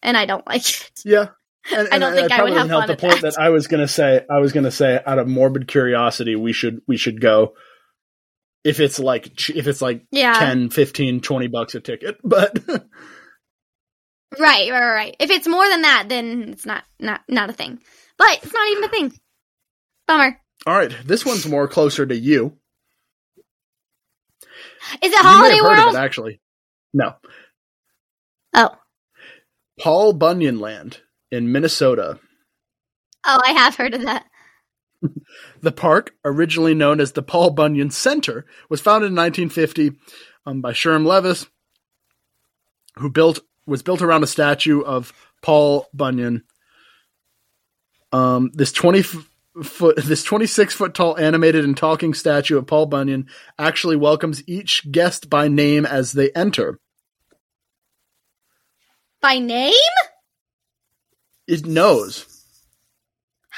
[0.00, 0.92] and I don't like it.
[1.04, 1.26] Yeah.
[1.72, 3.34] And, I don't think I would have fun the point that.
[3.34, 3.40] that.
[3.40, 4.24] I was gonna say.
[4.30, 7.54] I was gonna say, out of morbid curiosity, we should we should go.
[8.62, 12.58] If it's like if it's like Yeah, 10, 15, 20 bucks a ticket, but
[14.38, 15.16] right, right, right.
[15.20, 17.80] If it's more than that, then it's not not not a thing.
[18.18, 19.12] But it's not even a thing.
[20.06, 20.40] Bummer.
[20.66, 22.56] all right, this one's more closer to you.
[25.02, 26.40] Is it you may Holiday have heard of it actually.
[26.94, 27.14] No,
[28.54, 28.70] Oh,
[29.78, 31.00] Paul Bunyan Land
[31.30, 32.18] in Minnesota.
[33.26, 34.24] oh, I have heard of that.
[35.60, 39.92] The park, originally known as the Paul Bunyan Center, was founded in 1950
[40.46, 41.46] um, by Sherm Levis,
[42.96, 45.12] who built was built around a statue of
[45.42, 46.44] Paul Bunyan.
[48.10, 49.02] Um, this twenty
[49.62, 53.26] foot, this 26 foot tall animated and talking statue of Paul Bunyan
[53.58, 56.78] actually welcomes each guest by name as they enter.
[59.20, 59.72] By name?
[61.46, 62.37] It knows.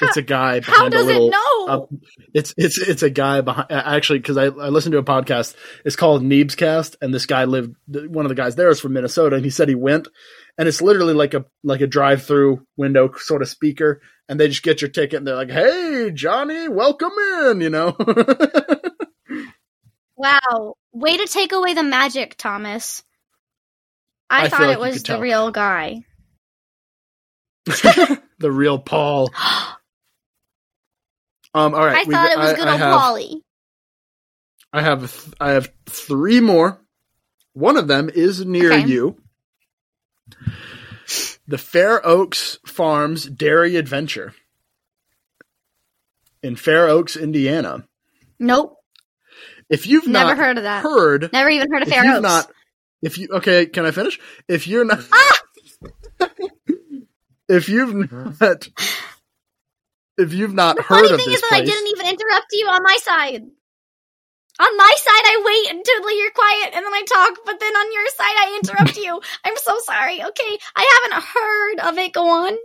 [0.03, 1.29] It's a guy How behind a does little.
[1.29, 1.67] it know?
[1.69, 1.87] uh,
[2.33, 5.55] it's it's it's a guy behind actually because I, I listened to a podcast.
[5.85, 7.75] It's called Neebs Cast, and this guy lived.
[7.87, 10.09] One of the guys there is from Minnesota, and he said he went,
[10.59, 14.49] and it's literally like a like a drive through window sort of speaker, and they
[14.49, 17.13] just get your ticket, and they're like, "Hey, Johnny, welcome
[17.43, 17.97] in," you know.
[20.17, 20.75] wow.
[20.93, 23.03] Way to take away the magic, Thomas.
[24.29, 26.05] I, I thought like it was the real guy.
[27.67, 29.31] the real Paul.
[31.55, 31.75] Um.
[31.75, 31.99] All right.
[31.99, 33.45] I we- thought it was I- good I old have- Polly.
[34.73, 36.81] I have th- I have three more.
[37.55, 38.87] One of them is near Okay.
[38.87, 39.21] you.
[41.49, 44.33] The Fair Oaks Farms Dairy Adventure
[46.43, 47.85] in Fair Oaks, Indiana.
[48.39, 48.77] Nope.
[49.69, 50.83] If you've Never not heard of that.
[50.85, 52.23] heard, Never even heard of Fair Oaks.
[52.23, 52.51] not,
[53.03, 54.21] if you okay, can I finish?
[54.47, 55.41] If you're not, Ah!
[57.49, 58.11] if you've
[58.41, 58.69] not,
[60.21, 62.07] if you've not the heard funny of thing this is that place, I didn't even
[62.07, 63.43] interrupt you on my side.
[64.61, 67.93] On my side, I wait until you're quiet and then I talk, but then on
[67.93, 69.21] your side, I interrupt you.
[69.45, 70.23] I'm so sorry.
[70.23, 72.13] Okay, I haven't heard of it.
[72.13, 72.57] Go on.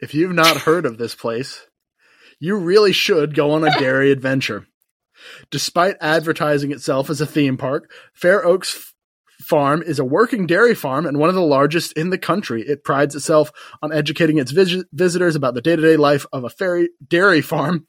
[0.00, 1.64] If you've not heard of this place,
[2.40, 4.66] you really should go on a dairy adventure.
[5.50, 8.89] Despite advertising itself as a theme park, Fair Oaks
[9.50, 12.62] Farm is a working dairy farm and one of the largest in the country.
[12.62, 13.50] It prides itself
[13.82, 17.40] on educating its vis- visitors about the day to day life of a fairy dairy
[17.40, 17.84] farm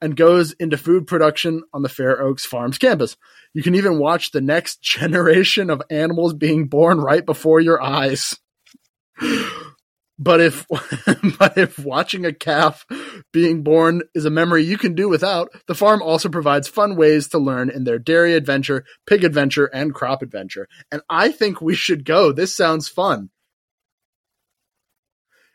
[0.00, 3.16] and goes into food production on the Fair Oaks Farms campus.
[3.52, 8.36] You can even watch the next generation of animals being born right before your eyes.
[10.18, 10.66] But if
[11.38, 12.86] but if watching a calf
[13.32, 17.28] being born is a memory you can do without, the farm also provides fun ways
[17.28, 20.68] to learn in their dairy adventure, pig adventure, and crop adventure.
[20.92, 22.32] And I think we should go.
[22.32, 23.30] This sounds fun.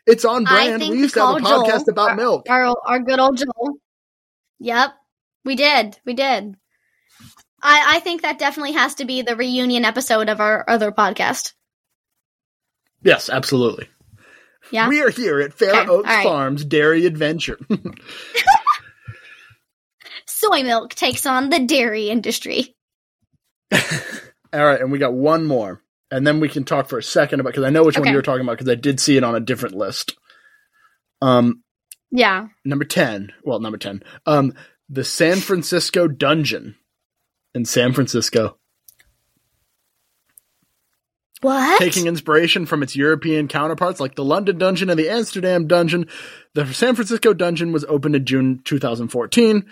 [0.06, 0.80] It's on brand.
[0.80, 2.46] We used to have a podcast Joel, about our, milk.
[2.48, 3.78] Our, our good old Joel.
[4.58, 4.90] Yep,
[5.44, 5.98] we did.
[6.04, 6.56] We did.
[7.62, 11.52] I, I think that definitely has to be the reunion episode of our other podcast.
[13.02, 13.88] Yes, absolutely.
[14.70, 14.88] Yeah.
[14.88, 16.22] We are here at Fair Okay, Oaks right.
[16.24, 17.58] Farms Dairy Adventure.
[20.26, 22.74] Soy milk takes on the dairy industry.
[23.72, 27.40] All right, and we got one more, and then we can talk for a second
[27.40, 29.22] about because I know which one you were talking about because I did see it
[29.24, 30.16] on a different list.
[31.22, 31.62] Um,
[32.10, 32.48] Yeah.
[32.64, 33.32] number ten.
[33.44, 34.02] Well, number ten.
[34.26, 34.54] Um,
[34.88, 36.74] the San Francisco Dungeon
[37.54, 38.56] in San Francisco,
[41.40, 41.78] What?
[41.78, 46.06] taking inspiration from its European counterparts like the London Dungeon and the Amsterdam Dungeon.
[46.54, 49.64] The San Francisco Dungeon was opened in June 2014.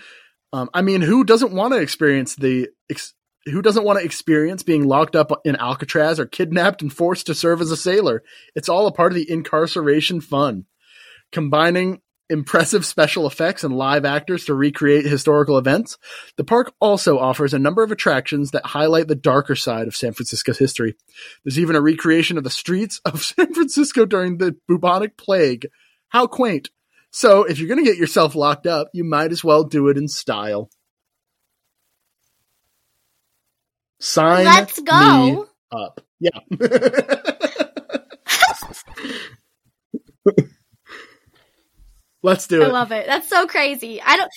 [0.53, 3.15] Um, I mean, who doesn't want to experience the ex-
[3.45, 7.35] who doesn't want to experience being locked up in Alcatraz or kidnapped and forced to
[7.35, 8.23] serve as a sailor?
[8.55, 10.65] It's all a part of the incarceration fun.
[11.33, 12.01] combining
[12.31, 15.99] impressive special effects and live actors to recreate historical events.
[16.37, 20.13] The park also offers a number of attractions that highlight the darker side of San
[20.13, 20.95] Francisco's history.
[21.45, 25.69] There's even a recreation of the streets of San Francisco during the bubonic plague.
[26.09, 26.71] How quaint.
[27.11, 29.97] So, if you're going to get yourself locked up, you might as well do it
[29.97, 30.69] in style.
[33.99, 35.27] Sign Let's go.
[35.27, 35.43] me
[35.73, 36.03] up.
[36.21, 36.39] Yeah.
[42.23, 42.67] Let's do it.
[42.67, 43.07] I love it.
[43.07, 44.01] That's so crazy.
[44.03, 44.31] I don't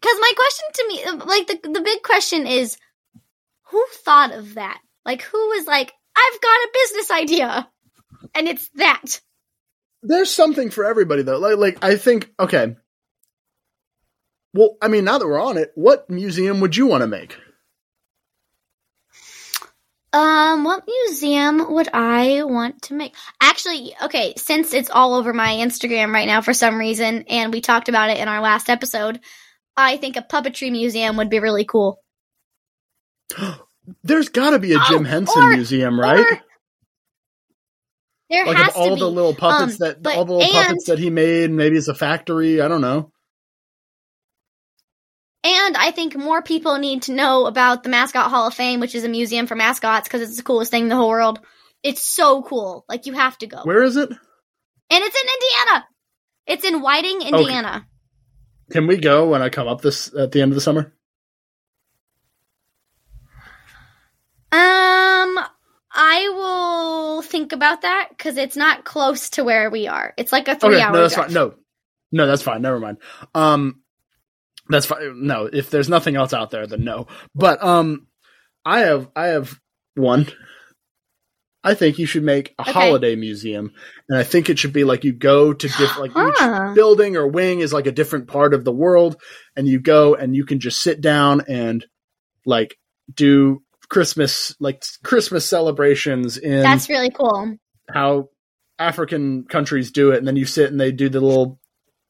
[0.00, 2.76] because my question to me, uh, like the the big question is,
[3.70, 4.80] who thought of that?
[5.04, 7.68] Like, who was like, I've got a business idea,
[8.34, 9.20] and it's that.
[10.02, 11.38] There's something for everybody though.
[11.38, 12.76] Like, like I think, okay.
[14.54, 17.38] Well, I mean, now that we're on it, what museum would you want to make?
[20.14, 23.14] Um, what museum would I want to make?
[23.40, 27.60] Actually, okay, since it's all over my Instagram right now for some reason, and we
[27.62, 29.20] talked about it in our last episode,
[29.76, 31.98] I think a puppetry museum would be really cool.
[34.04, 36.20] There's got to be a Oh, Jim Henson or- museum, right?
[36.20, 36.40] or-
[38.30, 39.00] There like has of all to be.
[39.00, 41.50] the little puppets Um, that all the little and- puppets that he made.
[41.50, 42.60] Maybe it's a factory.
[42.60, 43.10] I don't know.
[45.44, 48.94] And I think more people need to know about the Mascot Hall of Fame, which
[48.94, 51.40] is a museum for mascots, because it's the coolest thing in the whole world.
[51.82, 52.84] It's so cool.
[52.88, 53.62] Like, you have to go.
[53.64, 54.08] Where is it?
[54.08, 54.18] And
[54.90, 55.28] it's in
[55.66, 55.86] Indiana.
[56.46, 57.86] It's in Whiting, Indiana.
[58.70, 60.92] Can we go when I come up this at the end of the summer?
[64.52, 65.38] Um,
[65.92, 70.14] I will think about that because it's not close to where we are.
[70.16, 71.26] It's like a three Okay, hour no, that's drive.
[71.26, 71.34] fine.
[71.34, 71.54] No,
[72.12, 72.62] no, that's fine.
[72.62, 72.98] Never mind.
[73.34, 73.81] Um,
[74.72, 75.26] that's fine.
[75.26, 77.06] No, if there's nothing else out there, then no.
[77.34, 78.06] But um,
[78.64, 79.58] I have I have
[79.94, 80.26] one.
[81.64, 82.72] I think you should make a Okay.
[82.72, 83.72] holiday museum,
[84.08, 87.28] and I think it should be like you go to different like each building or
[87.28, 89.20] wing is like a different part of the world,
[89.56, 91.86] and you go and you can just sit down and
[92.44, 92.76] like
[93.14, 97.56] do Christmas like Christmas celebrations in That's really cool.
[97.88, 98.30] how
[98.78, 101.60] African countries do it, and then you sit and they do the little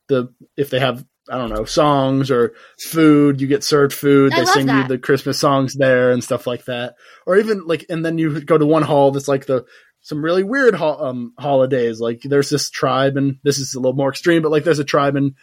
[0.08, 4.34] the if they have I don't know songs or food, you get served food.
[4.34, 6.94] I they sing you the Christmas songs there and stuff like that,
[7.26, 9.64] or even like and then you go to one hall that's like the
[10.02, 12.00] some really weird ho- um, holidays.
[12.00, 14.84] Like there's this tribe, and this is a little more extreme, but like there's a
[14.84, 15.34] tribe in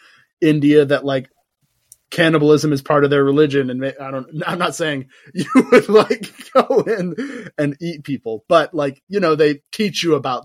[0.42, 1.28] India that like
[2.12, 6.34] cannibalism is part of their religion and i don't i'm not saying you would like
[6.56, 7.16] go in
[7.56, 10.44] and eat people but like you know they teach you about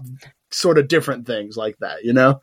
[0.51, 2.39] sort of different things like that you know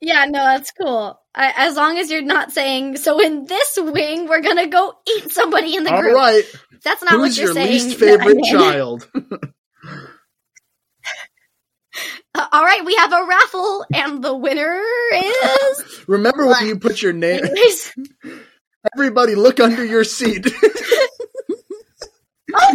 [0.00, 1.18] Yeah, no, that's cool.
[1.34, 5.32] I, as long as you're not saying, so in this wing, we're gonna go eat
[5.32, 6.14] somebody in the all group.
[6.14, 6.44] right
[6.84, 7.72] That's not who's what you're your saying.
[7.72, 9.08] least favorite child
[12.36, 14.82] Uh, all right, we have a raffle, and the winner
[15.14, 16.04] is.
[16.08, 16.58] remember What?
[16.60, 17.42] when you put your name
[18.94, 20.42] everybody look under your seat
[22.50, 22.68] but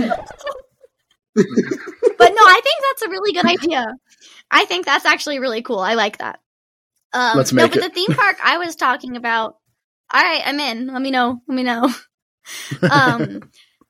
[2.34, 3.86] no, I think that's a really good idea.
[4.52, 5.80] I think that's actually really cool.
[5.80, 6.40] I like that.
[7.14, 7.94] Um, Let's make no, but it.
[7.94, 9.56] the theme park I was talking about.
[10.11, 10.88] All right, I'm in.
[10.88, 11.41] Let me know.
[11.48, 11.84] Let me know.
[12.91, 13.41] um,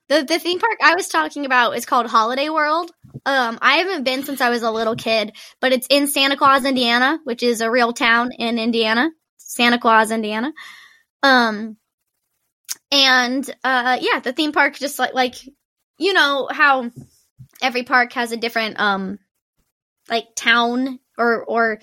[0.10, 2.92] the the theme park I was talking about is called Holiday World.
[3.26, 6.66] Um, I haven't been since I was a little kid, but it's in Santa Claus,
[6.66, 9.10] Indiana, which is a real town in Indiana.
[9.38, 10.54] Santa Claus, Indiana.
[11.24, 11.78] Um,
[12.92, 15.36] and uh, yeah, the theme park just like like
[15.98, 16.92] you know how
[17.62, 19.20] every park has a different um
[20.10, 21.80] like town or or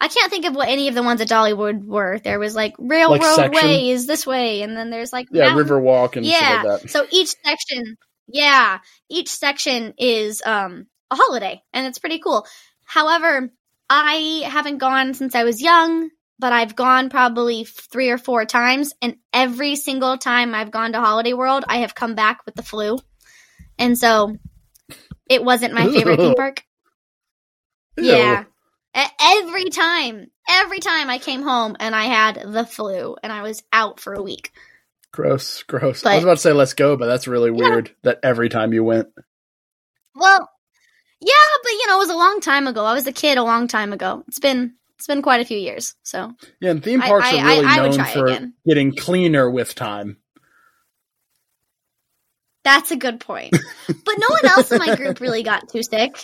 [0.00, 2.18] I can't think of what any of the ones at Dollywood were.
[2.18, 6.16] There was like railroad way is this way, and then there's like yeah mountain- riverwalk
[6.16, 6.62] and yeah.
[6.64, 7.96] like So each section,
[8.26, 8.78] yeah,
[9.10, 12.46] each section is um a holiday, and it's pretty cool.
[12.84, 13.50] However,
[13.90, 16.08] I haven't gone since I was young,
[16.38, 21.00] but I've gone probably three or four times, and every single time I've gone to
[21.00, 22.98] Holiday World, I have come back with the flu,
[23.78, 24.34] and so
[25.28, 26.62] it wasn't my favorite theme park.
[27.98, 28.04] Ew.
[28.04, 28.44] Yeah.
[28.94, 33.62] Every time, every time I came home and I had the flu and I was
[33.72, 34.50] out for a week.
[35.12, 37.68] gross gross i was about to say let's go but that's really Yeah.
[37.70, 39.08] weird that every time you went
[40.14, 40.48] Well,
[41.20, 41.34] yeah,
[41.64, 42.84] but you know, it was a long time ago.
[42.84, 44.22] I was a kid a long time ago.
[44.28, 45.94] It's been it's been quite a few years.
[46.02, 48.54] So yeah and theme parks I- are really I- I known for again.
[48.66, 50.16] getting cleaner with time
[52.62, 53.52] that's a good point.
[53.86, 56.22] but no one else in my group really got too sick.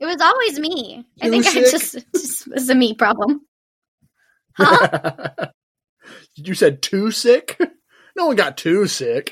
[0.00, 1.04] It was always me.
[1.20, 3.42] I think I just, just it was a me problem.
[4.60, 5.30] Huh?
[6.34, 7.56] you said too sick
[8.16, 9.30] no one got too sick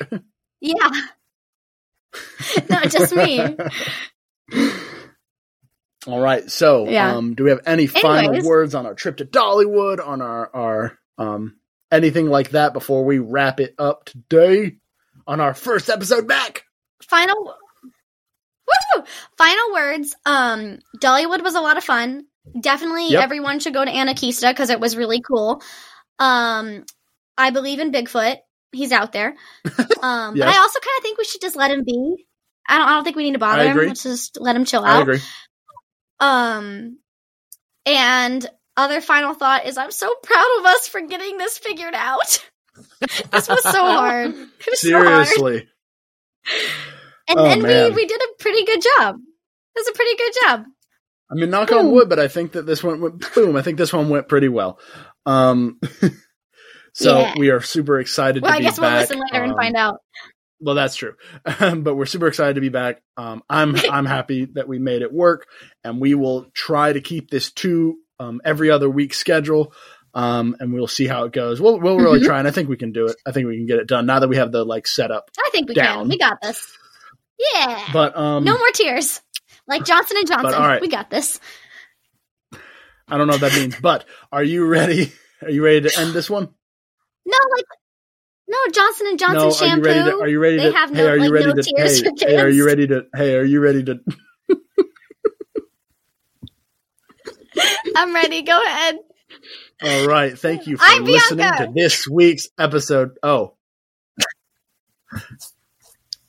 [0.61, 0.89] yeah.
[2.69, 3.39] no, just me.
[6.07, 6.49] All right.
[6.49, 7.15] So, Yeah.
[7.15, 8.45] um, do we have any final Anyways.
[8.45, 11.57] words on our trip to Dollywood, on our, our, um,
[11.91, 14.77] anything like that before we wrap it up today
[15.25, 16.63] on our first episode back?
[17.03, 17.55] final
[18.95, 19.03] Woo!
[19.37, 20.15] Final words.
[20.25, 22.25] Um, Dollywood was a lot of fun.
[22.59, 23.23] Definitely Yep.
[23.23, 25.61] everyone should go to Anakeesta because it was really cool.
[26.19, 26.85] Um,
[27.37, 28.37] I believe in Bigfoot.
[28.71, 29.35] He's out there.
[30.01, 32.25] Um, but I also kind of think we should just let him be.
[32.69, 32.87] I don't.
[32.87, 33.77] I don't think we need to bother him.
[33.77, 34.97] Let's just let him chill out.
[34.99, 35.19] I agree.
[36.19, 36.99] Um,
[37.85, 38.47] and
[38.77, 42.47] other final thought is I'm so proud of us for getting this figured out.
[43.31, 44.35] this was so hard.
[44.69, 45.67] Was so hard.
[47.29, 49.15] And Oh, then we, we did a pretty good job.
[49.75, 50.63] It was a pretty good job.
[51.29, 53.55] I mean, knock on wood, but I think that this one went boom.
[53.57, 54.79] I think this one went pretty well.
[55.25, 55.79] Um,
[56.93, 57.33] so Yeah.
[57.37, 59.01] we are super excited Well, to I be guess we'll back.
[59.01, 59.97] listen later and Um, find out.
[60.59, 61.13] Well, that's true,
[61.59, 63.01] but we're super excited to be back.
[63.17, 65.45] Um, I'm I'm happy that we made it work,
[65.83, 69.73] and we will try to keep this to um, every other week schedule.
[70.15, 71.61] Um, and we'll see how it goes.
[71.61, 72.25] We'll we'll really Mhm.
[72.25, 73.17] try, and I think we can do it.
[73.23, 75.29] I think we can get it done now that we have the like setup.
[75.37, 75.99] I think we down.
[76.05, 76.09] can.
[76.09, 76.75] We got this.
[77.53, 77.83] Yeah.
[77.93, 79.21] But um, no more tears.
[79.67, 80.53] Like Johnson and Johnson.
[80.53, 80.81] all right.
[80.81, 81.39] We got this.
[83.09, 83.75] I don't know what that means.
[83.79, 85.11] But are you ready?
[85.41, 86.45] Are you ready to end this one?
[87.25, 87.65] No, like
[88.47, 89.87] no Johnson and Johnson no, shampoo.
[89.89, 90.17] are you ready to?
[90.19, 90.77] Are you ready They to?
[90.77, 91.63] have hey, no- are you like, ready no to?
[91.63, 93.05] tears Hey, for hey, are you ready to?
[93.15, 93.99] Hey, are you ready to?
[97.95, 98.41] I'm ready.
[98.43, 98.97] Go ahead.
[99.83, 100.37] All right.
[100.37, 101.67] Thank you for I'm listening Bianca.
[101.67, 103.17] to this week's episode.
[103.21, 103.55] Oh,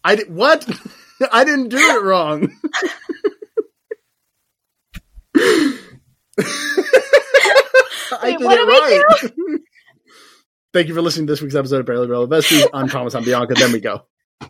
[0.05, 0.69] I did what?
[1.33, 2.53] I didn't do it wrong.
[8.11, 9.61] I Wait, did what it do we right.
[10.73, 12.69] Thank you for listening to this week's episode of Barely Barely Besties.
[12.73, 13.15] I'm Thomas.
[13.15, 13.55] I'm Bianca.
[13.55, 14.03] Then we go.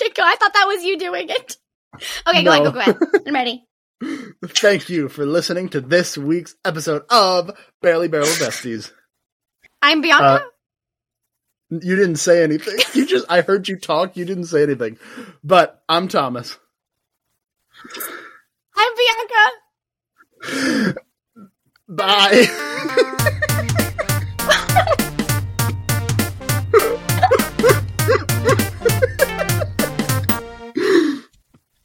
[0.00, 0.22] Okay, go.
[0.22, 1.56] I thought that was you doing it.
[2.26, 2.64] Okay, go ahead.
[2.64, 2.96] Go, go ahead.
[3.26, 3.66] I'm ready.
[4.46, 7.50] Thank you for listening to this week's episode of
[7.82, 8.92] Barely Barely Besties.
[9.82, 10.24] I'm Bianca.
[10.24, 10.40] Uh,
[11.70, 12.78] You didn't say anything.
[12.94, 14.16] You just I heard you talk.
[14.16, 14.98] You didn't say anything.
[15.44, 16.58] But I'm Thomas.
[18.76, 18.92] I'm
[20.42, 20.94] Bianca.
[21.88, 22.46] Bye.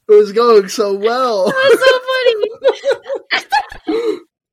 [0.08, 1.46] it was going so well.
[1.46, 2.45] That was so funny.